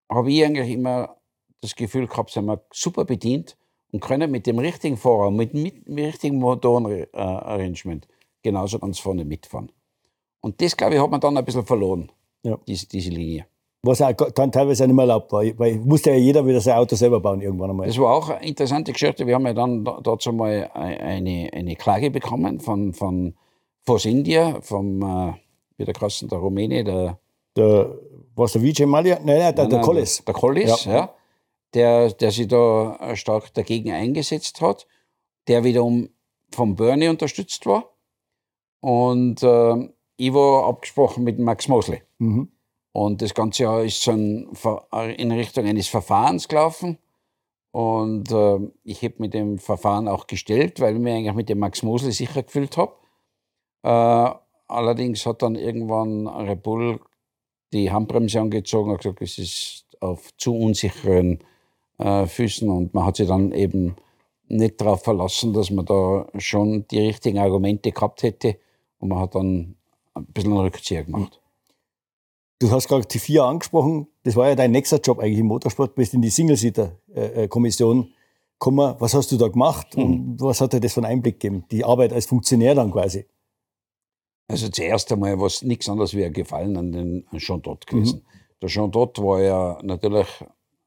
habe 0.10 0.32
ich 0.32 0.44
eigentlich 0.44 0.72
immer 0.72 1.18
das 1.62 1.76
Gefühl 1.76 2.08
gehabt, 2.08 2.32
sind 2.32 2.46
wir 2.46 2.62
super 2.72 3.06
bedient 3.06 3.58
und 3.92 4.02
können 4.02 4.30
mit 4.32 4.48
dem 4.48 4.60
richtigen 4.60 4.98
Vorraum, 4.98 5.36
mit, 5.36 5.54
mit 5.54 5.88
dem 5.88 5.96
richtigen 5.96 6.38
Motorenarrangement 6.38 8.08
genauso 8.44 8.80
ganz 8.80 9.00
vorne 9.00 9.26
mitfahren. 9.26 9.72
Und 10.42 10.62
das, 10.62 10.78
glaube 10.78 10.96
ich, 10.96 11.02
hat 11.02 11.10
man 11.10 11.20
dann 11.20 11.38
ein 11.38 11.46
bisschen 11.46 11.66
verloren, 11.66 12.12
ja. 12.44 12.58
diese, 12.68 12.88
diese 12.88 13.10
Linie. 13.10 13.48
Was 13.82 14.02
auch 14.02 14.14
dann 14.14 14.52
teilweise 14.52 14.84
auch 14.84 14.88
nicht 14.88 14.96
mehr 14.96 15.04
erlaubt 15.04 15.32
war, 15.32 15.44
weil 15.58 15.78
musste 15.78 16.10
ja 16.12 16.18
jeder 16.18 16.46
wieder 16.46 16.60
sein 16.60 16.76
Auto 16.76 16.96
selber 16.96 17.20
bauen 17.20 17.42
irgendwann 17.42 17.70
einmal. 17.70 17.88
Das 17.88 17.98
war 18.00 18.16
auch 18.16 18.30
eine 18.30 18.48
interessante 18.48 18.92
Geschichte. 18.94 19.28
Wir 19.28 19.36
haben 19.36 19.46
ja 19.46 19.54
dann 19.54 19.84
dazu 20.04 20.34
mal 20.34 20.70
eine, 20.74 21.50
eine 21.54 21.76
Klage 21.76 22.10
bekommen 22.10 22.60
von, 22.60 22.94
von 22.94 23.36
Force 23.84 24.06
India, 24.06 24.60
vom 24.62 25.02
äh, 25.04 25.34
wie 25.78 25.86
der 25.86 25.94
Kassen, 25.94 26.28
der 26.30 26.40
Rumäne, 26.40 26.84
der. 26.84 27.20
Der, 27.56 27.98
was 28.36 28.52
der 28.52 28.62
Vijay 28.62 28.86
Malia? 28.86 29.16
Nein, 29.24 29.40
nein, 29.40 29.56
der, 29.56 29.64
nein, 29.64 29.70
der 29.70 29.82
Collis. 29.82 30.18
Der, 30.18 30.26
der 30.26 30.34
Collis, 30.34 30.86
ja. 30.86 30.94
ja. 30.94 31.16
der, 31.74 32.12
der 32.12 32.32
sich 32.32 32.48
da 32.48 33.16
stark 33.16 33.54
dagegen 33.54 33.92
eingesetzt 33.92 34.60
hat, 34.60 34.86
der 35.48 35.64
wiederum 35.64 36.10
vom 36.54 36.76
Bernie 36.76 37.08
unterstützt 37.08 37.66
war. 37.66 37.96
Und 38.82 39.42
äh, 39.42 39.90
ich 40.18 40.34
war 40.34 40.68
abgesprochen 40.68 41.24
mit 41.24 41.40
Max 41.40 41.68
Mosley. 41.68 42.02
Mhm. 42.20 42.52
Und 42.92 43.22
das 43.22 43.34
ganze 43.34 43.64
Jahr 43.64 43.84
ist 43.84 44.02
so 44.02 44.12
in 44.12 45.32
Richtung 45.32 45.66
eines 45.66 45.88
Verfahrens 45.88 46.48
gelaufen. 46.48 46.98
Und 47.72 48.32
äh, 48.32 48.60
ich 48.84 49.04
habe 49.04 49.16
mit 49.18 49.34
dem 49.34 49.60
Verfahren 49.60 50.08
auch 50.08 50.28
gestellt, 50.28 50.80
weil 50.80 50.96
ich 50.96 51.02
mich 51.02 51.14
eigentlich 51.14 51.36
mit 51.36 51.50
dem 51.50 51.60
Max 51.60 51.84
Mosley 51.84 52.14
sicher 52.14 52.44
gefühlt 52.44 52.78
habe. 52.78 52.96
Äh, 53.84 54.45
Allerdings 54.68 55.26
hat 55.26 55.42
dann 55.42 55.56
irgendwann 55.56 56.28
Red 56.28 56.64
Bull 56.64 57.00
die 57.74 57.92
Handbremse 57.92 58.40
angezogen 58.40 58.92
und 58.92 58.98
gesagt, 58.98 59.22
es 59.22 59.38
ist 59.38 59.86
auf 60.00 60.36
zu 60.38 60.56
unsicheren 60.56 61.40
äh, 61.98 62.26
Füßen 62.26 62.70
und 62.70 62.94
man 62.94 63.06
hat 63.06 63.18
sich 63.18 63.28
dann 63.28 63.52
eben 63.52 63.96
nicht 64.48 64.80
darauf 64.82 65.04
verlassen, 65.04 65.54
dass 65.54 65.72
man 65.72 65.86
da 65.86 66.28
schon 66.38 66.88
die 66.88 67.00
richtigen 67.00 67.40
Argumente 67.40 67.92
gehabt 67.92 68.24
hätte 68.24 68.58
und 69.00 69.10
man 69.10 69.20
hat 69.20 69.36
dann 69.36 69.76
ein 70.14 70.26
bisschen 70.26 70.52
einen 70.52 70.62
Rückzieher 70.62 71.04
gemacht. 71.04 71.42
Du 72.60 72.72
hast 72.72 72.88
gerade 72.88 73.06
die 73.06 73.20
vier 73.20 73.44
angesprochen, 73.44 74.08
das 74.24 74.36
war 74.36 74.48
ja 74.48 74.56
dein 74.56 74.72
nächster 74.72 75.00
Job 75.00 75.20
eigentlich 75.20 75.40
im 75.40 75.48
Motorsport, 75.48 75.92
du 75.92 75.96
bist 75.96 76.14
in 76.14 76.22
die 76.22 76.30
Single-Seater-Kommission 76.30 78.14
gekommen. 78.54 78.96
Was 79.00 79.14
hast 79.14 79.32
du 79.32 79.38
da 79.38 79.48
gemacht 79.48 79.98
mhm. 79.98 80.04
und 80.04 80.42
was 80.42 80.62
hat 80.62 80.74
dir 80.74 80.80
das 80.80 80.94
für 80.94 81.02
einen 81.02 81.12
Einblick 81.12 81.40
gegeben? 81.40 81.66
Die 81.72 81.84
Arbeit 81.84 82.14
als 82.14 82.26
Funktionär 82.26 82.74
dann 82.76 82.92
quasi? 82.92 83.26
Also 84.48 84.70
zuerst 84.70 85.12
einmal 85.12 85.40
war 85.40 85.48
es 85.48 85.64
nichts 85.64 85.90
anderes 85.90 86.14
wie 86.14 86.24
ein 86.24 86.34
Gefallen 86.34 86.78
an 86.78 86.92
den 86.92 87.26
Jean 87.38 87.62
Dott 87.62 87.88
gewesen. 87.88 88.20
Mhm. 88.20 88.60
Der 88.62 88.70
Jean 88.70 88.92
Dott 88.92 89.18
war 89.20 89.42
ja 89.42 89.80
natürlich 89.82 90.28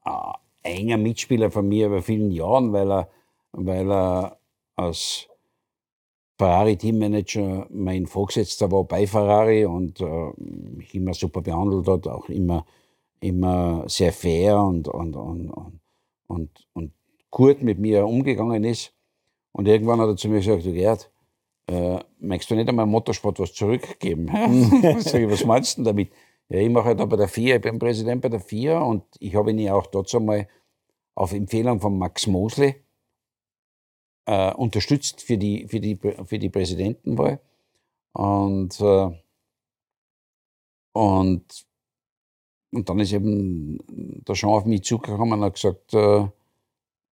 ein 0.03 0.33
enger 0.63 0.97
Mitspieler 0.97 1.51
von 1.51 1.69
mir 1.69 1.87
über 1.87 2.03
vielen 2.03 2.31
Jahren, 2.31 2.73
weil 2.73 2.91
er, 2.91 3.09
weil 3.53 3.91
er 3.91 4.39
als 4.77 5.29
Ferrari-Teammanager 6.39 7.67
mein 7.71 8.07
Vorgesetzter 8.07 8.71
war 8.71 8.85
bei 8.85 9.07
Ferrari 9.07 9.65
und 9.65 10.01
äh, 10.01 10.31
mich 10.37 10.95
immer 10.95 11.13
super 11.13 11.43
behandelt 11.43 11.89
hat, 11.89 12.07
auch 12.07 12.29
immer, 12.29 12.65
immer 13.21 13.85
sehr 13.89 14.13
fair 14.13 14.63
und, 14.63 14.87
und, 14.87 15.17
und, 15.17 15.81
und, 16.29 16.51
und 16.75 16.93
gut 17.31 17.63
mit 17.63 17.81
mir 17.81 18.07
umgegangen 18.07 18.63
ist. 18.63 18.95
Und 19.51 19.67
irgendwann 19.67 20.01
hat 20.01 20.11
er 20.11 20.17
zu 20.17 20.29
mir 20.29 20.39
gesagt, 20.39 20.65
du 20.65 20.73
Gerd, 20.73 21.11
äh, 21.69 21.99
möchtest 22.19 22.51
du 22.51 22.55
nicht 22.55 22.69
einmal 22.69 22.85
im 22.85 22.91
Motorsport 22.91 23.39
was 23.39 23.53
zurückgeben? 23.53 24.27
Sag 25.01 25.21
ich, 25.21 25.31
was 25.31 25.45
meinst 25.45 25.79
du 25.79 25.83
damit? 25.85 26.11
Ja, 26.49 26.61
ich 26.61 26.71
mache 26.71 26.87
halt 26.87 27.01
da 27.01 27.05
bei 27.05 27.17
der 27.17 27.29
FIA, 27.29 27.57
ich 27.57 27.63
bin 27.63 27.79
Präsident 27.79 28.23
bei 28.23 28.31
der 28.31 28.41
FIA 28.41 28.81
und 28.81 29.05
ich 29.21 29.35
habe 29.35 29.51
ihn 29.51 29.59
ja 29.59 29.75
auch 29.75 29.87
dazu 29.87 30.19
mal 30.19 30.49
auf 31.15 31.33
Empfehlung 31.33 31.81
von 31.81 31.99
Max 31.99 32.27
Mosley 32.27 32.77
äh, 34.25 34.55
unterstützt 34.55 35.23
für 35.23 35.37
die, 35.37 35.67
für, 35.69 35.81
die, 35.81 35.99
für 36.25 36.39
die 36.39 36.49
Präsidentenwahl. 36.49 37.41
Und, 38.13 38.81
äh, 38.81 39.11
und, 40.93 41.67
und 42.73 42.89
dann 42.89 43.01
ist 43.01 43.13
eben 43.13 43.79
der 44.27 44.35
Jean 44.35 44.51
auf 44.51 44.65
mich 44.65 44.85
zugekommen 44.85 45.39
und 45.39 45.45
hat 45.45 45.55
gesagt, 45.55 45.93
äh, 45.95 46.29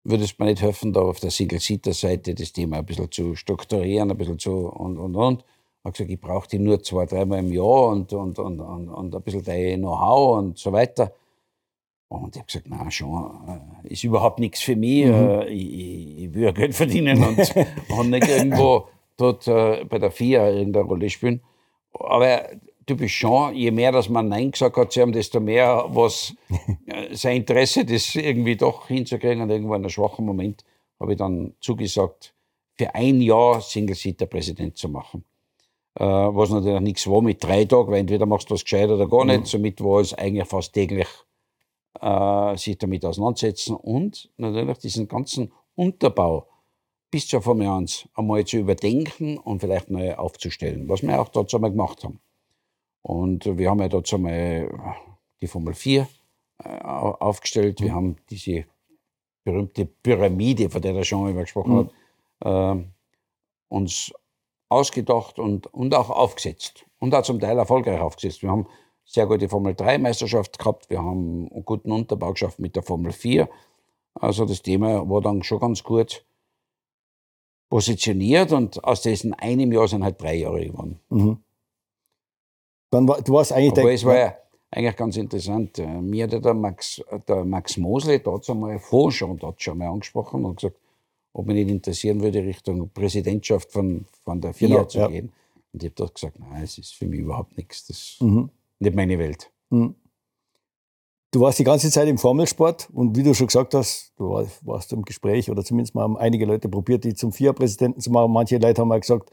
würde 0.04 0.24
es 0.24 0.38
mir 0.38 0.46
nicht 0.46 0.62
helfen, 0.62 0.94
da 0.94 1.02
auf 1.02 1.20
der 1.20 1.32
Single-Seater-Seite 1.32 2.36
das 2.36 2.52
Thema 2.52 2.78
ein 2.78 2.86
bisschen 2.86 3.12
zu 3.12 3.36
strukturieren, 3.36 4.12
ein 4.12 4.18
bisschen 4.18 4.40
zu 4.40 4.68
und, 4.68 4.98
und, 4.98 5.16
und. 5.16 5.42
Ich 5.42 5.86
habe 5.86 5.92
gesagt, 5.92 6.12
ich 6.12 6.22
brauche 6.22 6.48
die 6.48 6.60
nur 6.60 6.82
zwei, 6.82 7.06
dreimal 7.06 7.40
im 7.40 7.52
Jahr 7.52 7.88
und, 7.88 8.14
und, 8.14 8.40
und, 8.40 8.60
und, 8.60 8.90
und 8.90 9.16
ein 9.16 9.22
bisschen 9.22 9.44
dein 9.44 9.80
Know-how 9.80 10.38
und 10.38 10.58
so 10.58 10.72
weiter. 10.72 11.14
Und 12.08 12.36
ich 12.36 12.42
habe 12.42 12.48
gesagt, 12.48 12.68
na 12.70 12.90
schon, 12.92 13.82
äh, 13.84 13.88
ist 13.92 14.04
überhaupt 14.04 14.40
nichts 14.40 14.62
für 14.62 14.76
mich. 14.76 15.06
Mhm. 15.06 15.14
Äh, 15.14 15.48
ich, 15.50 16.24
ich, 16.24 16.34
will 16.34 16.44
ja 16.44 16.52
Geld 16.52 16.76
verdienen 16.76 17.24
und, 17.24 17.54
und 17.98 18.10
nicht 18.12 18.28
irgendwo 18.28 18.88
dort 19.18 19.48
äh, 19.48 19.84
bei 19.86 20.00
der 20.00 20.12
FIA 20.12 20.50
irgendeine 20.50 20.86
Rolle 20.86 21.10
spielen. 21.10 21.42
Aber 21.94 22.50
du 22.86 22.96
bist 22.96 23.16
schon, 23.16 23.56
je 23.56 23.72
mehr 23.72 23.92
dass 23.92 24.10
man 24.10 24.30
Nein 24.30 24.52
gesagt 24.52 24.78
hat, 24.78 24.96
haben, 24.98 25.12
desto 25.12 25.40
mehr 25.40 25.86
was 25.90 26.36
sein 27.12 27.38
Interesse, 27.38 27.86
das 27.86 28.16
irgendwie 28.16 28.56
doch 28.56 28.88
hinzukriegen. 28.88 29.42
Und 29.42 29.50
irgendwo 29.50 29.74
in 29.74 29.82
einem 29.82 29.90
schwachen 29.90 30.26
Moment 30.26 30.64
habe 31.00 31.14
ich 31.14 31.18
dann 31.18 31.54
zugesagt, 31.60 32.34
für 32.76 32.94
ein 32.96 33.22
Jahr 33.22 33.62
Single-Seater-Präsident 33.62 34.78
zu 34.78 34.90
machen. 34.90 35.24
Äh, 35.96 36.06
was 36.06 36.50
natürlich 36.50 36.82
nichts 36.82 37.08
war 37.08 37.22
mit 37.22 37.44
drei 37.44 37.66
Tagen, 37.66 37.92
weil 37.92 38.00
entweder 38.00 38.26
machst 38.26 38.50
du 38.50 38.56
was 38.56 38.64
gescheit 38.64 38.90
oder 38.90 39.08
gar 39.08 39.26
nicht. 39.26 39.42
Mhm. 39.42 39.46
Somit 39.46 39.84
war 39.84 40.02
es 40.02 40.14
eigentlich 40.14 40.48
fast 40.48 40.74
täglich 40.74 41.08
äh, 42.02 42.58
sich 42.58 42.78
damit 42.80 43.06
auseinandersetzen 43.06 43.76
und 43.76 44.30
natürlich 44.38 44.80
diesen 44.80 45.08
ganzen 45.08 45.52
Unterbau 45.76 46.48
bis 47.12 47.28
zur 47.28 47.44
Formel 47.44 47.68
1 47.68 48.10
einmal 48.16 48.44
zu 48.44 48.58
überdenken 48.58 49.38
und 49.38 49.60
vielleicht 49.60 49.92
neu 49.92 50.16
aufzustellen, 50.16 50.90
was 50.90 51.04
wir 51.04 51.22
auch 51.22 51.30
dazu 51.30 51.58
einmal 51.58 51.70
gemacht 51.70 52.04
haben. 52.04 52.20
Und 53.04 53.46
wir 53.58 53.70
haben 53.70 53.82
ja 53.82 53.90
dazu 53.90 54.16
einmal 54.16 54.98
die 55.42 55.48
Formel 55.48 55.74
4 55.74 56.08
äh, 56.64 56.68
aufgestellt. 56.80 57.82
Wir 57.82 57.92
mhm. 57.92 57.96
haben 57.96 58.16
diese 58.30 58.66
berühmte 59.44 59.86
Pyramide, 59.86 60.70
von 60.70 60.82
der 60.82 60.94
der 60.94 61.04
schon 61.04 61.30
immer 61.30 61.42
gesprochen 61.42 61.74
mhm. 61.76 61.90
hat, 62.46 62.78
äh, 62.78 62.84
uns 63.68 64.14
ausgedacht 64.70 65.38
und, 65.38 65.68
und 65.68 65.94
auch 65.94 66.10
aufgesetzt. 66.10 66.86
Und 67.00 67.14
auch 67.14 67.24
zum 67.24 67.40
Teil 67.40 67.58
erfolgreich 67.58 68.00
aufgesetzt. 68.00 68.42
Wir 68.42 68.50
haben 68.50 68.68
sehr 69.06 69.28
gute 69.28 69.50
Formel 69.50 69.76
3 69.76 69.98
Meisterschaft 69.98 70.58
gehabt. 70.58 70.90
Wir 70.90 71.00
haben 71.00 71.50
einen 71.52 71.66
guten 71.66 71.92
Unterbau 71.92 72.32
geschafft 72.32 72.60
mit 72.60 72.76
der 72.78 72.84
Formel 72.84 73.12
4. 73.12 73.50
Also 74.16 74.46
das 74.46 74.62
Thema 74.62 75.08
war 75.10 75.22
dann 75.22 75.44
schon 75.44 75.60
ganz 75.60 75.84
gut 75.84 76.26
positioniert 77.70 78.52
und 78.52 78.84
aus 78.84 79.02
diesen 79.02 79.34
einem 79.34 79.72
Jahr 79.72 79.88
sind 79.88 80.04
halt 80.04 80.22
drei 80.22 80.36
Jahre 80.36 80.66
geworden. 80.66 81.00
Mhm. 81.10 81.44
Dann 82.94 83.08
war, 83.08 83.22
du 83.22 83.34
warst 83.34 83.52
eigentlich 83.54 83.80
Aber 83.80 83.92
es 83.92 84.06
war 84.06 84.18
ja 84.18 84.38
eigentlich 84.72 84.96
ganz 84.96 85.18
interessant. 85.18 85.80
Äh, 85.80 86.02
mir 86.02 86.26
hat 86.26 86.46
der 86.46 86.54
Max, 86.54 87.02
der 87.28 87.46
Max 87.46 87.78
Mosley 87.78 88.20
dort 88.22 88.50
einmal 88.50 88.80
vor 88.80 89.12
schon, 89.12 89.38
dort 89.38 89.62
schon 89.62 89.78
mal 89.78 89.90
angesprochen 89.90 90.46
und 90.46 90.58
gesagt, 90.58 90.78
ob 91.34 91.48
mich 91.48 91.56
nicht 91.56 91.70
interessieren 91.70 92.22
würde, 92.22 92.44
Richtung 92.44 92.90
Präsidentschaft 92.90 93.72
von, 93.72 94.06
von 94.24 94.40
der 94.40 94.54
FIA 94.54 94.68
genau, 94.68 94.84
zu 94.86 95.00
ja. 95.00 95.08
gehen. 95.08 95.32
Und 95.74 95.82
ich 95.82 95.90
habe 95.90 95.96
dort 95.96 96.16
gesagt, 96.16 96.40
nein, 96.40 96.64
es 96.64 96.78
ist 96.78 96.94
für 96.94 97.08
mich 97.08 97.22
überhaupt 97.22 97.58
nichts. 97.58 97.88
Das, 97.88 98.18
mhm 98.20 98.50
nicht 98.84 98.96
meine 98.96 99.18
Welt. 99.18 99.52
Mhm. 99.70 99.96
Du 101.32 101.42
warst 101.42 101.58
die 101.58 101.64
ganze 101.64 101.90
Zeit 101.90 102.08
im 102.08 102.20
Formelsport 102.20 102.90
und 102.94 103.18
wie 103.18 103.24
du 103.24 103.34
schon 103.34 103.48
gesagt 103.48 103.74
hast, 103.74 104.14
du 104.18 104.48
warst 104.62 104.94
im 104.94 105.02
Gespräch 105.02 105.50
oder 105.50 105.64
zumindest 105.64 105.96
mal 105.96 106.04
haben 106.04 106.16
einige 106.16 106.46
Leute 106.46 106.70
probiert, 106.70 107.04
die 107.04 107.16
zum 107.16 107.32
FIA-Präsidenten 107.32 108.00
zu 108.00 108.12
machen. 108.12 108.32
Manche 108.32 108.60
Leute 108.60 108.82
haben 108.82 108.90
mal 108.90 109.00
gesagt, 109.00 109.32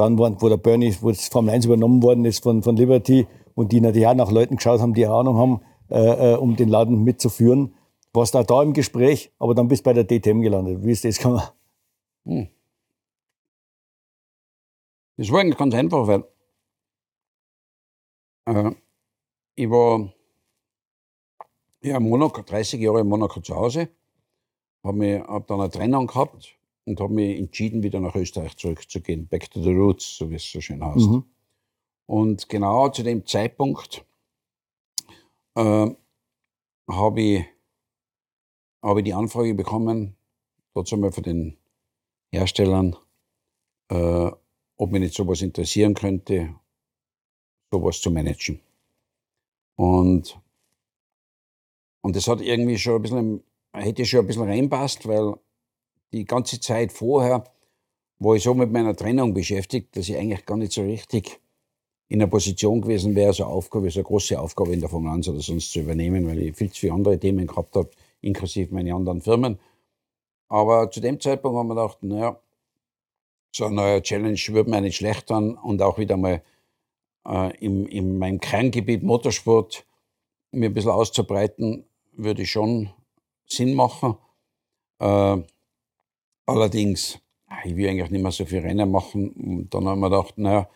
dann, 0.00 0.18
wo 0.18 0.48
der 0.48 0.56
Bernie, 0.56 0.94
wo 1.00 1.10
das 1.10 1.28
Formel 1.28 1.54
1 1.54 1.66
übernommen 1.66 2.02
worden 2.02 2.24
ist 2.24 2.42
von, 2.42 2.62
von 2.62 2.76
Liberty 2.76 3.26
und 3.54 3.72
die 3.72 3.80
natürlich 3.80 4.06
auch 4.06 4.14
nach 4.14 4.30
Leuten 4.30 4.56
geschaut 4.56 4.80
haben, 4.80 4.94
die 4.94 5.06
Ahnung 5.06 5.36
haben, 5.36 5.60
äh, 5.90 6.32
äh, 6.32 6.36
um 6.36 6.56
den 6.56 6.68
Laden 6.68 7.04
mitzuführen. 7.04 7.74
Warst 8.12 8.34
da 8.34 8.42
da 8.42 8.62
im 8.62 8.72
Gespräch, 8.72 9.32
aber 9.38 9.54
dann 9.54 9.68
bist 9.68 9.86
du 9.86 9.90
bei 9.90 9.92
der 9.92 10.04
DTM 10.04 10.40
gelandet. 10.40 10.84
Wie 10.84 10.90
ist 10.90 11.04
das 11.04 11.18
gekommen? 11.18 11.42
Hm. 12.24 12.48
Das 15.16 15.30
war 15.30 15.40
eigentlich 15.40 15.58
ganz 15.58 15.74
einfach, 15.74 16.06
weil 16.06 16.24
äh, 18.46 18.72
ich 19.54 19.70
war 19.70 20.12
ja, 21.82 22.00
Monaco, 22.00 22.42
30 22.42 22.80
Jahre 22.80 23.00
in 23.00 23.08
Monaco 23.08 23.40
zu 23.40 23.54
Hause, 23.54 23.88
habe 24.82 25.24
hab 25.26 25.46
dann 25.46 25.60
eine 25.60 25.70
Trennung 25.70 26.06
gehabt 26.06 26.59
und 26.90 27.00
habe 27.00 27.14
mich 27.14 27.38
entschieden, 27.38 27.82
wieder 27.82 28.00
nach 28.00 28.14
Österreich 28.16 28.56
zurückzugehen. 28.56 29.28
Back 29.28 29.50
to 29.50 29.62
the 29.62 29.72
roots, 29.72 30.16
so 30.16 30.28
wie 30.28 30.34
es 30.34 30.50
so 30.50 30.60
schön 30.60 30.84
heißt. 30.84 31.08
Mhm. 31.08 31.24
Und 32.06 32.48
genau 32.48 32.88
zu 32.88 33.04
dem 33.04 33.24
Zeitpunkt 33.24 34.04
äh, 35.54 35.86
habe 36.90 37.20
ich, 37.20 37.44
hab 38.82 38.98
ich 38.98 39.04
die 39.04 39.14
Anfrage 39.14 39.54
bekommen, 39.54 40.16
dazu 40.74 40.96
mal 40.96 41.12
von 41.12 41.22
den 41.22 41.56
Herstellern, 42.32 42.96
äh, 43.88 44.30
ob 44.76 44.90
mich 44.90 45.00
nicht 45.00 45.14
sowas 45.14 45.42
interessieren 45.42 45.94
könnte, 45.94 46.54
sowas 47.70 48.00
zu 48.00 48.10
managen. 48.10 48.60
Und, 49.76 50.40
und 52.00 52.16
das 52.16 52.26
hat 52.26 52.40
irgendwie 52.40 52.78
schon 52.78 52.96
ein 52.96 53.02
bisschen, 53.02 53.44
hätte 53.72 54.04
schon 54.04 54.20
ein 54.20 54.26
bisschen 54.26 54.48
reinpasst, 54.48 55.06
weil 55.06 55.36
die 56.12 56.24
ganze 56.24 56.60
Zeit 56.60 56.92
vorher 56.92 57.44
war 58.18 58.34
ich 58.34 58.42
so 58.42 58.54
mit 58.54 58.70
meiner 58.70 58.94
Trennung 58.94 59.34
beschäftigt, 59.34 59.96
dass 59.96 60.08
ich 60.08 60.16
eigentlich 60.16 60.44
gar 60.44 60.56
nicht 60.56 60.72
so 60.72 60.82
richtig 60.82 61.40
in 62.08 62.18
der 62.18 62.26
Position 62.26 62.80
gewesen 62.80 63.14
wäre, 63.14 63.32
so 63.32 63.44
eine 63.44 63.52
Aufgabe, 63.52 63.90
so 63.90 64.00
eine 64.00 64.04
große 64.04 64.38
Aufgabe 64.38 64.72
in 64.72 64.80
der 64.80 64.88
Formel 64.88 65.12
1 65.12 65.28
oder 65.28 65.40
sonst 65.40 65.72
zu 65.72 65.80
übernehmen, 65.80 66.26
weil 66.26 66.42
ich 66.42 66.56
viel 66.56 66.70
zu 66.70 66.80
viele 66.80 66.92
andere 66.92 67.18
Themen 67.18 67.46
gehabt 67.46 67.76
habe, 67.76 67.90
inklusive 68.20 68.74
meine 68.74 68.94
anderen 68.94 69.20
Firmen. 69.20 69.58
Aber 70.48 70.90
zu 70.90 71.00
dem 71.00 71.20
Zeitpunkt 71.20 71.56
haben 71.56 71.68
wir 71.68 71.76
gedacht, 71.76 72.02
naja, 72.02 72.40
so 73.54 73.66
ein 73.66 73.74
neuer 73.74 74.02
Challenge 74.02 74.38
würde 74.48 74.70
mir 74.70 74.80
nicht 74.80 74.96
schlecht 74.96 75.30
an 75.30 75.54
und 75.54 75.80
auch 75.82 75.98
wieder 75.98 76.16
mal 76.16 76.42
äh, 77.26 77.56
im, 77.58 77.86
in 77.86 78.18
meinem 78.18 78.40
Kerngebiet 78.40 79.02
Motorsport 79.02 79.86
mir 80.50 80.68
ein 80.68 80.74
bisschen 80.74 80.90
auszubreiten, 80.90 81.84
würde 82.12 82.44
schon 82.44 82.90
Sinn 83.46 83.74
machen. 83.74 84.16
Äh, 84.98 85.38
allerdings, 86.50 87.18
ich 87.64 87.76
will 87.76 87.88
eigentlich 87.88 88.10
nicht 88.10 88.22
mehr 88.22 88.32
so 88.32 88.44
viel 88.44 88.60
Rennen 88.60 88.90
machen. 88.90 89.30
Und 89.30 89.74
dann 89.74 89.86
haben 89.86 90.00
wir 90.00 90.10
gedacht, 90.10 90.38
naja, 90.38 90.68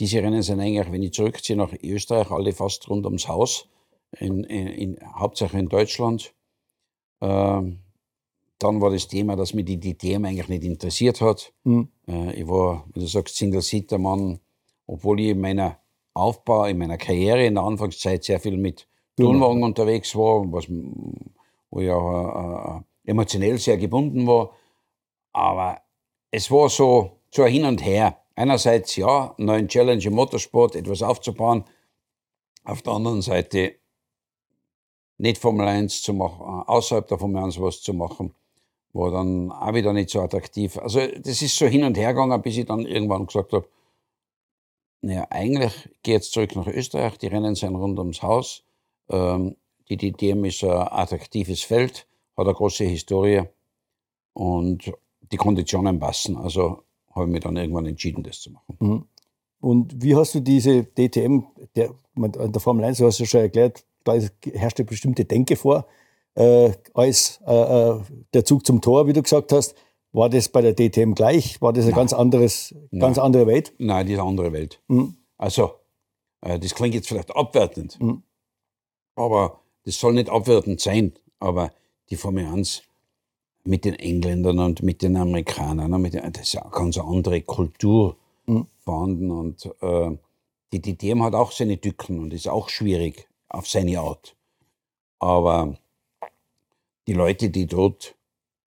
diese 0.00 0.22
Rennen 0.22 0.42
sind 0.42 0.60
eigentlich, 0.60 0.90
wenn 0.90 1.02
ich 1.02 1.12
zurückziehe 1.12 1.56
nach 1.56 1.72
Österreich, 1.82 2.30
alle 2.30 2.52
fast 2.52 2.88
rund 2.88 3.06
ums 3.06 3.28
Haus, 3.28 3.68
in, 4.18 4.44
in, 4.44 4.66
in 4.68 4.98
hauptsächlich 5.14 5.60
in 5.60 5.68
Deutschland. 5.68 6.34
Äh, 7.20 7.62
dann 8.58 8.80
war 8.80 8.90
das 8.90 9.08
Thema, 9.08 9.36
dass 9.36 9.54
mich 9.54 9.64
die 9.64 9.80
DTM 9.80 10.24
eigentlich 10.24 10.48
nicht 10.48 10.64
interessiert 10.64 11.20
hat. 11.20 11.52
Mhm. 11.64 11.88
Äh, 12.08 12.40
ich 12.40 12.48
war, 12.48 12.84
wie 12.92 13.00
du 13.00 13.06
sagst, 13.06 13.36
Single-Seater-Mann, 13.36 14.40
obwohl 14.86 15.20
ich 15.20 15.30
in 15.30 15.40
meiner 15.40 15.78
Aufbau, 16.14 16.64
in 16.66 16.78
meiner 16.78 16.96
Karriere 16.96 17.44
in 17.44 17.54
der 17.54 17.64
Anfangszeit 17.64 18.24
sehr 18.24 18.40
viel 18.40 18.56
mit 18.56 18.86
Turnwagen 19.16 19.58
mhm. 19.58 19.64
unterwegs 19.64 20.14
war, 20.14 20.50
was, 20.52 20.68
wo 20.68 21.80
ich 21.80 21.90
auch 21.90 22.78
äh, 22.78 23.10
emotionell 23.10 23.58
sehr 23.58 23.76
gebunden 23.76 24.26
war. 24.26 24.50
Aber 25.34 25.82
es 26.30 26.50
war 26.50 26.70
so, 26.70 27.18
so 27.30 27.44
Hin 27.44 27.66
und 27.66 27.84
Her. 27.84 28.18
Einerseits 28.36 28.96
ja, 28.96 29.34
neuen 29.36 29.68
Challenge 29.68 30.02
im 30.02 30.14
Motorsport, 30.14 30.74
etwas 30.74 31.02
aufzubauen. 31.02 31.64
Auf 32.64 32.80
der 32.82 32.94
anderen 32.94 33.20
Seite 33.20 33.74
nicht 35.18 35.38
Formel 35.38 35.68
1 35.68 36.02
zu 36.02 36.14
machen, 36.14 36.40
außerhalb 36.66 37.06
der 37.06 37.18
Formel 37.18 37.44
1 37.44 37.60
was 37.60 37.82
zu 37.82 37.92
machen, 37.92 38.34
war 38.92 39.10
dann 39.10 39.52
auch 39.52 39.74
wieder 39.74 39.92
nicht 39.92 40.10
so 40.10 40.20
attraktiv. 40.20 40.78
Also 40.78 41.00
das 41.06 41.42
ist 41.42 41.56
so 41.56 41.66
hin 41.66 41.84
und 41.84 41.96
her 41.96 42.14
gegangen, 42.14 42.40
bis 42.42 42.56
ich 42.56 42.66
dann 42.66 42.86
irgendwann 42.86 43.26
gesagt 43.26 43.52
habe, 43.52 43.68
naja, 45.02 45.26
eigentlich 45.30 45.90
gehe 46.02 46.14
jetzt 46.14 46.32
zurück 46.32 46.56
nach 46.56 46.66
Österreich, 46.66 47.18
die 47.18 47.26
Rennen 47.26 47.54
sind 47.54 47.76
rund 47.76 47.98
ums 47.98 48.22
Haus. 48.22 48.64
Ähm, 49.10 49.56
die 49.88 49.98
DTM 49.98 50.44
ist 50.46 50.64
ein 50.64 50.70
attraktives 50.70 51.62
Feld, 51.62 52.06
hat 52.36 52.46
eine 52.46 52.54
große 52.54 52.84
Historie 52.84 53.42
und 54.32 54.90
die 55.34 55.38
Konditionen 55.38 55.98
passen. 55.98 56.36
Also 56.36 56.84
habe 57.12 57.26
ich 57.26 57.32
mich 57.32 57.42
dann 57.42 57.56
irgendwann 57.56 57.86
entschieden, 57.86 58.22
das 58.22 58.40
zu 58.40 58.50
machen. 58.52 58.76
Mhm. 58.78 59.04
Und 59.60 60.02
wie 60.02 60.14
hast 60.14 60.34
du 60.34 60.40
diese 60.40 60.84
DTM, 60.84 61.44
der, 61.74 61.90
der 62.16 62.60
Formel 62.60 62.84
1, 62.84 62.98
du 62.98 63.06
hast 63.06 63.18
ja 63.18 63.26
schon 63.26 63.40
erklärt, 63.40 63.84
da 64.04 64.14
herrscht 64.52 64.78
eine 64.78 64.86
bestimmte 64.86 65.24
Denke 65.24 65.56
vor, 65.56 65.86
äh, 66.34 66.72
als 66.92 67.40
äh, 67.46 67.54
äh, 67.54 68.00
der 68.32 68.44
Zug 68.44 68.66
zum 68.66 68.80
Tor, 68.80 69.06
wie 69.06 69.12
du 69.12 69.22
gesagt 69.22 69.52
hast. 69.52 69.74
War 70.12 70.28
das 70.28 70.48
bei 70.48 70.60
der 70.60 70.74
DTM 70.74 71.14
gleich? 71.14 71.60
War 71.60 71.72
das 71.72 71.86
eine 71.86 71.94
ganz, 71.94 72.12
anderes, 72.12 72.72
ganz 72.96 73.18
andere 73.18 73.48
Welt? 73.48 73.72
Nein, 73.78 74.06
die 74.06 74.12
ist 74.12 74.20
eine 74.20 74.28
andere 74.28 74.52
Welt. 74.52 74.80
Mhm. 74.86 75.16
Also, 75.38 75.72
äh, 76.42 76.58
das 76.58 76.74
klingt 76.74 76.94
jetzt 76.94 77.08
vielleicht 77.08 77.34
abwertend, 77.34 78.00
mhm. 78.00 78.22
aber 79.16 79.60
das 79.84 79.98
soll 79.98 80.12
nicht 80.12 80.30
abwertend 80.30 80.80
sein. 80.80 81.14
Aber 81.40 81.72
die 82.10 82.16
Formel 82.16 82.46
1 82.46 82.84
mit 83.64 83.84
den 83.84 83.94
Engländern 83.94 84.58
und 84.58 84.82
mit 84.82 85.02
den 85.02 85.16
Amerikanern, 85.16 86.00
mit 86.00 86.14
den, 86.14 86.32
das 86.32 86.48
ist 86.48 86.56
eine 86.56 86.70
ganz 86.70 86.98
andere 86.98 87.40
Kultur 87.42 88.16
mhm. 88.46 88.66
vorhanden. 88.84 89.30
Und 89.30 89.66
äh, 89.80 90.10
die 90.72 90.82
DTM 90.82 91.22
hat 91.22 91.34
auch 91.34 91.52
seine 91.52 91.80
Tücken 91.80 92.20
und 92.20 92.32
ist 92.32 92.48
auch 92.48 92.68
schwierig 92.68 93.26
auf 93.48 93.66
seine 93.68 93.98
Art. 94.00 94.36
Aber 95.18 95.76
die 97.06 97.14
Leute, 97.14 97.50
die 97.50 97.66
dort 97.66 98.14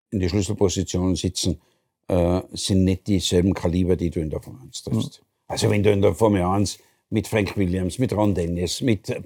in 0.10 0.20
die 0.20 0.30
Schlüsselpositionen 0.30 1.16
sitzen, 1.16 1.62
äh, 2.08 2.42
sind 2.54 2.84
nicht 2.84 3.08
dieselben 3.08 3.54
Kaliber, 3.54 3.96
die 3.96 4.10
du 4.10 4.20
in 4.20 4.30
der 4.30 4.42
Formel 4.42 4.62
1 4.64 4.84
triffst. 4.84 5.20
Mhm. 5.20 5.26
Also 5.48 5.70
wenn 5.70 5.84
du 5.84 5.92
in 5.92 6.02
der 6.02 6.16
Formel 6.16 6.42
1 6.42 6.80
mit 7.10 7.28
Frank 7.28 7.56
Williams, 7.58 8.00
mit 8.00 8.14
Ron 8.14 8.34
Dennis, 8.34 8.82
mit 8.82 9.10
äh, 9.10 9.22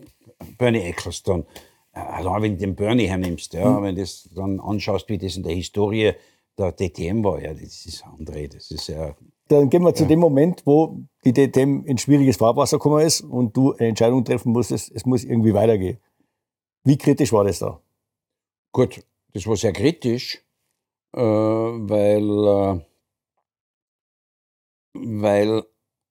Bernie 0.57 0.81
Ecclestone, 0.81 1.45
also 1.93 2.29
wenn 2.39 2.53
du 2.53 2.57
den 2.59 2.75
Bernie 2.75 3.07
hernimmst, 3.07 3.53
ja, 3.53 3.69
mhm. 3.69 3.83
wenn 3.83 3.95
du 3.95 4.01
das 4.01 4.29
dann 4.33 4.59
anschaust, 4.59 5.09
wie 5.09 5.17
das 5.17 5.35
in 5.35 5.43
der 5.43 5.53
Historie 5.53 6.13
der 6.57 6.71
DTM 6.71 7.23
war, 7.23 7.41
ja, 7.41 7.53
das 7.53 7.85
ist 7.85 8.05
André, 8.05 8.47
das 8.47 8.71
ist 8.71 8.87
ja. 8.87 9.15
Dann 9.47 9.69
gehen 9.69 9.83
wir 9.83 9.93
zu 9.93 10.05
dem 10.05 10.19
Moment, 10.19 10.65
wo 10.65 10.97
die 11.25 11.33
DTM 11.33 11.83
in 11.85 11.97
schwieriges 11.97 12.37
Fahrwasser 12.37 12.77
gekommen 12.77 13.05
ist 13.05 13.21
und 13.21 13.55
du 13.55 13.73
eine 13.73 13.89
Entscheidung 13.89 14.23
treffen 14.23 14.53
musstest, 14.53 14.91
es 14.95 15.05
muss 15.05 15.25
irgendwie 15.25 15.53
weitergehen. 15.53 15.97
Wie 16.83 16.97
kritisch 16.97 17.33
war 17.33 17.43
das 17.43 17.59
da? 17.59 17.81
Gut, 18.71 19.03
das 19.33 19.45
war 19.45 19.57
sehr 19.57 19.73
kritisch, 19.73 20.41
äh, 21.13 21.19
weil, 21.19 22.79
äh, 22.79 22.85
weil 24.93 25.63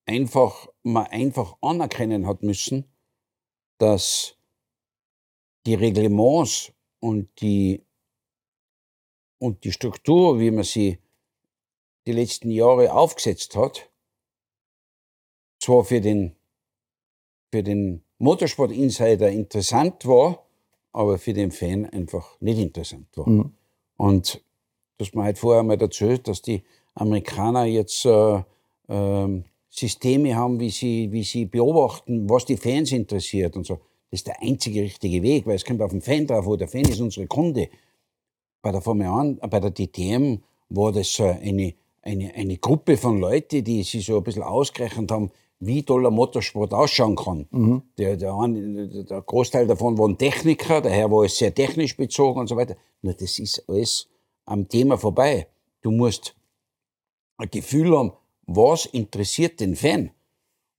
einfach, 0.04 0.68
man 0.82 1.06
einfach 1.06 1.56
anerkennen 1.62 2.26
hat 2.26 2.42
müssen, 2.42 2.84
dass 3.78 4.36
die 5.66 5.74
Reglements 5.74 6.72
und 7.00 7.28
die, 7.40 7.82
und 9.38 9.64
die 9.64 9.72
Struktur, 9.72 10.38
wie 10.38 10.50
man 10.50 10.64
sie 10.64 10.98
die 12.06 12.12
letzten 12.12 12.50
Jahre 12.50 12.92
aufgesetzt 12.92 13.56
hat, 13.56 13.90
zwar 15.60 15.84
für 15.84 16.00
den, 16.00 16.34
für 17.52 17.62
den 17.62 18.02
Motorsport-Insider 18.18 19.30
interessant 19.30 20.06
war, 20.06 20.46
aber 20.92 21.18
für 21.18 21.32
den 21.32 21.50
Fan 21.50 21.86
einfach 21.86 22.40
nicht 22.40 22.58
interessant 22.58 23.06
war. 23.16 23.28
Mhm. 23.28 23.52
Und 23.96 24.42
das 24.98 25.14
man 25.14 25.24
halt 25.24 25.38
vorher 25.38 25.62
mal 25.62 25.80
erzählt, 25.80 26.28
dass 26.28 26.42
die 26.42 26.62
Amerikaner 26.94 27.64
jetzt 27.64 28.04
äh, 28.04 28.42
äh, 28.88 29.42
Systeme 29.70 30.34
haben, 30.34 30.58
wie 30.58 30.70
sie, 30.70 31.12
wie 31.12 31.22
sie 31.22 31.46
beobachten, 31.46 32.28
was 32.28 32.44
die 32.44 32.56
Fans 32.56 32.92
interessiert 32.92 33.56
und 33.56 33.64
so. 33.64 33.80
Das 34.10 34.20
ist 34.20 34.26
der 34.26 34.42
einzige 34.42 34.82
richtige 34.82 35.22
Weg, 35.22 35.46
weil 35.46 35.54
es 35.54 35.64
kommt 35.64 35.80
auf 35.80 35.92
den 35.92 36.00
Fan 36.00 36.26
drauf, 36.26 36.44
wo 36.44 36.56
der 36.56 36.68
Fan 36.68 36.82
ist 36.82 37.00
unsere 37.00 37.26
Kunde. 37.26 37.68
Bei 38.60 38.72
der 38.72 38.80
Formel 38.80 39.06
1, 39.06 39.38
äh, 39.40 39.48
bei 39.48 39.60
der 39.60 39.70
DTM 39.70 40.38
war 40.68 40.92
das 40.92 41.12
so 41.12 41.24
eine, 41.24 41.74
eine, 42.02 42.34
eine 42.34 42.56
Gruppe 42.58 42.96
von 42.96 43.20
Leuten, 43.20 43.62
die 43.62 43.82
sich 43.84 44.04
so 44.04 44.16
ein 44.16 44.24
bisschen 44.24 44.42
ausgerechnet 44.42 45.12
haben, 45.12 45.30
wie 45.60 45.82
toller 45.82 46.10
Motorsport 46.10 46.72
ausschauen 46.72 47.14
kann. 47.14 47.46
Mhm. 47.50 47.82
Der, 47.98 48.16
der, 48.16 48.34
der, 48.48 49.22
Großteil 49.22 49.66
davon 49.66 49.96
waren 49.98 50.16
Techniker, 50.18 50.80
daher 50.80 51.10
war 51.10 51.24
es 51.24 51.36
sehr 51.36 51.54
technisch 51.54 51.96
bezogen 51.96 52.40
und 52.40 52.48
so 52.48 52.56
weiter. 52.56 52.76
Nur 53.02 53.14
das 53.14 53.38
ist 53.38 53.62
alles 53.68 54.08
am 54.46 54.68
Thema 54.68 54.96
vorbei. 54.96 55.46
Du 55.82 55.90
musst 55.90 56.34
ein 57.36 57.50
Gefühl 57.50 57.96
haben, 57.96 58.12
was 58.46 58.86
interessiert 58.86 59.60
den 59.60 59.76
Fan? 59.76 60.10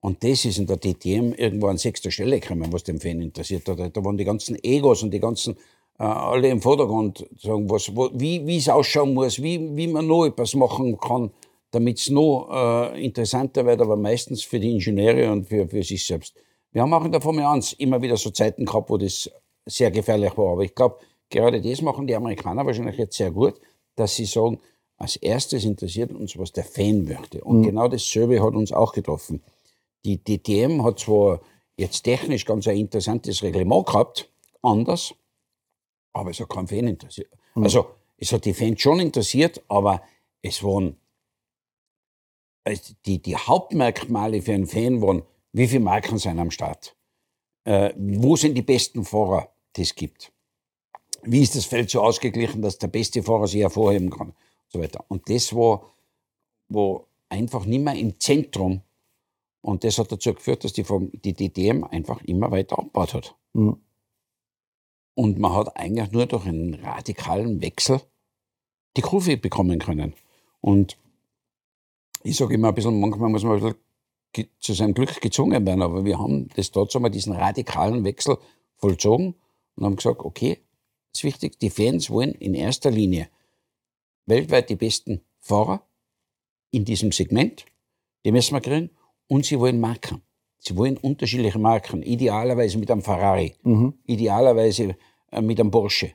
Und 0.01 0.23
das 0.23 0.45
ist 0.45 0.57
in 0.57 0.65
der 0.65 0.77
DTM 0.77 1.33
irgendwo 1.33 1.67
an 1.67 1.77
sechster 1.77 2.11
Stelle 2.11 2.39
gekommen, 2.39 2.73
was 2.73 2.83
den 2.83 2.99
Fan 2.99 3.21
interessiert 3.21 3.67
hat. 3.67 3.95
Da 3.95 4.03
waren 4.03 4.17
die 4.17 4.25
ganzen 4.25 4.61
Egos 4.63 5.03
und 5.03 5.11
die 5.11 5.19
ganzen, 5.19 5.55
äh, 5.99 6.03
alle 6.03 6.49
im 6.49 6.61
Vordergrund, 6.61 7.25
sagen, 7.39 7.69
was, 7.69 7.95
wo, 7.95 8.09
wie 8.13 8.57
es 8.57 8.67
ausschauen 8.67 9.13
muss, 9.13 9.41
wie, 9.41 9.75
wie 9.77 9.87
man 9.87 10.07
noch 10.07 10.25
etwas 10.25 10.55
machen 10.55 10.97
kann, 10.97 11.31
damit 11.69 11.99
es 11.99 12.09
noch 12.09 12.49
äh, 12.51 13.05
interessanter 13.05 13.65
wird, 13.65 13.79
aber 13.79 13.95
meistens 13.95 14.43
für 14.43 14.59
die 14.59 14.71
Ingenieure 14.71 15.31
und 15.31 15.47
für, 15.47 15.67
für 15.67 15.83
sich 15.83 16.05
selbst. 16.05 16.33
Wir 16.71 16.81
haben 16.81 16.93
auch 16.93 17.05
in 17.05 17.11
der 17.11 17.21
Formel 17.21 17.45
1 17.45 17.73
immer 17.73 18.01
wieder 18.01 18.17
so 18.17 18.31
Zeiten 18.31 18.65
gehabt, 18.65 18.89
wo 18.89 18.97
das 18.97 19.29
sehr 19.65 19.91
gefährlich 19.91 20.35
war. 20.37 20.53
Aber 20.53 20.63
ich 20.63 20.73
glaube, 20.73 20.97
gerade 21.29 21.61
das 21.61 21.81
machen 21.81 22.07
die 22.07 22.15
Amerikaner 22.15 22.65
wahrscheinlich 22.65 22.97
jetzt 22.97 23.17
sehr 23.17 23.31
gut, 23.31 23.55
dass 23.95 24.15
sie 24.15 24.25
sagen, 24.25 24.59
als 24.97 25.15
erstes 25.15 25.65
interessiert 25.65 26.11
uns, 26.11 26.37
was 26.37 26.51
der 26.51 26.63
Fan 26.63 27.05
möchte. 27.05 27.43
Und 27.43 27.59
mhm. 27.59 27.63
genau 27.63 27.87
dasselbe 27.87 28.41
hat 28.41 28.53
uns 28.53 28.71
auch 28.71 28.93
getroffen. 28.93 29.41
Die 30.05 30.17
DTM 30.17 30.83
hat 30.83 30.99
zwar 30.99 31.41
jetzt 31.77 32.03
technisch 32.03 32.45
ganz 32.45 32.67
ein 32.67 32.77
interessantes 32.77 33.43
Reglement 33.43 33.85
gehabt, 33.85 34.29
anders, 34.61 35.13
aber 36.13 36.31
es 36.31 36.39
hat 36.39 36.49
keinen 36.49 36.67
Fan 36.67 36.87
interessiert. 36.87 37.31
Mhm. 37.55 37.63
Also 37.63 37.91
es 38.17 38.31
hat 38.31 38.45
die 38.45 38.53
Fans 38.53 38.81
schon 38.81 38.99
interessiert, 38.99 39.61
aber 39.67 40.01
es 40.41 40.63
waren 40.63 40.97
die, 43.05 43.21
die 43.21 43.35
Hauptmerkmale 43.35 44.41
für 44.41 44.53
einen 44.53 44.67
Fan 44.67 45.01
waren, 45.01 45.23
wie 45.53 45.67
viele 45.67 45.81
Marken 45.81 46.17
sind 46.17 46.39
am 46.39 46.51
Start? 46.51 46.95
Äh, 47.63 47.93
wo 47.97 48.35
sind 48.35 48.55
die 48.55 48.61
besten 48.61 49.03
Fahrer, 49.03 49.49
die 49.75 49.81
es 49.81 49.95
gibt? 49.95 50.31
Wie 51.23 51.41
ist 51.41 51.55
das 51.55 51.65
Feld 51.65 51.89
so 51.89 52.01
ausgeglichen, 52.01 52.61
dass 52.61 52.77
der 52.77 52.87
beste 52.87 53.21
Fahrer 53.21 53.47
sich 53.47 53.61
hervorheben 53.61 54.09
kann? 54.09 54.29
Und, 54.29 54.35
so 54.69 54.79
weiter. 54.79 55.03
und 55.07 55.29
das 55.29 55.53
war, 55.53 55.91
war 56.69 57.05
einfach 57.29 57.65
nicht 57.65 57.83
mehr 57.83 57.95
im 57.95 58.19
Zentrum 58.19 58.81
und 59.61 59.83
das 59.83 59.97
hat 59.97 60.11
dazu 60.11 60.33
geführt, 60.33 60.63
dass 60.63 60.73
die, 60.73 60.83
die 61.23 61.33
DTM 61.33 61.83
einfach 61.83 62.21
immer 62.23 62.51
weiter 62.51 62.79
abgebaut 62.79 63.13
hat. 63.13 63.35
Mhm. 63.53 63.77
Und 65.13 65.39
man 65.39 65.53
hat 65.53 65.75
eigentlich 65.77 66.11
nur 66.11 66.25
durch 66.25 66.45
einen 66.45 66.75
radikalen 66.75 67.61
Wechsel 67.61 68.01
die 68.97 69.01
Kurve 69.01 69.37
bekommen 69.37 69.79
können. 69.79 70.13
Und 70.61 70.97
ich 72.23 72.37
sage 72.37 72.55
immer 72.55 72.69
ein 72.69 72.75
bisschen, 72.75 72.99
manchmal 72.99 73.29
muss 73.29 73.43
man 73.43 73.63
ein 73.63 73.75
bisschen 74.33 74.49
zu 74.59 74.73
seinem 74.73 74.93
Glück 74.93 75.19
gezwungen 75.21 75.65
werden, 75.65 75.81
aber 75.81 76.05
wir 76.05 76.17
haben 76.17 76.47
das 76.55 76.71
dazu 76.71 76.99
mal 76.99 77.09
diesen 77.09 77.33
radikalen 77.33 78.03
Wechsel 78.03 78.37
vollzogen 78.77 79.35
und 79.75 79.85
haben 79.85 79.95
gesagt, 79.95 80.21
okay, 80.21 80.59
das 81.11 81.19
ist 81.19 81.23
wichtig, 81.23 81.59
die 81.59 81.69
Fans 81.69 82.09
wollen 82.09 82.33
in 82.35 82.53
erster 82.53 82.89
Linie 82.89 83.29
weltweit 84.25 84.69
die 84.69 84.75
besten 84.75 85.21
Fahrer 85.39 85.85
in 86.71 86.85
diesem 86.85 87.11
Segment, 87.11 87.65
die 88.23 88.31
müssen 88.31 88.55
wir 88.55 88.61
kriegen, 88.61 88.91
und 89.31 89.45
sie 89.45 89.57
wollen 89.61 89.79
Marken. 89.79 90.21
Sie 90.59 90.75
wollen 90.75 90.97
unterschiedliche 90.97 91.57
Marken, 91.57 92.03
idealerweise 92.03 92.77
mit 92.77 92.91
einem 92.91 93.01
Ferrari, 93.01 93.55
mhm. 93.63 93.93
idealerweise 94.05 94.97
äh, 95.31 95.41
mit 95.41 95.57
einem 95.57 95.71
Porsche. 95.71 96.11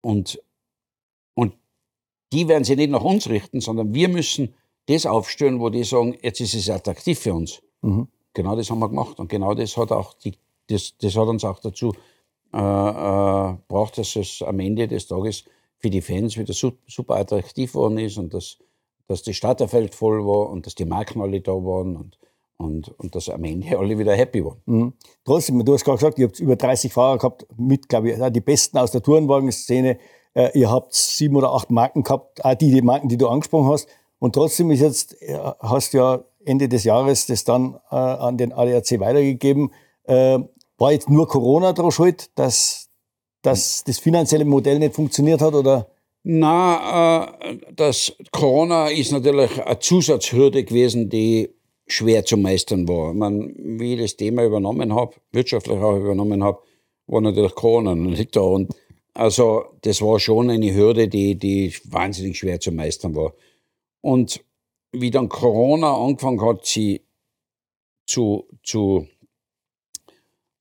Und, 0.00 0.42
und 1.34 1.54
die 2.32 2.48
werden 2.48 2.64
sie 2.64 2.74
nicht 2.74 2.90
nach 2.90 3.04
uns 3.04 3.28
richten, 3.28 3.60
sondern 3.60 3.94
wir 3.94 4.08
müssen 4.08 4.52
das 4.86 5.06
aufstellen, 5.06 5.60
wo 5.60 5.70
die 5.70 5.84
sagen, 5.84 6.18
jetzt 6.22 6.40
ist 6.40 6.54
es 6.54 6.68
attraktiv 6.68 7.20
für 7.20 7.34
uns. 7.34 7.62
Mhm. 7.82 8.08
Genau 8.34 8.56
das 8.56 8.68
haben 8.68 8.80
wir 8.80 8.88
gemacht. 8.88 9.20
Und 9.20 9.28
genau 9.28 9.54
das 9.54 9.76
hat, 9.76 9.92
auch 9.92 10.14
die, 10.14 10.32
das, 10.66 10.96
das 10.98 11.14
hat 11.14 11.28
uns 11.28 11.44
auch 11.44 11.60
dazu 11.60 11.94
äh, 12.52 12.58
äh, 12.58 13.56
braucht, 13.68 13.98
dass 13.98 14.16
es 14.16 14.42
am 14.42 14.58
Ende 14.58 14.88
des 14.88 15.06
Tages 15.06 15.44
für 15.78 15.88
die 15.88 16.02
Fans 16.02 16.36
wieder 16.36 16.52
super 16.52 17.14
attraktiv 17.14 17.74
worden 17.74 17.98
ist 17.98 18.18
und 18.18 18.34
dass 18.34 18.58
dass 19.12 19.22
das 19.22 19.36
Starterfeld 19.36 19.94
voll 19.94 20.26
war 20.26 20.48
und 20.48 20.66
dass 20.66 20.74
die 20.74 20.86
Marken 20.86 21.20
alle 21.20 21.40
da 21.40 21.52
waren 21.52 21.96
und, 21.96 22.18
und, 22.56 22.88
und 22.98 23.14
dass 23.14 23.28
am 23.28 23.44
Ende 23.44 23.78
alle 23.78 23.98
wieder 23.98 24.14
happy 24.14 24.44
waren. 24.44 24.62
Mhm. 24.66 24.92
Trotzdem, 25.24 25.64
du 25.64 25.74
hast 25.74 25.84
gerade 25.84 25.98
gesagt, 25.98 26.18
ihr 26.18 26.26
habt 26.26 26.40
über 26.40 26.56
30 26.56 26.92
Fahrer 26.92 27.18
gehabt, 27.18 27.46
mit, 27.56 27.88
glaube 27.88 28.10
ich, 28.10 28.32
die 28.32 28.40
besten 28.40 28.78
aus 28.78 28.90
der 28.90 29.02
Tourenwagen-Szene. 29.02 29.98
Äh, 30.34 30.58
ihr 30.58 30.70
habt 30.70 30.94
sieben 30.94 31.36
oder 31.36 31.52
acht 31.52 31.70
Marken 31.70 32.02
gehabt, 32.02 32.42
auch 32.44 32.54
die, 32.54 32.72
die 32.72 32.82
Marken, 32.82 33.08
die 33.08 33.18
du 33.18 33.28
angesprochen 33.28 33.70
hast. 33.70 33.86
Und 34.18 34.34
trotzdem 34.34 34.70
ist 34.70 34.80
jetzt, 34.80 35.20
äh, 35.20 35.38
hast 35.60 35.92
du 35.92 35.98
ja 35.98 36.24
Ende 36.44 36.68
des 36.68 36.84
Jahres 36.84 37.26
das 37.26 37.44
dann 37.44 37.78
äh, 37.90 37.96
an 37.96 38.38
den 38.38 38.52
ADAC 38.52 38.98
weitergegeben. 38.98 39.72
Äh, 40.04 40.38
war 40.78 40.92
jetzt 40.92 41.10
nur 41.10 41.28
Corona 41.28 41.74
daran 41.74 41.92
schuld, 41.92 42.30
dass, 42.36 42.88
dass 43.42 43.84
das 43.84 43.98
finanzielle 43.98 44.44
Modell 44.46 44.78
nicht 44.78 44.94
funktioniert 44.94 45.42
hat? 45.42 45.54
Oder? 45.54 45.91
Na, 46.24 47.36
äh, 47.40 47.58
das 47.74 48.14
Corona 48.30 48.88
ist 48.88 49.10
natürlich 49.12 49.60
eine 49.64 49.78
Zusatzhürde 49.78 50.64
gewesen, 50.64 51.08
die 51.08 51.50
schwer 51.86 52.24
zu 52.24 52.36
meistern 52.36 52.88
war. 52.88 53.12
Meine, 53.12 53.52
wie 53.56 53.94
ich 53.94 54.00
das 54.00 54.16
Thema 54.16 54.44
übernommen 54.44 54.94
habe, 54.94 55.16
wirtschaftlich 55.32 55.78
auch 55.78 55.96
übernommen 55.96 56.44
habe, 56.44 56.62
war 57.06 57.20
natürlich 57.20 57.54
Corona 57.54 57.94
nicht 57.94 58.36
da. 58.36 58.40
Und 58.40 58.72
also 59.14 59.64
das 59.82 60.00
war 60.00 60.20
schon 60.20 60.50
eine 60.50 60.74
Hürde, 60.74 61.08
die, 61.08 61.34
die 61.34 61.74
wahnsinnig 61.84 62.38
schwer 62.38 62.60
zu 62.60 62.72
meistern 62.72 63.14
war. 63.16 63.34
Und 64.00 64.44
wie 64.92 65.10
dann 65.10 65.28
Corona 65.28 65.94
angefangen 65.94 66.40
hat, 66.40 66.64
sie 66.66 67.02
zu, 68.06 68.46
zu 68.62 69.08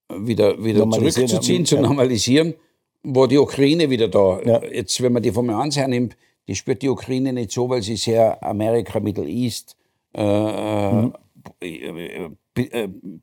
wieder, 0.10 0.64
wieder 0.64 0.90
zurückzuziehen, 0.90 1.66
zu 1.66 1.80
normalisieren, 1.80 2.56
war 3.04 3.28
die 3.28 3.38
Ukraine 3.38 3.90
wieder 3.90 4.08
da. 4.08 4.42
Ja. 4.44 4.64
Jetzt, 4.64 5.02
wenn 5.02 5.14
man 5.14 5.24
die 5.24 5.32
Formel 5.32 5.56
1 5.56 5.78
hernimmt, 5.78 6.16
die 6.48 6.56
spürt 6.56 6.82
die 6.82 6.90
Ukraine 6.90 7.34
nicht 7.34 7.52
so, 7.52 7.70
weil 7.70 7.82
sie 7.82 7.96
sehr 7.96 8.44
Amerika, 8.44 9.00
Middle 9.00 9.28
East 9.28 9.76
äh, 10.14 10.92
mhm. 10.92 11.14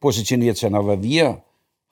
positioniert 0.00 0.56
sind. 0.56 0.74
Aber 0.74 1.02
wir, 1.02 1.42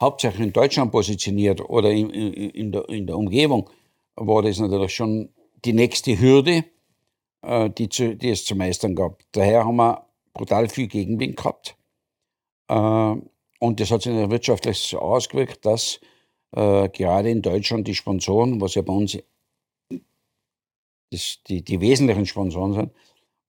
hauptsächlich 0.01 0.47
in 0.47 0.53
Deutschland 0.53 0.93
positioniert 0.93 1.61
oder 1.61 1.91
in, 1.91 2.11
in, 2.11 2.33
in, 2.33 2.73
der, 2.73 2.89
in 2.89 3.07
der 3.07 3.17
Umgebung, 3.17 3.71
war 4.17 4.43
das 4.43 4.59
natürlich 4.59 4.95
schon 4.95 5.29
die 5.65 5.73
nächste 5.73 6.19
Hürde, 6.19 6.65
äh, 7.43 7.71
die, 7.71 7.89
zu, 7.89 8.17
die 8.17 8.31
es 8.31 8.45
zu 8.45 8.55
meistern 8.55 8.95
gab. 8.95 9.23
Daher 9.33 9.65
haben 9.65 9.77
wir 9.77 10.07
brutal 10.33 10.69
viel 10.69 10.87
Gegenwind 10.87 11.37
gehabt. 11.37 11.77
Äh, 12.69 13.15
und 13.59 13.81
das 13.81 13.91
hat 13.91 14.03
sich 14.03 14.13
wirtschaftlich 14.31 14.79
so 14.79 14.99
ausgewirkt, 14.99 15.65
dass 15.65 16.01
äh, 16.57 16.89
gerade 16.89 17.31
in 17.31 17.43
Deutschland 17.43 17.87
die 17.87 17.95
Sponsoren, 17.95 18.61
was 18.61 18.75
ja 18.75 18.83
bei 18.83 18.93
uns 18.93 19.17
das, 21.13 21.39
die, 21.47 21.63
die 21.63 21.81
wesentlichen 21.81 22.27
Sponsoren 22.27 22.75
sind, 22.75 22.93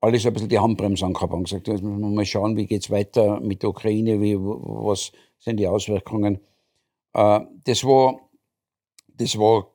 alles 0.02 0.26
ein 0.26 0.34
bisschen 0.34 0.50
die 0.50 0.60
Handbremse 0.60 1.06
angehabt 1.06 1.34
und 1.34 1.46
gesagt, 1.46 1.68
jetzt 1.68 1.82
müssen 1.82 2.00
wir 2.00 2.10
mal 2.10 2.26
schauen, 2.26 2.56
wie 2.56 2.68
geht 2.68 2.84
es 2.84 2.92
weiter 2.92 3.40
mit 3.40 3.64
der 3.64 3.70
Ukraine, 3.72 4.22
wie, 4.22 4.38
was 4.38 5.12
sind 5.40 5.58
die 5.58 5.68
Auswirkungen. 5.68 6.40
Äh, 7.14 7.42
das 7.66 7.84
war 7.84 8.20
Das 9.20 9.36
war 9.38 9.74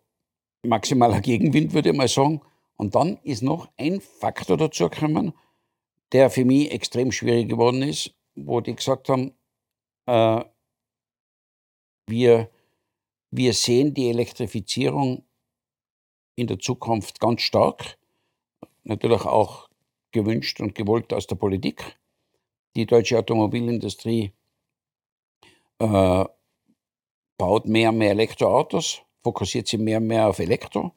maximaler 0.64 1.20
Gegenwind, 1.20 1.72
würde 1.74 1.90
ich 1.90 1.96
mal 1.96 2.06
sagen. 2.08 2.40
Und 2.76 2.94
dann 2.94 3.18
ist 3.24 3.42
noch 3.42 3.68
ein 3.76 4.00
Faktor 4.00 4.56
dazu 4.56 4.88
gekommen, 4.88 5.32
der 6.12 6.30
für 6.30 6.44
mich 6.44 6.70
extrem 6.70 7.10
schwierig 7.10 7.48
geworden 7.48 7.82
ist, 7.82 8.14
wo 8.36 8.60
die 8.60 8.76
gesagt 8.76 9.08
haben, 9.08 9.32
äh, 10.06 10.44
wir, 12.08 12.48
wir 13.32 13.54
sehen 13.54 13.94
die 13.94 14.10
Elektrifizierung 14.10 15.24
in 16.36 16.46
der 16.46 16.58
Zukunft 16.58 17.18
ganz 17.18 17.40
stark, 17.40 17.98
natürlich 18.84 19.24
auch 19.24 19.68
gewünscht 20.12 20.60
und 20.60 20.74
gewollt 20.74 21.12
aus 21.12 21.26
der 21.26 21.36
Politik. 21.36 21.98
Die 22.76 22.86
deutsche 22.86 23.18
Automobilindustrie 23.18 24.32
äh, 25.78 26.24
baut 27.38 27.66
mehr 27.66 27.88
und 27.88 27.98
mehr 27.98 28.10
Elektroautos, 28.10 29.00
fokussiert 29.22 29.66
sich 29.66 29.80
mehr 29.80 29.98
und 29.98 30.06
mehr 30.08 30.28
auf 30.28 30.38
Elektro. 30.38 30.92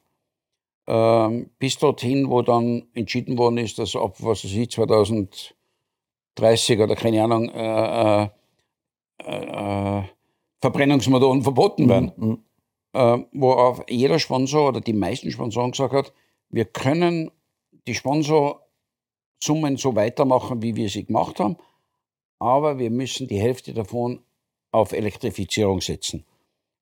Ähm, 0.87 1.49
bis 1.57 1.77
dorthin, 1.77 2.29
wo 2.29 2.41
dann 2.41 2.89
entschieden 2.93 3.37
worden 3.37 3.59
ist, 3.59 3.79
dass 3.79 3.95
ab 3.95 4.17
was 4.19 4.43
weiß 4.43 4.51
ich, 4.51 4.69
2030 4.71 5.55
oder 6.79 6.95
keine 6.95 7.23
Ahnung, 7.23 7.49
äh, 7.49 8.23
äh, 8.23 9.99
äh, 9.99 10.03
Verbrennungsmotoren 10.65 11.43
verboten 11.43 11.87
werden. 11.87 12.11
Mhm. 12.17 12.27
mhm. 12.27 12.39
Äh, 12.93 13.25
wo 13.33 13.51
auch 13.51 13.83
jeder 13.89 14.19
Sponsor 14.19 14.69
oder 14.69 14.79
die 14.79 14.93
meisten 14.93 15.29
Sponsoren 15.29 15.71
gesagt 15.71 15.93
hat, 15.93 16.13
wir 16.49 16.63
können 16.63 17.29
die 17.87 17.93
Sponsorsummen 17.93 19.75
so 19.75 19.95
weitermachen, 19.95 20.61
wie 20.61 20.77
wir 20.77 20.89
sie 20.89 21.03
gemacht 21.03 21.41
haben, 21.41 21.57
aber 22.39 22.79
wir 22.79 22.89
müssen 22.89 23.27
die 23.27 23.37
Hälfte 23.37 23.73
davon 23.73 24.21
auf 24.71 24.93
Elektrifizierung 24.93 25.81
setzen. 25.81 26.25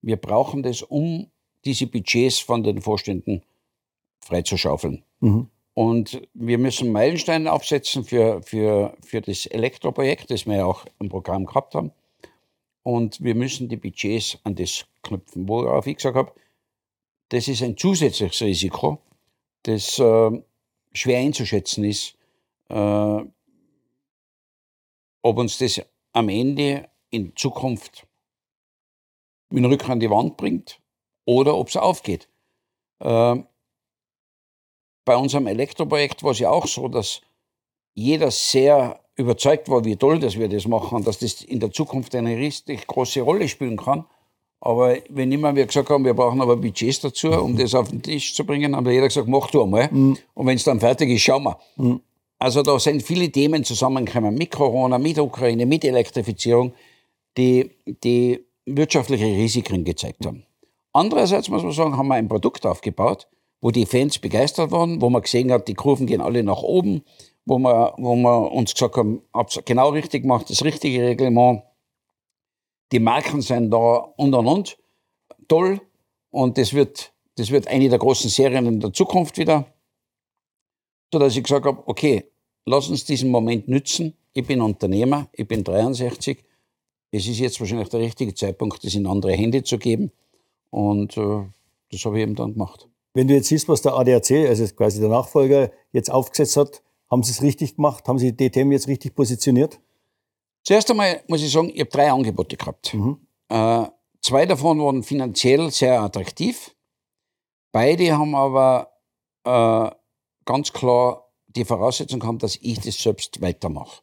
Wir 0.01 0.17
brauchen 0.17 0.61
das, 0.61 0.83
um 0.83 1.31
diese 1.65 1.87
Budgets 1.87 2.39
von 2.39 2.61
den 2.61 2.79
Vorständen 2.81 3.41
freizuschaufeln. 4.23 5.03
Mhm. 5.19 5.49
Und 5.73 6.21
wir 6.35 6.59
müssen 6.59 6.91
Meilensteine 6.91 7.51
aufsetzen 7.51 8.03
für, 8.03 8.43
für, 8.43 8.95
für 9.03 9.21
das 9.21 9.47
Elektroprojekt, 9.47 10.29
das 10.29 10.45
wir 10.45 10.57
ja 10.57 10.65
auch 10.65 10.85
im 10.99 11.09
Programm 11.09 11.47
gehabt 11.47 11.73
haben. 11.73 11.91
Und 12.83 13.23
wir 13.23 13.33
müssen 13.33 13.69
die 13.69 13.77
Budgets 13.77 14.37
an 14.43 14.55
das 14.55 14.85
knüpfen. 15.01 15.47
Worauf 15.47 15.87
ich 15.87 15.97
gesagt 15.97 16.17
habe, 16.17 16.33
das 17.29 17.47
ist 17.47 17.63
ein 17.63 17.77
zusätzliches 17.77 18.41
Risiko, 18.41 18.99
das 19.63 19.97
äh, 19.99 20.43
schwer 20.91 21.19
einzuschätzen 21.19 21.85
ist, 21.85 22.17
äh, 22.69 23.23
ob 25.21 25.37
uns 25.37 25.57
das 25.57 25.81
am 26.11 26.29
Ende 26.29 26.89
in 27.09 27.35
Zukunft 27.35 28.05
mit 29.49 29.63
dem 29.63 29.71
Rücken 29.71 29.91
an 29.91 29.99
die 29.99 30.09
Wand 30.09 30.37
bringt 30.37 30.79
oder 31.25 31.55
ob 31.55 31.69
es 31.69 31.77
aufgeht. 31.77 32.27
Äh, 32.99 33.43
bei 35.05 35.15
unserem 35.15 35.47
Elektroprojekt 35.47 36.23
war 36.23 36.31
es 36.31 36.39
ja 36.39 36.49
auch 36.49 36.67
so, 36.67 36.87
dass 36.87 37.21
jeder 37.93 38.31
sehr 38.31 39.02
überzeugt 39.15 39.69
war, 39.69 39.85
wie 39.85 39.95
toll, 39.95 40.19
dass 40.19 40.37
wir 40.37 40.49
das 40.49 40.67
machen 40.67 40.95
und 40.95 41.07
dass 41.07 41.19
das 41.19 41.41
in 41.41 41.59
der 41.59 41.71
Zukunft 41.71 42.15
eine 42.15 42.37
richtig 42.37 42.87
große 42.87 43.21
Rolle 43.21 43.47
spielen 43.47 43.77
kann. 43.77 44.05
Aber 44.59 44.95
wenn 45.09 45.31
immer 45.31 45.55
wir 45.55 45.65
gesagt 45.65 45.89
haben, 45.89 46.05
wir 46.05 46.13
brauchen 46.13 46.41
aber 46.41 46.55
Budgets 46.55 47.01
dazu, 47.01 47.31
um 47.31 47.57
das 47.57 47.75
auf 47.75 47.89
den 47.89 48.01
Tisch 48.01 48.33
zu 48.33 48.45
bringen, 48.45 48.75
haben 48.75 48.85
wir 48.85 48.93
jeder 48.93 49.07
gesagt, 49.07 49.27
mach 49.27 49.51
du 49.51 49.63
einmal. 49.63 49.89
Mhm. 49.91 50.17
Und 50.33 50.47
wenn 50.47 50.55
es 50.55 50.63
dann 50.63 50.79
fertig 50.79 51.09
ist, 51.09 51.21
schauen 51.21 51.43
wir. 51.43 51.59
Mhm. 51.75 51.99
Also 52.39 52.61
da 52.61 52.79
sind 52.79 53.03
viele 53.03 53.29
Themen 53.29 53.63
zusammengekommen, 53.63 54.35
mit 54.35 54.51
Corona, 54.51 54.97
mit 54.97 55.19
Ukraine, 55.19 55.65
mit 55.65 55.83
Elektrifizierung, 55.83 56.73
die, 57.37 57.71
die 58.03 58.45
wirtschaftliche 58.65 59.25
Risiken 59.25 59.83
gezeigt 59.83 60.25
haben. 60.25 60.43
Andererseits 60.93 61.49
muss 61.49 61.63
man 61.63 61.71
sagen, 61.71 61.97
haben 61.97 62.07
wir 62.07 62.15
ein 62.15 62.27
Produkt 62.27 62.65
aufgebaut, 62.65 63.27
wo 63.61 63.71
die 63.71 63.85
Fans 63.85 64.19
begeistert 64.19 64.71
waren, 64.71 65.01
wo 65.01 65.09
man 65.09 65.21
gesehen 65.21 65.51
hat, 65.51 65.67
die 65.67 65.73
Kurven 65.73 66.05
gehen 66.05 66.21
alle 66.21 66.43
nach 66.43 66.61
oben, 66.61 67.03
wo 67.45 67.57
wir, 67.59 67.93
wo 67.97 68.15
wir 68.15 68.51
uns 68.51 68.73
gesagt 68.73 68.95
haben, 68.95 69.21
hab's 69.33 69.59
genau 69.65 69.89
richtig 69.89 70.23
gemacht, 70.23 70.49
das 70.49 70.63
richtige 70.63 71.01
Reglement. 71.03 71.63
Die 72.91 72.99
Marken 72.99 73.41
sind 73.41 73.71
da 73.71 74.13
und 74.17 74.33
und 74.33 74.47
und. 74.47 74.77
Toll. 75.47 75.81
Und 76.29 76.57
das 76.57 76.73
wird, 76.73 77.11
das 77.35 77.51
wird 77.51 77.67
eine 77.67 77.89
der 77.89 77.99
großen 77.99 78.29
Serien 78.29 78.65
in 78.65 78.79
der 78.79 78.93
Zukunft 78.93 79.37
wieder. 79.37 79.65
So 81.11 81.19
dass 81.19 81.35
ich 81.35 81.43
gesagt 81.43 81.65
habe, 81.65 81.83
okay, 81.85 82.25
lass 82.65 82.89
uns 82.89 83.05
diesen 83.05 83.29
Moment 83.29 83.67
nützen. 83.67 84.15
Ich 84.33 84.45
bin 84.45 84.61
Unternehmer, 84.61 85.27
ich 85.33 85.47
bin 85.47 85.63
63. 85.63 86.43
Es 87.11 87.27
ist 87.27 87.39
jetzt 87.39 87.59
wahrscheinlich 87.59 87.89
der 87.89 87.99
richtige 87.99 88.33
Zeitpunkt, 88.33 88.83
das 88.83 88.95
in 88.95 89.05
andere 89.05 89.33
Hände 89.33 89.63
zu 89.63 89.77
geben. 89.77 90.11
Und 90.71 91.15
äh, 91.17 91.43
das 91.91 92.03
habe 92.05 92.17
ich 92.17 92.23
eben 92.23 92.33
dann 92.33 92.53
gemacht. 92.53 92.87
Wenn 93.13 93.27
du 93.27 93.35
jetzt 93.35 93.49
siehst, 93.49 93.69
was 93.69 93.83
der 93.83 93.93
ADAC, 93.93 94.31
also 94.47 94.65
quasi 94.75 94.99
der 94.99 95.09
Nachfolger, 95.09 95.71
jetzt 95.91 96.09
aufgesetzt 96.09 96.57
hat, 96.57 96.81
haben 97.13 97.23
Sie 97.23 97.31
es 97.31 97.43
richtig 97.43 97.75
gemacht? 97.75 98.07
Haben 98.07 98.17
Sie 98.17 98.35
die 98.35 98.49
DTM 98.49 98.71
jetzt 98.71 98.87
richtig 98.87 99.15
positioniert? 99.15 99.79
Zuerst 100.63 100.89
einmal 100.89 101.23
muss 101.27 101.43
ich 101.43 101.51
sagen, 101.51 101.69
ich 101.73 101.79
habe 101.79 101.91
drei 101.91 102.11
Angebote 102.11 102.57
gehabt. 102.57 102.93
Mhm. 102.93 103.19
Äh, 103.49 103.85
zwei 104.21 104.45
davon 104.47 104.79
waren 104.79 105.03
finanziell 105.03 105.69
sehr 105.69 106.01
attraktiv. 106.01 106.75
Beide 107.71 108.17
haben 108.17 108.33
aber 108.33 108.93
äh, 109.43 109.91
ganz 110.45 110.73
klar 110.73 111.31
die 111.47 111.65
Voraussetzung 111.65 112.19
gehabt, 112.19 112.41
dass 112.41 112.55
ich 112.55 112.79
das 112.79 112.97
selbst 112.97 113.41
weitermache. 113.41 114.01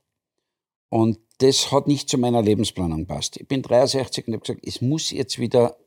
Und 0.89 1.19
das 1.39 1.73
hat 1.73 1.89
nicht 1.89 2.09
zu 2.09 2.17
meiner 2.17 2.43
Lebensplanung 2.43 3.07
passt. 3.07 3.39
Ich 3.39 3.49
bin 3.49 3.63
63 3.63 4.29
und 4.29 4.35
habe 4.35 4.43
gesagt, 4.43 4.65
es 4.65 4.81
muss 4.81 5.11
jetzt 5.11 5.41
wieder 5.41 5.79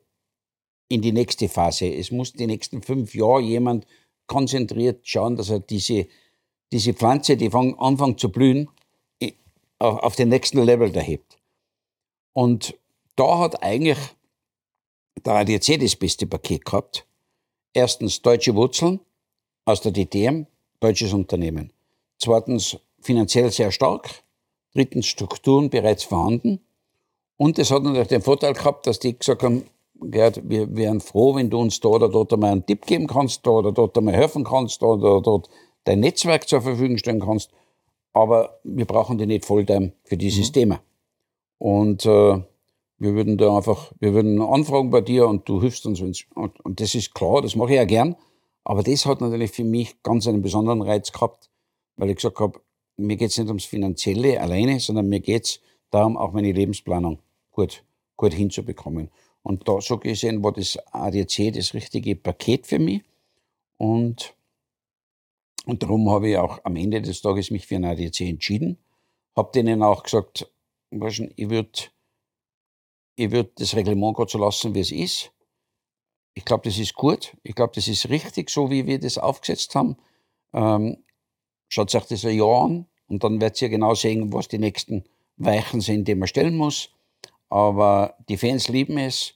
in 0.89 1.01
die 1.01 1.13
nächste 1.13 1.47
Phase. 1.47 1.87
Es 1.87 2.11
muss 2.11 2.33
die 2.33 2.47
nächsten 2.47 2.81
fünf 2.81 3.15
Jahre 3.15 3.41
jemand 3.41 3.85
konzentriert 4.27 5.07
schauen, 5.07 5.37
dass 5.37 5.49
er 5.49 5.59
diese 5.59 6.07
diese 6.71 6.93
Pflanze, 6.93 7.37
die 7.37 7.49
fang, 7.49 7.77
anfängt 7.77 8.19
zu 8.19 8.29
blühen, 8.29 8.69
auf 9.79 10.15
den 10.15 10.29
nächsten 10.29 10.63
Level 10.63 10.91
da 10.91 11.01
hebt. 11.01 11.37
Und 12.33 12.75
da 13.15 13.39
hat 13.39 13.61
eigentlich 13.61 13.97
der 15.25 15.33
ADAC 15.33 15.79
das 15.79 15.95
beste 15.95 16.25
Paket 16.25 16.65
gehabt. 16.65 17.05
Erstens 17.73 18.21
deutsche 18.21 18.55
Wurzeln 18.55 18.99
aus 19.65 19.81
der 19.81 19.91
DTM, 19.91 20.45
deutsches 20.79 21.13
Unternehmen. 21.13 21.71
Zweitens 22.17 22.77
finanziell 23.01 23.51
sehr 23.51 23.71
stark. 23.71 24.23
Drittens 24.73 25.05
Strukturen 25.05 25.69
bereits 25.69 26.03
vorhanden. 26.03 26.59
Und 27.37 27.59
es 27.59 27.69
hat 27.69 27.83
natürlich 27.83 28.07
den 28.07 28.21
Vorteil 28.21 28.53
gehabt, 28.53 28.87
dass 28.87 28.99
die 28.99 29.17
gesagt 29.17 29.43
haben, 29.43 29.65
Gerd, 30.05 30.41
wir 30.49 30.75
wären 30.75 30.99
froh, 30.99 31.35
wenn 31.35 31.49
du 31.49 31.59
uns 31.59 31.79
da 31.79 31.89
oder 31.89 32.09
dort 32.09 32.33
einmal 32.33 32.51
einen 32.51 32.65
Tipp 32.65 32.85
geben 32.85 33.07
kannst, 33.07 33.45
da 33.45 33.51
oder 33.51 33.71
dort 33.71 33.97
einmal 33.97 34.15
helfen 34.15 34.43
kannst, 34.43 34.81
da 34.81 34.87
oder 34.87 35.21
dort 35.21 35.49
dein 35.83 35.99
Netzwerk 35.99 36.47
zur 36.47 36.61
Verfügung 36.61 36.97
stellen 36.97 37.19
kannst, 37.19 37.51
aber 38.13 38.59
wir 38.63 38.85
brauchen 38.85 39.17
die 39.17 39.25
nicht 39.25 39.45
Volltime 39.45 39.93
für 40.03 40.17
dieses 40.17 40.49
mhm. 40.49 40.53
Thema. 40.53 40.81
Und 41.57 42.05
äh, 42.05 42.41
wir 42.99 43.15
würden 43.15 43.37
da 43.37 43.55
einfach, 43.55 43.91
wir 43.99 44.13
würden 44.13 44.41
anfragen 44.41 44.89
bei 44.89 45.01
dir 45.01 45.27
und 45.27 45.47
du 45.49 45.61
hilfst 45.61 45.85
uns. 45.85 46.01
Und, 46.01 46.25
und 46.35 46.79
das 46.79 46.95
ist 46.95 47.13
klar, 47.13 47.41
das 47.41 47.55
mache 47.55 47.71
ich 47.71 47.77
ja 47.77 47.85
gern. 47.85 48.15
Aber 48.63 48.83
das 48.83 49.05
hat 49.05 49.19
natürlich 49.19 49.51
für 49.51 49.63
mich 49.63 50.01
ganz 50.03 50.27
einen 50.27 50.41
besonderen 50.41 50.81
Reiz 50.81 51.11
gehabt, 51.11 51.49
weil 51.97 52.09
ich 52.09 52.15
gesagt 52.17 52.39
habe, 52.39 52.61
mir 52.95 53.17
geht 53.17 53.31
es 53.31 53.37
nicht 53.37 53.47
ums 53.47 53.65
Finanzielle 53.65 54.39
alleine, 54.39 54.79
sondern 54.79 55.09
mir 55.09 55.19
geht 55.19 55.45
es 55.45 55.59
darum, 55.89 56.15
auch 56.15 56.31
meine 56.31 56.51
Lebensplanung 56.51 57.19
gut, 57.51 57.83
gut 58.15 58.33
hinzubekommen. 58.33 59.09
Und 59.41 59.67
da 59.67 59.81
so 59.81 59.97
gesehen 59.97 60.43
war 60.43 60.53
das 60.53 60.77
ADC 60.91 61.53
das 61.53 61.73
richtige 61.73 62.15
Paket 62.15 62.67
für 62.67 62.79
mich. 62.79 63.01
Und 63.77 64.33
und 65.65 65.83
darum 65.83 66.09
habe 66.09 66.29
ich 66.29 66.37
auch 66.37 66.59
am 66.63 66.75
Ende 66.75 67.01
des 67.01 67.21
Tages 67.21 67.51
mich 67.51 67.67
für 67.67 67.75
ein 67.75 67.85
ADC 67.85 68.21
entschieden. 68.21 68.77
Habe 69.35 69.51
denen 69.53 69.81
auch 69.81 70.03
gesagt, 70.03 70.51
ich 70.89 71.49
würde 71.49 71.79
ich 73.15 73.31
würd 73.31 73.59
das 73.59 73.75
Reglement 73.75 74.15
Gott 74.15 74.31
so 74.31 74.37
lassen, 74.37 74.73
wie 74.73 74.79
es 74.79 74.91
ist. 74.91 75.31
Ich 76.33 76.45
glaube, 76.45 76.63
das 76.63 76.79
ist 76.79 76.95
gut. 76.95 77.37
Ich 77.43 77.53
glaube, 77.53 77.73
das 77.75 77.87
ist 77.87 78.09
richtig, 78.09 78.49
so 78.49 78.71
wie 78.71 78.87
wir 78.87 78.99
das 78.99 79.17
aufgesetzt 79.17 79.75
haben. 79.75 79.97
Ähm, 80.51 81.03
schaut 81.69 81.93
euch 81.93 82.05
das 82.05 82.25
ein 82.25 82.35
Jahr 82.35 82.65
an 82.65 82.87
und 83.07 83.23
dann 83.23 83.39
werdet 83.39 83.61
ihr 83.61 83.69
genau 83.69 83.93
sehen, 83.93 84.33
was 84.33 84.47
die 84.47 84.57
nächsten 84.57 85.03
Weichen 85.37 85.81
sind, 85.81 86.07
die 86.07 86.15
man 86.15 86.27
stellen 86.27 86.57
muss. 86.57 86.89
Aber 87.49 88.17
die 88.29 88.37
Fans 88.37 88.67
lieben 88.67 88.97
es. 88.97 89.35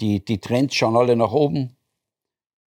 Die, 0.00 0.24
die 0.24 0.38
Trends 0.38 0.74
schauen 0.74 0.96
alle 0.96 1.16
nach 1.16 1.32
oben. 1.32 1.76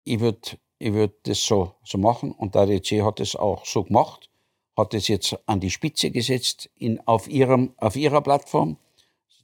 Ich 0.04 0.20
würde 0.20 0.58
ich 0.84 0.94
würde 0.94 1.14
das 1.24 1.42
so, 1.42 1.72
so 1.86 1.98
machen. 1.98 2.34
Und 2.34 2.56
der 2.56 2.64
ADC 2.64 3.04
hat 3.04 3.22
es 3.22 3.38
auch 3.38 3.66
so 3.66 3.86
gemacht, 3.86 4.30
hat 4.76 4.94
es 4.94 5.08
jetzt 5.08 5.38
an 5.46 5.62
die 5.62 5.70
Spitze 5.70 6.12
gesetzt 6.12 6.70
in, 6.76 7.00
auf, 7.08 7.30
ihrem, 7.30 7.74
auf 7.78 7.96
ihrer 7.96 8.20
Plattform. 8.22 8.78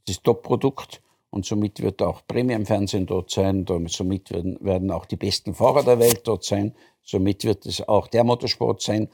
Das 0.05 0.21
Top-Produkt. 0.21 1.01
Und 1.29 1.45
somit 1.45 1.81
wird 1.81 2.01
auch 2.01 2.27
Premium-Fernsehen 2.27 3.05
dort 3.05 3.31
sein. 3.31 3.65
Somit 3.87 4.31
werden, 4.31 4.57
werden 4.59 4.91
auch 4.91 5.05
die 5.05 5.15
besten 5.15 5.53
Fahrer 5.53 5.83
der 5.83 5.99
Welt 5.99 6.21
dort 6.25 6.43
sein. 6.43 6.75
Somit 7.03 7.45
wird 7.45 7.65
es 7.65 7.87
auch 7.87 8.07
der 8.07 8.25
Motorsport 8.25 8.81
sein, 8.81 9.07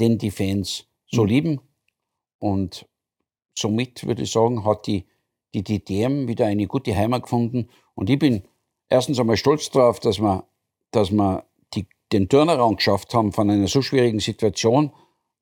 den 0.00 0.18
die 0.18 0.32
Fans 0.32 0.86
so 1.06 1.22
mhm. 1.22 1.28
lieben. 1.28 1.60
Und 2.40 2.88
somit 3.54 4.04
würde 4.04 4.22
ich 4.22 4.32
sagen, 4.32 4.64
hat 4.64 4.88
die, 4.88 5.06
die 5.54 5.62
DTM 5.62 6.26
wieder 6.26 6.46
eine 6.46 6.66
gute 6.66 6.96
Heimat 6.96 7.22
gefunden. 7.22 7.68
Und 7.94 8.10
ich 8.10 8.18
bin 8.18 8.42
erstens 8.88 9.20
einmal 9.20 9.36
stolz 9.36 9.70
darauf, 9.70 10.00
dass 10.00 10.18
wir, 10.18 10.44
dass 10.90 11.12
wir 11.12 11.44
den 12.12 12.28
Turnaround 12.28 12.78
geschafft 12.78 13.14
haben 13.14 13.32
von 13.32 13.50
einer 13.50 13.68
so 13.68 13.82
schwierigen 13.82 14.20
Situation 14.20 14.92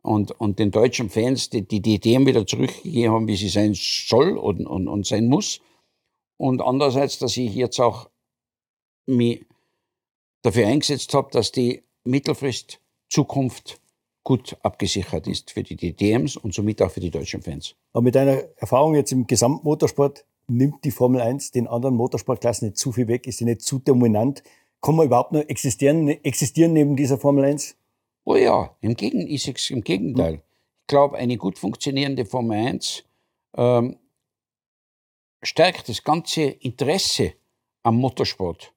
und, 0.02 0.32
und 0.32 0.58
den 0.58 0.70
deutschen 0.70 1.10
Fans 1.10 1.50
die, 1.50 1.66
die, 1.66 1.80
die 1.80 1.94
Ideen 1.94 2.26
wieder 2.26 2.46
zurückgegeben 2.46 3.12
haben, 3.12 3.28
wie 3.28 3.36
sie 3.36 3.48
sein 3.48 3.72
soll 3.74 4.36
und, 4.36 4.66
und, 4.66 4.88
und 4.88 5.06
sein 5.06 5.26
muss. 5.26 5.60
Und 6.36 6.60
andererseits, 6.60 7.18
dass 7.18 7.36
ich 7.36 7.54
jetzt 7.54 7.80
auch 7.80 8.08
mich 9.06 9.46
dafür 10.42 10.66
eingesetzt 10.66 11.14
habe, 11.14 11.30
dass 11.32 11.52
die 11.52 11.82
Mittelfrist 12.04 12.80
Zukunft 13.08 13.80
gut 14.22 14.56
abgesichert 14.62 15.28
ist 15.28 15.52
für 15.52 15.62
die 15.62 15.76
DTMs 15.76 16.36
und 16.36 16.52
somit 16.52 16.82
auch 16.82 16.90
für 16.90 17.00
die 17.00 17.10
deutschen 17.10 17.42
Fans. 17.42 17.76
Aber 17.92 18.02
mit 18.02 18.16
deiner 18.16 18.42
Erfahrung 18.56 18.94
jetzt 18.94 19.12
im 19.12 19.26
Gesamtmotorsport, 19.26 20.24
nimmt 20.48 20.84
die 20.84 20.90
Formel 20.90 21.20
1 21.20 21.52
den 21.52 21.66
anderen 21.66 21.96
Motorsportklassen 21.96 22.68
nicht 22.68 22.78
zu 22.78 22.92
viel 22.92 23.08
weg? 23.08 23.26
Ist 23.26 23.38
sie 23.38 23.44
nicht 23.44 23.62
zu 23.62 23.78
dominant? 23.78 24.42
Kann 24.80 24.96
man 24.96 25.06
überhaupt 25.06 25.32
noch 25.32 25.40
existieren, 25.40 26.08
existieren 26.08 26.72
neben 26.72 26.96
dieser 26.96 27.18
Formel 27.18 27.44
1? 27.44 27.76
Oh 28.24 28.36
ja, 28.36 28.76
im, 28.80 28.94
Gegen, 28.94 29.26
ist 29.26 29.70
im 29.70 29.82
Gegenteil. 29.82 30.34
Hm. 30.34 30.42
Ich 30.82 30.86
glaube, 30.88 31.16
eine 31.16 31.36
gut 31.36 31.58
funktionierende 31.58 32.24
Formel 32.24 32.66
1 32.66 33.04
ähm, 33.56 33.96
stärkt 35.42 35.88
das 35.88 36.02
ganze 36.02 36.42
Interesse 36.42 37.34
am 37.82 37.96
Motorsport. 37.96 38.72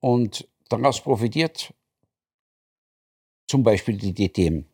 Und 0.00 0.48
daraus 0.68 1.00
profitiert 1.00 1.72
zum 3.46 3.62
Beispiel 3.62 3.96
die 3.96 4.14
DTM. 4.14 4.64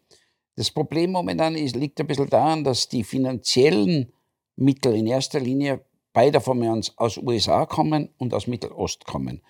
Das 0.56 0.70
Problem 0.70 1.12
momentan 1.12 1.54
ist, 1.54 1.76
liegt 1.76 2.00
ein 2.00 2.06
bisschen 2.06 2.28
daran, 2.28 2.64
dass 2.64 2.88
die 2.88 3.04
finanziellen 3.04 4.12
Mittel 4.56 4.94
in 4.96 5.06
erster 5.06 5.38
Linie 5.38 5.84
bei 6.12 6.30
der 6.30 6.40
Formel 6.40 6.68
1 6.68 6.98
aus 6.98 7.16
USA 7.16 7.66
kommen 7.66 8.08
und 8.18 8.34
aus 8.34 8.48
Mittelost 8.48 9.04
kommen. 9.04 9.40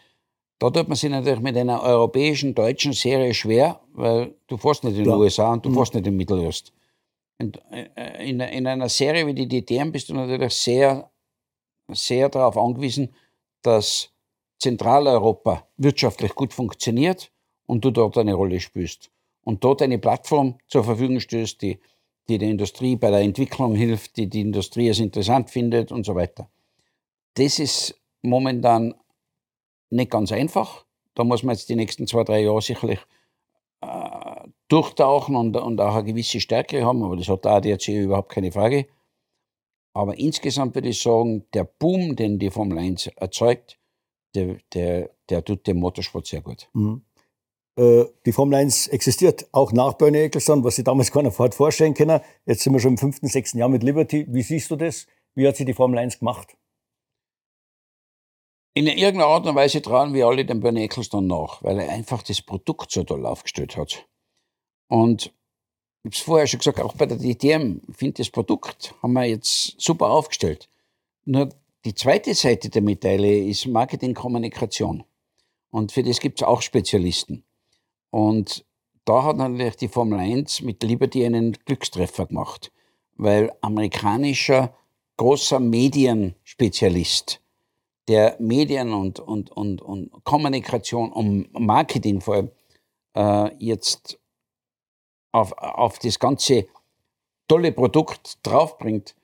Da 0.58 0.70
tut 0.70 0.88
man 0.88 0.96
sich 0.96 1.10
natürlich 1.10 1.40
mit 1.40 1.56
einer 1.56 1.82
europäischen, 1.82 2.54
deutschen 2.54 2.92
Serie 2.92 3.32
schwer, 3.32 3.80
weil 3.92 4.34
du 4.48 4.56
fährst 4.56 4.82
nicht 4.82 4.96
in 4.96 5.04
den 5.04 5.14
USA 5.14 5.52
und 5.52 5.64
du 5.64 5.70
mhm. 5.70 5.74
fährst 5.74 5.94
nicht 5.94 6.06
in 6.06 6.16
Mittelost. 6.16 6.72
Und 7.38 7.60
äh, 7.70 8.28
in, 8.28 8.40
in 8.40 8.66
einer 8.66 8.88
Serie 8.88 9.26
wie 9.26 9.34
die 9.34 9.48
DTM 9.48 9.92
bist 9.92 10.08
du 10.08 10.14
natürlich 10.14 10.52
sehr, 10.54 11.10
sehr 11.88 12.28
darauf 12.28 12.56
angewiesen, 12.56 13.14
dass 13.62 14.10
Zentraleuropa 14.58 15.66
wirtschaftlich 15.76 16.34
gut 16.34 16.52
funktioniert 16.52 17.30
und 17.66 17.84
du 17.84 17.92
dort 17.92 18.18
eine 18.18 18.34
Rolle 18.34 18.58
spielst. 18.58 19.10
Und 19.44 19.62
dort 19.62 19.80
eine 19.82 19.98
Plattform 19.98 20.58
zur 20.66 20.82
Verfügung 20.82 21.20
stößt, 21.20 21.62
die, 21.62 21.78
die 22.28 22.38
der 22.38 22.48
Industrie 22.48 22.96
bei 22.96 23.10
der 23.10 23.20
Entwicklung 23.20 23.76
hilft, 23.76 24.16
die 24.16 24.28
die 24.28 24.40
Industrie 24.40 24.88
es 24.88 24.98
interessant 24.98 25.50
findet 25.50 25.92
und 25.92 26.04
so 26.04 26.16
weiter. 26.16 26.50
Das 27.34 27.60
ist 27.60 27.94
momentan 28.22 28.94
nicht 29.90 30.10
ganz 30.10 30.32
einfach. 30.32 30.84
Da 31.14 31.24
muss 31.24 31.42
man 31.42 31.54
jetzt 31.54 31.68
die 31.68 31.76
nächsten 31.76 32.06
zwei, 32.06 32.24
drei 32.24 32.40
Jahre 32.40 32.62
sicherlich 32.62 33.00
äh, 33.80 34.48
durchtauchen 34.68 35.36
und, 35.36 35.56
und 35.56 35.80
auch 35.80 35.94
eine 35.94 36.04
gewisse 36.04 36.40
Stärke 36.40 36.84
haben, 36.84 37.02
aber 37.02 37.16
das 37.16 37.28
hat 37.28 37.44
der 37.44 37.52
ADAC 37.52 37.88
überhaupt 37.88 38.30
keine 38.30 38.52
Frage. 38.52 38.86
Aber 39.94 40.18
insgesamt 40.18 40.74
würde 40.74 40.88
ich 40.88 41.02
sagen, 41.02 41.46
der 41.54 41.64
Boom, 41.64 42.14
den 42.14 42.38
die 42.38 42.50
Formel 42.50 42.78
1 42.78 43.08
erzeugt, 43.16 43.78
der, 44.34 44.58
der, 44.72 45.10
der 45.28 45.44
tut 45.44 45.66
dem 45.66 45.78
Motorsport 45.78 46.26
sehr 46.26 46.40
gut. 46.40 46.68
Mhm. 46.72 47.02
Äh, 47.76 48.04
die 48.26 48.32
Formel 48.32 48.56
1 48.56 48.88
existiert 48.88 49.48
auch 49.52 49.72
nach 49.72 49.94
Bernie 49.94 50.18
Ecclestone, 50.18 50.62
was 50.64 50.76
sich 50.76 50.84
damals 50.84 51.10
keiner 51.10 51.36
hat 51.36 51.54
vorstellen 51.54 51.94
können. 51.94 52.20
Jetzt 52.46 52.62
sind 52.62 52.72
wir 52.72 52.80
schon 52.80 52.92
im 52.92 52.98
fünften, 52.98 53.28
sechsten 53.28 53.58
Jahr 53.58 53.68
mit 53.68 53.82
Liberty. 53.82 54.26
Wie 54.28 54.42
siehst 54.42 54.70
du 54.70 54.76
das? 54.76 55.06
Wie 55.34 55.46
hat 55.46 55.56
sich 55.56 55.66
die 55.66 55.74
Formel 55.74 55.98
1 55.98 56.18
gemacht? 56.18 56.56
In 58.78 58.86
irgendeiner 58.86 59.26
Art 59.26 59.44
und 59.44 59.56
Weise 59.56 59.82
trauen 59.82 60.14
wir 60.14 60.28
alle 60.28 60.44
dem 60.44 60.60
Bernie 60.60 60.84
Ecclestone 60.84 61.26
nach, 61.26 61.64
weil 61.64 61.80
er 61.80 61.90
einfach 61.90 62.22
das 62.22 62.40
Produkt 62.40 62.92
so 62.92 63.02
toll 63.02 63.26
aufgestellt 63.26 63.76
hat. 63.76 64.06
Und 64.86 65.32
ich 66.04 66.04
habe 66.04 66.14
es 66.14 66.20
vorher 66.20 66.46
schon 66.46 66.58
gesagt, 66.58 66.80
auch 66.80 66.94
bei 66.94 67.06
der 67.06 67.18
DTM, 67.18 67.80
finde 67.92 68.18
das 68.18 68.30
Produkt 68.30 68.94
haben 69.02 69.14
wir 69.14 69.24
jetzt 69.24 69.74
super 69.80 70.10
aufgestellt. 70.10 70.68
Nur 71.24 71.48
die 71.84 71.94
zweite 71.96 72.36
Seite 72.36 72.70
der 72.70 72.82
Medaille 72.82 73.48
ist 73.48 73.66
Marketing-Kommunikation. 73.66 75.02
Und 75.72 75.90
für 75.90 76.04
das 76.04 76.20
gibt 76.20 76.40
es 76.40 76.46
auch 76.46 76.62
Spezialisten. 76.62 77.42
Und 78.10 78.64
da 79.04 79.24
hat 79.24 79.38
natürlich 79.38 79.74
die 79.74 79.88
Formel 79.88 80.20
1 80.20 80.62
mit 80.62 80.84
Liberty 80.84 81.26
einen 81.26 81.54
Glückstreffer 81.64 82.26
gemacht, 82.26 82.70
weil 83.16 83.52
amerikanischer 83.60 84.72
großer 85.16 85.58
Medienspezialist, 85.58 87.40
der 88.08 88.36
Medien 88.38 88.92
und, 88.92 89.20
und, 89.20 89.50
und, 89.50 89.82
und 89.82 90.10
Kommunikation 90.24 91.12
und 91.12 91.52
Marketing 91.52 92.20
vor 92.20 92.34
allem 92.34 92.50
äh, 93.14 93.54
jetzt 93.58 94.18
auf, 95.32 95.52
auf 95.52 95.98
das 95.98 96.18
ganze 96.18 96.66
tolle 97.46 97.72
Produkt 97.72 98.38
draufbringt, 98.46 99.14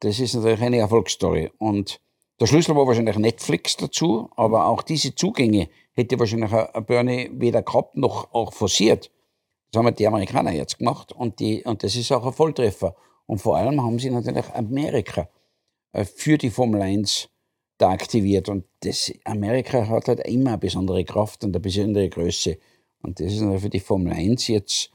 das 0.00 0.20
ist 0.20 0.34
natürlich 0.34 0.62
eine 0.62 0.78
Erfolgsstory. 0.78 1.50
Und 1.58 2.00
der 2.40 2.46
Schlüssel 2.46 2.76
war 2.76 2.86
wahrscheinlich 2.86 3.18
Netflix 3.18 3.76
dazu, 3.76 4.30
aber 4.36 4.66
auch 4.66 4.82
diese 4.82 5.14
Zugänge 5.14 5.68
hätte 5.94 6.18
wahrscheinlich 6.18 6.52
ein 6.52 6.84
Bernie 6.84 7.30
weder 7.32 7.62
gehabt 7.62 7.96
noch 7.96 8.32
auch 8.32 8.52
forciert. 8.52 9.10
Das 9.72 9.82
haben 9.82 9.94
die 9.94 10.06
Amerikaner 10.06 10.52
jetzt 10.52 10.78
gemacht 10.78 11.12
und, 11.12 11.40
die, 11.40 11.64
und 11.64 11.82
das 11.82 11.96
ist 11.96 12.12
auch 12.12 12.24
ein 12.24 12.32
Volltreffer. 12.32 12.94
Und 13.26 13.40
vor 13.40 13.56
allem 13.56 13.82
haben 13.82 13.98
sie 13.98 14.10
natürlich 14.10 14.48
Amerika 14.54 15.28
äh, 15.92 16.04
für 16.04 16.38
die 16.38 16.50
Formel 16.50 16.80
1 16.80 17.28
da 17.78 17.90
aktiviert. 17.90 18.48
Und 18.48 18.64
das, 18.80 19.12
Amerika 19.24 19.88
hat 19.88 20.08
halt 20.08 20.20
immer 20.26 20.50
eine 20.50 20.58
besondere 20.58 21.04
Kraft 21.04 21.44
und 21.44 21.54
eine 21.54 21.60
besondere 21.60 22.08
Größe. 22.08 22.58
Und 23.02 23.20
das 23.20 23.32
ist 23.32 23.60
für 23.60 23.70
die 23.70 23.80
Formel 23.80 24.12
1 24.12 24.48
jetzt 24.48 24.90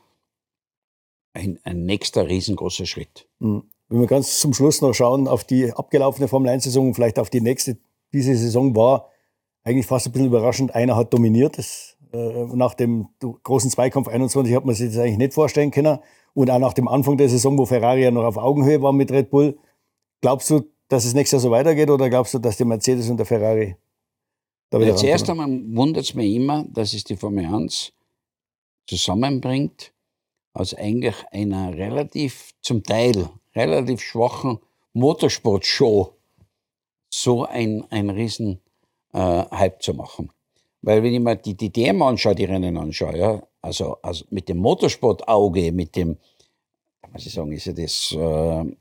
ein, 1.33 1.59
ein 1.63 1.85
nächster 1.85 2.27
riesengroßer 2.27 2.85
Schritt. 2.85 3.27
Mhm. 3.39 3.63
Wenn 3.89 3.99
wir 3.99 4.07
ganz 4.07 4.39
zum 4.39 4.53
Schluss 4.53 4.81
noch 4.81 4.93
schauen 4.93 5.27
auf 5.27 5.43
die 5.43 5.71
abgelaufene 5.71 6.27
Formel 6.27 6.51
1-Saison 6.51 6.87
und 6.87 6.93
vielleicht 6.95 7.19
auf 7.19 7.29
die 7.29 7.41
nächste, 7.41 7.77
diese 8.11 8.35
Saison 8.35 8.75
war 8.75 9.09
eigentlich 9.63 9.85
fast 9.85 10.07
ein 10.07 10.11
bisschen 10.11 10.27
überraschend. 10.27 10.73
Einer 10.73 10.95
hat 10.95 11.13
dominiert. 11.13 11.57
Das, 11.57 11.97
äh, 12.11 12.45
nach 12.55 12.73
dem 12.73 13.09
großen 13.19 13.69
Zweikampf 13.69 14.07
21 14.07 14.55
hat 14.55 14.65
man 14.65 14.75
sich 14.75 14.89
das 14.89 14.97
eigentlich 14.97 15.17
nicht 15.17 15.33
vorstellen 15.33 15.71
können. 15.71 15.99
Und 16.33 16.49
auch 16.49 16.59
nach 16.59 16.73
dem 16.73 16.87
Anfang 16.87 17.17
der 17.17 17.29
Saison, 17.29 17.57
wo 17.57 17.65
Ferrari 17.65 18.03
ja 18.03 18.11
noch 18.11 18.23
auf 18.23 18.37
Augenhöhe 18.37 18.81
war 18.81 18.93
mit 18.93 19.11
Red 19.11 19.29
Bull. 19.29 19.57
Glaubst 20.21 20.49
du, 20.49 20.63
dass 20.93 21.05
es 21.05 21.13
nächstes 21.13 21.37
Jahr 21.37 21.41
so 21.41 21.51
weitergeht 21.51 21.89
oder 21.89 22.09
glaubst 22.09 22.33
du, 22.33 22.39
dass 22.39 22.57
der 22.57 22.65
Mercedes 22.65 23.09
und 23.09 23.17
der 23.17 23.25
Ferrari 23.25 23.75
da 24.69 24.79
wieder 24.79 24.95
Zuerst 24.95 25.29
einmal 25.29 25.49
wundert 25.75 26.05
es 26.05 26.13
mich 26.13 26.33
immer, 26.35 26.65
dass 26.67 26.93
es 26.93 27.03
die 27.03 27.15
Formel 27.15 27.45
1 27.45 27.93
zusammenbringt 28.87 29.93
aus 30.53 30.73
eigentlich 30.73 31.15
einer 31.31 31.75
relativ, 31.75 32.53
zum 32.61 32.83
Teil 32.83 33.29
relativ 33.55 34.01
schwachen 34.01 34.59
Motorsportshow 34.93 36.15
so 37.09 37.45
ein, 37.45 37.85
ein 37.89 38.09
riesen 38.09 38.61
äh, 39.13 39.19
Hype 39.19 39.81
zu 39.81 39.93
machen. 39.93 40.31
Weil 40.81 41.01
wenn 41.01 41.13
ich 41.13 41.19
mir 41.19 41.35
die, 41.35 41.55
die 41.55 41.71
DM 41.71 42.01
anschaue, 42.01 42.35
die 42.35 42.45
Rennen 42.45 42.77
anschaue, 42.77 43.17
ja, 43.17 43.43
also, 43.61 43.97
also 44.01 44.25
mit 44.29 44.49
dem 44.49 44.57
Motorsportauge, 44.57 45.71
mit 45.71 45.95
dem, 45.95 46.17
muss 47.11 47.25
ich 47.25 47.33
sagen, 47.33 47.51
ist 47.51 47.65
ja 47.65 47.73
das 47.73 48.11
äh, 48.11 48.75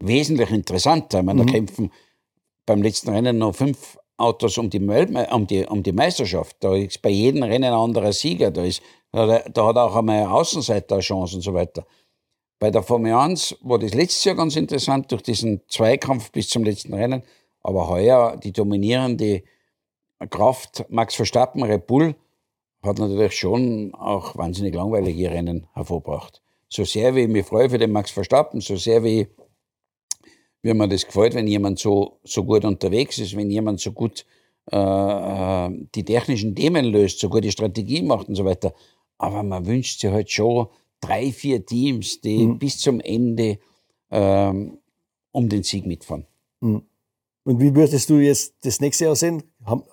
wesentlich 0.00 0.50
interessanter. 0.50 1.20
Ich 1.20 1.24
meine, 1.24 1.42
mhm. 1.42 1.46
da 1.46 1.52
kämpfen 1.52 1.92
beim 2.66 2.82
letzten 2.82 3.10
Rennen 3.10 3.38
noch 3.38 3.54
fünf 3.54 3.98
Autos 4.16 4.58
um 4.58 4.68
die, 4.68 4.80
um, 4.80 5.46
die, 5.46 5.64
um 5.64 5.82
die 5.82 5.92
Meisterschaft. 5.92 6.56
Da 6.60 6.74
ist 6.74 7.00
bei 7.00 7.10
jedem 7.10 7.42
Rennen 7.42 7.64
ein 7.64 7.72
anderer 7.72 8.12
Sieger. 8.12 8.50
Da, 8.50 8.64
ist, 8.64 8.82
da, 9.12 9.40
da 9.40 9.66
hat 9.66 9.76
auch 9.76 9.96
einmal 9.96 10.20
ein 10.20 10.26
Außenseiter 10.26 10.96
eine 10.96 11.02
Chance 11.02 11.36
und 11.36 11.42
so 11.42 11.54
weiter. 11.54 11.86
Bei 12.58 12.70
der 12.70 12.82
Formel 12.82 13.14
1 13.14 13.56
war 13.62 13.78
das 13.78 13.94
letztes 13.94 14.24
Jahr 14.24 14.34
ganz 14.34 14.56
interessant 14.56 15.10
durch 15.10 15.22
diesen 15.22 15.62
Zweikampf 15.68 16.30
bis 16.30 16.50
zum 16.50 16.62
letzten 16.62 16.92
Rennen. 16.92 17.22
Aber 17.62 17.88
heuer 17.88 18.36
die 18.36 18.52
dominierende 18.52 19.42
Kraft 20.28 20.84
Max 20.90 21.14
Verstappen, 21.14 21.62
Red 21.62 21.86
Bull, 21.86 22.14
hat 22.82 22.98
natürlich 22.98 23.36
schon 23.36 23.94
auch 23.94 24.36
wahnsinnig 24.36 24.74
langweilige 24.74 25.30
Rennen 25.30 25.66
hervorgebracht. 25.72 26.42
So 26.68 26.84
sehr 26.84 27.14
wie 27.14 27.22
ich 27.22 27.28
mich 27.28 27.46
freue 27.46 27.70
für 27.70 27.78
den 27.78 27.92
Max 27.92 28.10
Verstappen, 28.10 28.60
so 28.60 28.76
sehr 28.76 29.02
wie, 29.02 29.26
wie 30.62 30.74
mir 30.74 30.88
das 30.88 31.06
gefällt, 31.06 31.34
wenn 31.34 31.46
jemand 31.46 31.78
so, 31.78 32.18
so 32.24 32.44
gut 32.44 32.64
unterwegs 32.64 33.18
ist, 33.18 33.36
wenn 33.36 33.50
jemand 33.50 33.80
so 33.80 33.92
gut 33.92 34.26
äh, 34.70 34.76
äh 34.76 35.70
die 35.94 36.04
technischen 36.04 36.54
Themen 36.54 36.84
löst, 36.86 37.20
so 37.20 37.28
gute 37.28 37.50
Strategie 37.50 38.02
macht 38.02 38.28
und 38.28 38.34
so 38.34 38.44
weiter. 38.44 38.74
Aber 39.18 39.42
man 39.42 39.66
wünscht 39.66 40.00
sich 40.00 40.10
halt 40.10 40.30
schon 40.30 40.68
drei, 41.00 41.32
vier 41.32 41.64
Teams, 41.64 42.20
die 42.20 42.46
mhm. 42.46 42.58
bis 42.58 42.78
zum 42.78 43.00
Ende 43.00 43.58
ähm, 44.10 44.78
um 45.32 45.48
den 45.48 45.62
Sieg 45.62 45.86
mitfahren. 45.86 46.26
Mhm. 46.60 46.82
Und 47.44 47.60
wie 47.60 47.74
würdest 47.74 48.10
du 48.10 48.18
jetzt 48.18 48.54
das 48.62 48.80
nächste 48.80 49.06
Jahr 49.06 49.16
sehen? 49.16 49.42
Haben 49.64 49.84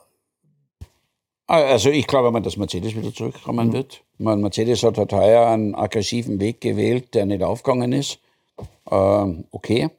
ah, 1.48 1.62
also 1.62 1.90
ich 1.90 2.06
glaube 2.08 2.32
mal, 2.32 2.42
dass 2.42 2.58
Mercedes 2.58 2.96
wieder 2.96 3.14
zurückkommen 3.14 3.70
mhm. 3.70 3.74
wird. 3.74 4.04
Man, 4.18 4.42
Mercedes 4.42 4.84
hat 4.84 4.98
halt 4.98 5.14
heuer 5.14 5.48
einen 5.48 5.76
aggressiven 5.76 6.40
Weg 6.40 6.62
gewählt, 6.62 7.14
der 7.14 7.26
nicht 7.26 7.44
aufgegangen 7.44 7.94
ist. 7.94 8.20
Ähm, 8.90 9.46
okay, 9.52 9.90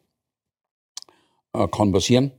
kann 1.66 1.92
passieren. 1.92 2.32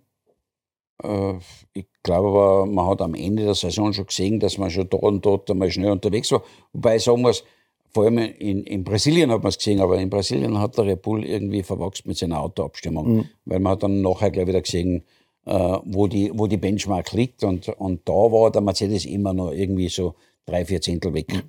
Äh, 1.03 1.34
ich 1.74 1.88
glaube 2.03 2.30
aber, 2.30 2.65
man 2.65 2.88
hat 2.88 3.01
am 3.01 3.13
Ende 3.15 3.43
der 3.43 3.55
Saison 3.55 3.93
schon 3.93 4.05
gesehen, 4.05 4.39
dass 4.39 4.57
man 4.57 4.70
schon 4.70 4.89
dort 4.89 5.03
und 5.03 5.26
dort 5.26 5.51
einmal 5.51 5.72
schnell 5.72 5.91
unterwegs 5.91 6.32
war. 6.32 6.43
Wobei 6.74 6.97
ich 6.97 7.03
sagen 7.03 7.22
muss, 7.22 7.43
vor 7.91 8.03
allem 8.03 8.20
in, 8.20 8.63
in 8.63 8.84
Brasilien 8.84 9.32
hat 9.32 9.41
man 9.41 9.49
es 9.49 9.57
gesehen, 9.57 9.82
aber 9.82 9.99
in 9.99 10.09
Brasilien 10.09 10.59
hat 10.59 10.78
der 10.78 10.86
Red 10.86 11.01
Bull 11.01 11.26
irgendwie 11.26 11.63
verwachsen 11.63 12.07
mit 12.07 12.17
seiner 12.17 12.39
Autoabstimmung. 12.39 13.17
Mhm. 13.17 13.26
Weil 13.45 13.59
man 13.59 13.74
hat 13.74 13.84
dann 13.84 14.01
nachher 14.01 14.30
gleich 14.30 14.47
wieder 14.47 14.61
gesehen, 14.61 15.03
äh, 15.45 15.78
wo, 15.84 16.07
die, 16.07 16.32
wo 16.34 16.45
die 16.45 16.57
Benchmark 16.57 17.11
liegt. 17.13 17.43
Und, 17.43 17.67
und 17.67 18.07
da 18.07 18.13
war 18.13 18.51
der 18.51 18.61
Mercedes 18.61 19.05
immer 19.05 19.34
noch 19.34 19.51
irgendwie 19.51 19.89
so 19.89 20.13
drei, 20.45 20.65
vier 20.65 20.82
Zehntel 20.82 21.13
weg. 21.13 21.34
Mhm. 21.34 21.41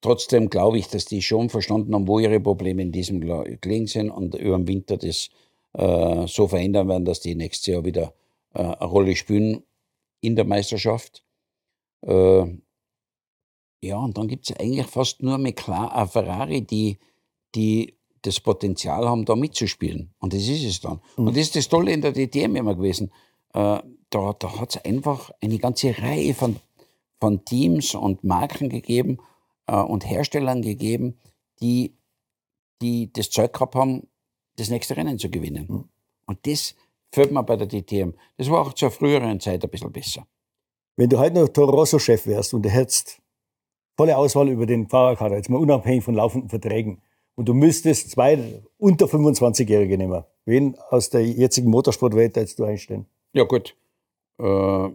Trotzdem 0.00 0.50
glaube 0.50 0.78
ich, 0.78 0.88
dass 0.88 1.04
die 1.04 1.22
schon 1.22 1.48
verstanden 1.48 1.94
haben, 1.94 2.08
wo 2.08 2.18
ihre 2.18 2.40
Probleme 2.40 2.82
in 2.82 2.92
diesem 2.92 3.20
gelegen 3.60 3.86
sind 3.86 4.10
und 4.10 4.34
über 4.34 4.56
den 4.56 4.66
Winter 4.66 4.96
das 4.96 5.30
äh, 5.74 6.26
so 6.26 6.48
verändern 6.48 6.88
werden, 6.88 7.04
dass 7.04 7.20
die 7.20 7.34
nächstes 7.34 7.66
Jahr 7.66 7.84
wieder 7.84 8.14
äh, 8.54 8.62
eine 8.62 8.84
Rolle 8.84 9.16
spielen 9.16 9.62
in 10.20 10.36
der 10.36 10.44
Meisterschaft. 10.44 11.24
Äh, 12.02 12.44
ja, 13.84 13.96
und 13.96 14.16
dann 14.16 14.28
gibt 14.28 14.48
es 14.48 14.56
eigentlich 14.56 14.86
fast 14.86 15.22
nur 15.22 15.38
McLaren, 15.38 16.08
Ferrari, 16.08 16.62
die, 16.62 16.98
die 17.54 17.96
das 18.22 18.40
Potenzial 18.40 19.08
haben, 19.08 19.24
da 19.24 19.34
mitzuspielen. 19.34 20.14
Und 20.20 20.32
das 20.32 20.46
ist 20.46 20.64
es 20.64 20.80
dann. 20.80 21.00
Mhm. 21.16 21.26
Und 21.26 21.36
das 21.36 21.42
ist 21.44 21.56
das 21.56 21.68
Tolle 21.68 21.92
in 21.92 22.00
der 22.00 22.12
DTM 22.12 22.56
immer 22.56 22.74
gewesen. 22.74 23.10
Äh, 23.52 23.80
da 24.10 24.32
da 24.38 24.60
hat 24.60 24.76
es 24.76 24.84
einfach 24.84 25.30
eine 25.40 25.58
ganze 25.58 25.96
Reihe 25.98 26.34
von, 26.34 26.56
von 27.20 27.44
Teams 27.44 27.94
und 27.94 28.22
Marken 28.22 28.68
gegeben 28.68 29.18
äh, 29.66 29.76
und 29.76 30.08
Herstellern 30.08 30.62
gegeben, 30.62 31.18
die, 31.60 31.96
die 32.80 33.12
das 33.12 33.30
Zeug 33.30 33.52
gehabt 33.52 33.74
haben, 33.74 34.06
das 34.56 34.70
nächste 34.70 34.96
Rennen 34.96 35.18
zu 35.18 35.30
gewinnen. 35.30 35.66
Mhm. 35.68 35.84
Und 36.26 36.46
das 36.46 36.74
fällt 37.10 37.32
mir 37.32 37.42
bei 37.42 37.56
der 37.56 37.68
DTM. 37.68 38.12
Das 38.36 38.50
war 38.50 38.62
auch 38.62 38.72
zur 38.72 38.90
früheren 38.90 39.40
Zeit 39.40 39.62
ein 39.62 39.70
bisschen 39.70 39.92
besser. 39.92 40.26
Wenn 40.96 41.08
du 41.08 41.18
heute 41.18 41.40
noch 41.40 41.48
Toro 41.48 41.70
Rosso-Chef 41.70 42.26
wärst 42.26 42.54
und 42.54 42.62
du 42.62 42.70
hättest 42.70 43.20
volle 43.96 44.16
Auswahl 44.16 44.48
über 44.48 44.66
den 44.66 44.88
Fahrerkader, 44.88 45.36
jetzt 45.36 45.48
mal 45.48 45.58
unabhängig 45.58 46.04
von 46.04 46.14
laufenden 46.14 46.50
Verträgen, 46.50 47.00
und 47.34 47.48
du 47.48 47.54
müsstest 47.54 48.10
zwei 48.10 48.62
unter 48.76 49.06
25-Jährige 49.06 49.96
nehmen, 49.96 50.22
wen 50.44 50.76
aus 50.90 51.08
der 51.08 51.26
jetzigen 51.26 51.70
Motorsportwelt 51.70 52.36
hättest 52.36 52.58
du 52.58 52.64
einstellen? 52.64 53.06
Ja, 53.32 53.44
gut. 53.44 53.74
Äh, 54.38 54.88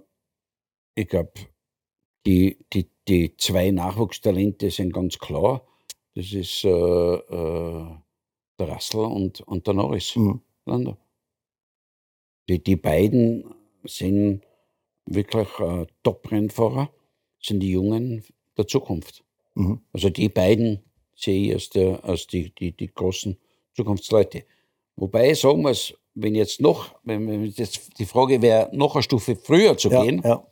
ich 0.96 1.08
glaube, 1.08 1.32
die, 2.26 2.58
die, 2.74 2.90
die 3.08 3.36
zwei 3.38 3.72
Nachwuchstalente 3.72 4.70
sind 4.70 4.94
ganz 4.94 5.18
klar. 5.18 5.66
Das 6.14 6.32
ist 6.32 6.64
äh, 6.64 6.70
äh, 6.70 7.96
der 8.60 8.70
Russell 8.70 9.02
und, 9.02 9.42
und 9.42 9.68
der 9.68 9.74
Norris. 9.74 10.16
Mhm. 10.16 10.42
Die, 12.50 12.64
die 12.64 12.76
beiden 12.76 13.54
sind 13.84 14.42
wirklich 15.06 15.48
äh, 15.60 15.86
Top-Rennfahrer, 16.04 16.90
sind 17.42 17.60
die 17.62 17.72
Jungen 17.72 18.24
der 18.58 18.68
Zukunft. 18.68 19.24
Mhm. 19.56 19.82
Also 19.94 20.10
die 20.10 20.30
beiden 20.30 20.84
sehe 21.16 21.48
ich 21.48 21.54
als, 21.54 21.70
der, 21.70 22.04
als 22.04 22.28
die, 22.28 22.54
die, 22.54 22.72
die 22.76 22.88
großen 22.88 23.38
Zukunftsleute. 23.74 24.44
Wobei 24.96 25.32
ich 25.32 25.40
sagen 25.40 25.62
muss, 25.62 25.94
wenn 26.16 26.36
jetzt 26.36 26.62
noch, 26.62 26.96
wenn 27.04 27.46
jetzt 27.46 28.00
die 28.00 28.06
Frage 28.06 28.42
wäre, 28.42 28.70
noch 28.74 28.96
eine 28.96 29.04
Stufe 29.04 29.36
früher 29.36 29.78
zu 29.78 29.90
ja, 29.90 30.04
gehen, 30.04 30.22
ja. 30.24 30.46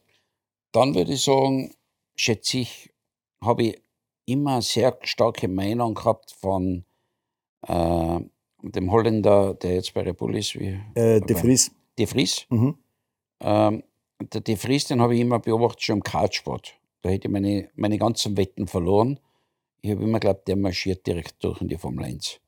dann 0.71 0.93
würde 0.93 1.13
ich 1.13 1.23
sagen, 1.23 1.73
schätze 2.15 2.59
ich, 2.59 2.93
habe 3.41 3.63
ich 3.63 3.81
immer 4.25 4.53
eine 4.53 4.61
sehr 4.61 4.97
starke 5.03 5.47
Meinung 5.47 5.95
gehabt 5.95 6.31
von 6.31 6.85
äh, 7.67 8.19
dem 8.61 8.91
Holländer, 8.91 9.53
der 9.53 9.75
jetzt 9.75 9.93
bei 9.93 10.01
Repul 10.01 10.35
ist. 10.35 10.59
Wie, 10.59 10.79
äh, 10.95 11.21
De 11.21 11.35
Vries. 11.35 11.71
De 11.97 12.05
Vries. 12.05 12.45
Mhm. 12.49 12.77
Ähm, 13.41 13.83
der 14.21 14.41
De 14.41 14.55
Vries, 14.55 14.85
den 14.85 15.01
habe 15.01 15.15
ich 15.15 15.21
immer 15.21 15.39
beobachtet 15.39 15.83
schon 15.83 15.97
im 15.97 16.03
Kartsport. 16.03 16.73
Da 17.01 17.09
hätte 17.09 17.27
ich 17.27 17.31
meine, 17.31 17.69
meine 17.75 17.97
ganzen 17.97 18.37
Wetten 18.37 18.67
verloren. 18.67 19.19
Ich 19.81 19.91
habe 19.91 20.03
immer 20.03 20.19
geglaubt, 20.19 20.47
der 20.47 20.55
marschiert 20.55 21.05
direkt 21.05 21.43
durch 21.43 21.61
in 21.61 21.67
die 21.67 21.77
Formel 21.77 22.05
1. 22.05 22.39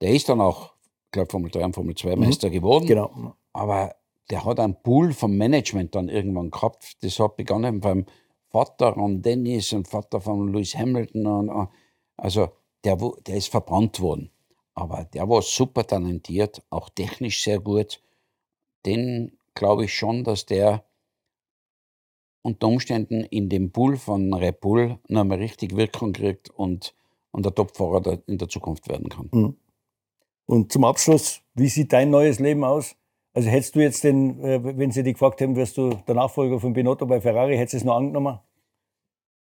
Der 0.00 0.12
ist 0.12 0.28
dann 0.28 0.40
auch, 0.40 0.72
ich 1.06 1.12
glaube, 1.12 1.30
Formel 1.30 1.50
3 1.50 1.66
und 1.66 1.74
Formel 1.74 1.94
2 1.94 2.16
mhm. 2.16 2.24
Meister 2.24 2.48
geworden. 2.48 2.86
Genau. 2.86 3.34
Aber 3.52 3.94
der 4.30 4.44
hat 4.44 4.60
einen 4.60 4.80
Pool 4.82 5.12
vom 5.12 5.36
Management 5.36 5.94
dann 5.94 6.08
irgendwann 6.08 6.50
gehabt. 6.50 7.02
Das 7.02 7.18
hat 7.18 7.36
begonnen 7.36 7.80
beim 7.80 8.06
Vater 8.48 8.94
von 8.94 9.20
Dennis 9.20 9.72
und 9.72 9.88
Vater 9.88 10.20
von 10.20 10.52
Lewis 10.52 10.74
Hamilton. 10.76 11.26
Und, 11.26 11.68
also 12.16 12.48
der, 12.84 12.96
der 13.26 13.36
ist 13.36 13.48
verbrannt 13.48 14.00
worden. 14.00 14.30
Aber 14.80 15.04
der 15.04 15.28
war 15.28 15.42
super 15.42 15.86
talentiert, 15.86 16.62
auch 16.70 16.88
technisch 16.88 17.42
sehr 17.44 17.60
gut. 17.60 18.02
Den 18.86 19.36
glaube 19.54 19.84
ich 19.84 19.94
schon, 19.94 20.24
dass 20.24 20.46
der 20.46 20.84
unter 22.42 22.68
Umständen 22.68 23.24
in 23.24 23.50
dem 23.50 23.70
Pool 23.72 23.98
von 23.98 24.32
Red 24.32 24.60
Bull 24.60 24.98
noch 25.08 25.24
mal 25.24 25.36
richtig 25.36 25.76
Wirkung 25.76 26.14
kriegt 26.14 26.48
und, 26.48 26.94
und 27.30 27.44
der 27.44 27.54
Topfahrer 27.54 28.20
in 28.26 28.38
der 28.38 28.48
Zukunft 28.48 28.88
werden 28.88 29.10
kann. 29.10 29.28
Mhm. 29.32 29.56
Und 30.46 30.72
zum 30.72 30.84
Abschluss, 30.84 31.42
wie 31.54 31.68
sieht 31.68 31.92
dein 31.92 32.08
neues 32.08 32.38
Leben 32.38 32.64
aus? 32.64 32.96
Also 33.34 33.50
hättest 33.50 33.76
du 33.76 33.80
jetzt 33.80 34.02
den, 34.02 34.42
äh, 34.42 34.78
wenn 34.78 34.90
sie 34.90 35.02
dich 35.02 35.12
gefragt 35.12 35.40
hätten, 35.40 35.56
wirst 35.56 35.76
du 35.76 35.90
der 35.90 36.14
Nachfolger 36.14 36.58
von 36.58 36.72
Binotto 36.72 37.04
bei 37.06 37.20
Ferrari, 37.20 37.56
hättest 37.56 37.74
du 37.74 37.76
es 37.76 37.84
noch 37.84 37.96
angenommen? 37.96 38.40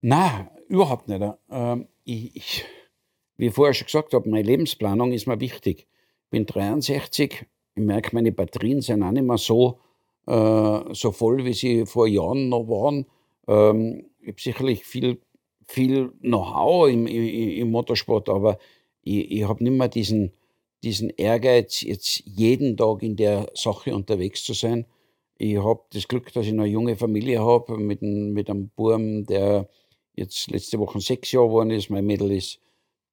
Nein, 0.01 0.49
überhaupt 0.67 1.07
nicht. 1.07 1.23
Ähm, 1.51 1.87
ich, 2.03 2.35
ich, 2.35 2.65
wie 3.41 3.47
ich 3.47 3.55
vorher 3.55 3.73
schon 3.73 3.87
gesagt 3.87 4.13
habe, 4.13 4.29
meine 4.29 4.43
Lebensplanung 4.43 5.13
ist 5.13 5.25
mir 5.25 5.39
wichtig. 5.39 5.87
Ich 6.25 6.29
bin 6.29 6.45
63, 6.45 7.47
ich 7.73 7.83
merke, 7.83 8.11
meine 8.13 8.31
Batterien 8.31 8.81
sind 8.81 9.01
auch 9.01 9.09
nicht 9.09 9.23
mehr 9.23 9.39
so, 9.39 9.79
äh, 10.27 10.93
so 10.93 11.11
voll, 11.11 11.43
wie 11.43 11.53
sie 11.53 11.87
vor 11.87 12.07
Jahren 12.07 12.49
noch 12.49 12.67
waren. 12.67 13.07
Ähm, 13.47 14.05
ich 14.19 14.27
habe 14.27 14.41
sicherlich 14.41 14.85
viel, 14.85 15.21
viel 15.65 16.09
Know-how 16.21 16.87
im, 16.87 17.07
im, 17.07 17.49
im, 17.49 17.71
Motorsport, 17.71 18.29
aber 18.29 18.59
ich, 19.01 19.31
ich 19.31 19.43
habe 19.47 19.63
nicht 19.63 19.73
mehr 19.73 19.87
diesen, 19.87 20.33
diesen 20.83 21.09
Ehrgeiz, 21.09 21.81
jetzt 21.81 22.21
jeden 22.27 22.77
Tag 22.77 23.01
in 23.01 23.15
der 23.15 23.49
Sache 23.55 23.95
unterwegs 23.95 24.43
zu 24.43 24.53
sein. 24.53 24.85
Ich 25.39 25.57
habe 25.57 25.81
das 25.93 26.07
Glück, 26.07 26.31
dass 26.33 26.45
ich 26.45 26.53
eine 26.53 26.65
junge 26.65 26.95
Familie 26.95 27.39
habe 27.43 27.79
mit, 27.79 28.03
mit 28.03 28.51
einem 28.51 28.69
Burm, 28.75 29.25
der 29.25 29.67
jetzt 30.13 30.51
letzte 30.51 30.77
Woche 30.77 30.99
sechs 30.99 31.31
Jahre 31.31 31.47
geworden 31.47 31.71
ist. 31.71 31.89
Mein 31.89 32.05
Mädel 32.05 32.31
ist 32.31 32.59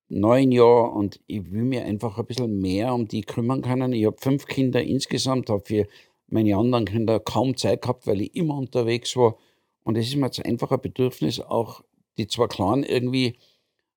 neun 0.09 0.53
Jahre 0.53 0.91
und 0.91 1.21
ich 1.27 1.51
will 1.53 1.65
mir 1.65 1.85
einfach 1.85 2.19
ein 2.19 2.27
bisschen 2.27 2.61
mehr 2.61 2.95
um 2.95 3.09
die 3.09 3.23
kümmern 3.23 3.63
können. 3.63 3.93
Ich 3.93 4.07
habe 4.07 4.17
fünf 4.19 4.47
Kinder 4.47 4.83
insgesamt, 4.83 5.51
habe 5.51 5.63
für 5.65 5.87
meine 6.29 6.57
anderen 6.57 6.87
Kinder 6.87 7.21
kaum 7.21 7.57
Zeit 7.57 7.83
gehabt, 7.83 8.07
weil 8.07 8.23
ich 8.23 8.35
immer 8.35 8.57
unterwegs 8.57 9.17
war. 9.17 9.37
Und 9.85 9.97
es 9.97 10.09
ist 10.09 10.17
mir 10.17 10.27
jetzt 10.27 10.45
einfach 10.45 10.71
ein 10.71 10.81
Bedürfnis, 10.81 11.41
auch 11.41 11.83
die 12.17 12.27
zwei 12.27 12.47
Kleinen 12.47 12.83
irgendwie 12.83 13.39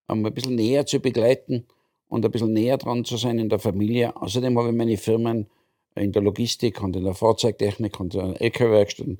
ähm, 0.10 0.26
ein 0.26 0.34
bisschen 0.34 0.56
näher 0.56 0.86
zu 0.86 1.00
begleiten 1.00 1.66
und 2.08 2.26
ein 2.26 2.32
bisschen 2.32 2.54
näher 2.54 2.78
dran 2.78 3.06
zu 3.06 3.18
sein 3.18 3.40
in 3.40 3.50
der 3.50 3.60
Familie. 3.60 4.16
Außerdem 4.16 4.58
habe 4.58 4.70
ich 4.70 4.76
meine 4.76 4.98
Firmen 4.98 5.48
in 5.96 6.12
der 6.12 6.22
Logistik 6.22 6.82
und 6.82 6.96
in 6.96 7.04
der 7.04 7.14
Fahrzeugtechnik 7.14 8.00
und 8.00 8.14
in 8.16 8.34
der 8.34 8.42
LKW-Werkstätten. 8.42 9.18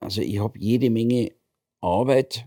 Also 0.00 0.22
ich 0.22 0.38
habe 0.38 0.58
jede 0.58 0.90
Menge 0.90 1.32
Arbeit, 1.80 2.46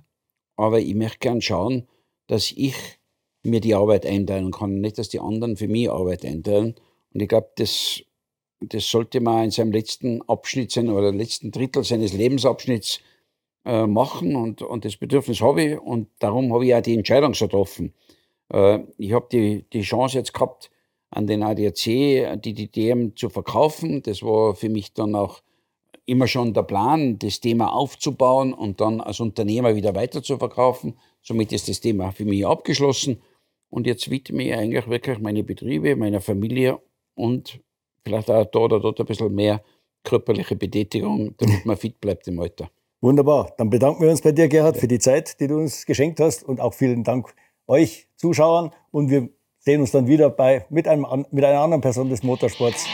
aber 0.55 0.79
ich 0.79 0.95
möchte 0.95 1.19
gern 1.19 1.41
schauen, 1.41 1.87
dass 2.27 2.51
ich 2.51 2.98
mir 3.43 3.61
die 3.61 3.75
Arbeit 3.75 4.05
einteilen 4.05 4.51
kann, 4.51 4.81
nicht, 4.81 4.97
dass 4.97 5.09
die 5.09 5.19
anderen 5.19 5.57
für 5.57 5.67
mich 5.67 5.89
Arbeit 5.89 6.25
einteilen. 6.25 6.75
Und 7.13 7.21
ich 7.21 7.29
glaube, 7.29 7.49
das 7.55 8.03
das 8.61 8.89
sollte 8.89 9.21
man 9.21 9.45
in 9.45 9.51
seinem 9.51 9.71
letzten 9.71 10.21
Abschnitt 10.23 10.71
sein 10.71 10.89
oder 10.89 11.11
letzten 11.11 11.51
Drittel 11.51 11.83
seines 11.83 12.13
Lebensabschnitts 12.13 12.99
äh, 13.65 13.87
machen 13.87 14.35
und, 14.35 14.61
und 14.61 14.85
das 14.85 14.97
Bedürfnis 14.97 15.41
habe 15.41 15.63
ich 15.63 15.79
und 15.79 16.09
darum 16.19 16.53
habe 16.53 16.65
ich 16.65 16.75
auch 16.75 16.81
die 16.81 16.95
Entscheidung 16.95 17.33
so 17.33 17.45
getroffen. 17.45 17.93
Äh, 18.51 18.79
ich 18.97 19.13
habe 19.13 19.27
die, 19.31 19.65
die 19.71 19.81
Chance 19.81 20.17
jetzt 20.17 20.33
gehabt, 20.33 20.71
an 21.09 21.25
den 21.25 21.41
ADAC 21.41 22.41
die 22.41 22.53
DTM 22.53 23.15
zu 23.15 23.29
verkaufen. 23.29 24.03
Das 24.03 24.21
war 24.21 24.55
für 24.55 24.69
mich 24.69 24.93
dann 24.93 25.15
auch 25.15 25.41
immer 26.05 26.27
schon 26.27 26.53
der 26.53 26.63
Plan, 26.63 27.17
das 27.17 27.39
Thema 27.39 27.73
aufzubauen 27.73 28.53
und 28.53 28.79
dann 28.79 29.01
als 29.01 29.19
Unternehmer 29.19 29.75
wieder 29.75 29.95
weiter 29.95 30.21
zu 30.21 30.37
verkaufen. 30.37 30.97
Somit 31.21 31.51
ist 31.51 31.67
das 31.67 31.79
Thema 31.79 32.11
für 32.11 32.25
mich 32.25 32.45
abgeschlossen. 32.45 33.21
Und 33.69 33.87
jetzt 33.87 34.09
widme 34.09 34.43
ich 34.43 34.53
eigentlich 34.53 34.87
wirklich 34.87 35.19
meine 35.19 35.43
Betriebe, 35.43 35.95
meiner 35.95 36.21
Familie 36.21 36.79
und 37.15 37.59
vielleicht 38.03 38.29
auch 38.31 38.45
da 38.45 38.59
oder 38.59 38.79
dort 38.79 38.99
ein 38.99 39.05
bisschen 39.05 39.33
mehr 39.33 39.61
körperliche 40.03 40.55
Betätigung, 40.55 41.35
damit 41.37 41.65
man 41.65 41.77
fit 41.77 41.99
bleibt 41.99 42.27
im 42.27 42.39
Alter. 42.39 42.69
Wunderbar. 43.01 43.53
Dann 43.57 43.69
bedanken 43.69 44.01
wir 44.03 44.09
uns 44.09 44.21
bei 44.21 44.31
dir, 44.31 44.47
Gerhard, 44.47 44.77
für 44.77 44.87
die 44.87 44.99
Zeit, 44.99 45.39
die 45.39 45.47
du 45.47 45.57
uns 45.57 45.85
geschenkt 45.85 46.19
hast 46.19 46.43
und 46.43 46.59
auch 46.59 46.73
vielen 46.73 47.03
Dank 47.03 47.33
euch 47.67 48.07
Zuschauern 48.15 48.71
und 48.91 49.09
wir 49.09 49.29
sehen 49.59 49.81
uns 49.81 49.91
dann 49.91 50.07
wieder 50.07 50.29
bei, 50.29 50.65
mit, 50.69 50.87
einem, 50.87 51.05
mit 51.31 51.43
einer 51.43 51.59
anderen 51.59 51.81
Person 51.81 52.09
des 52.09 52.23
Motorsports. 52.23 52.85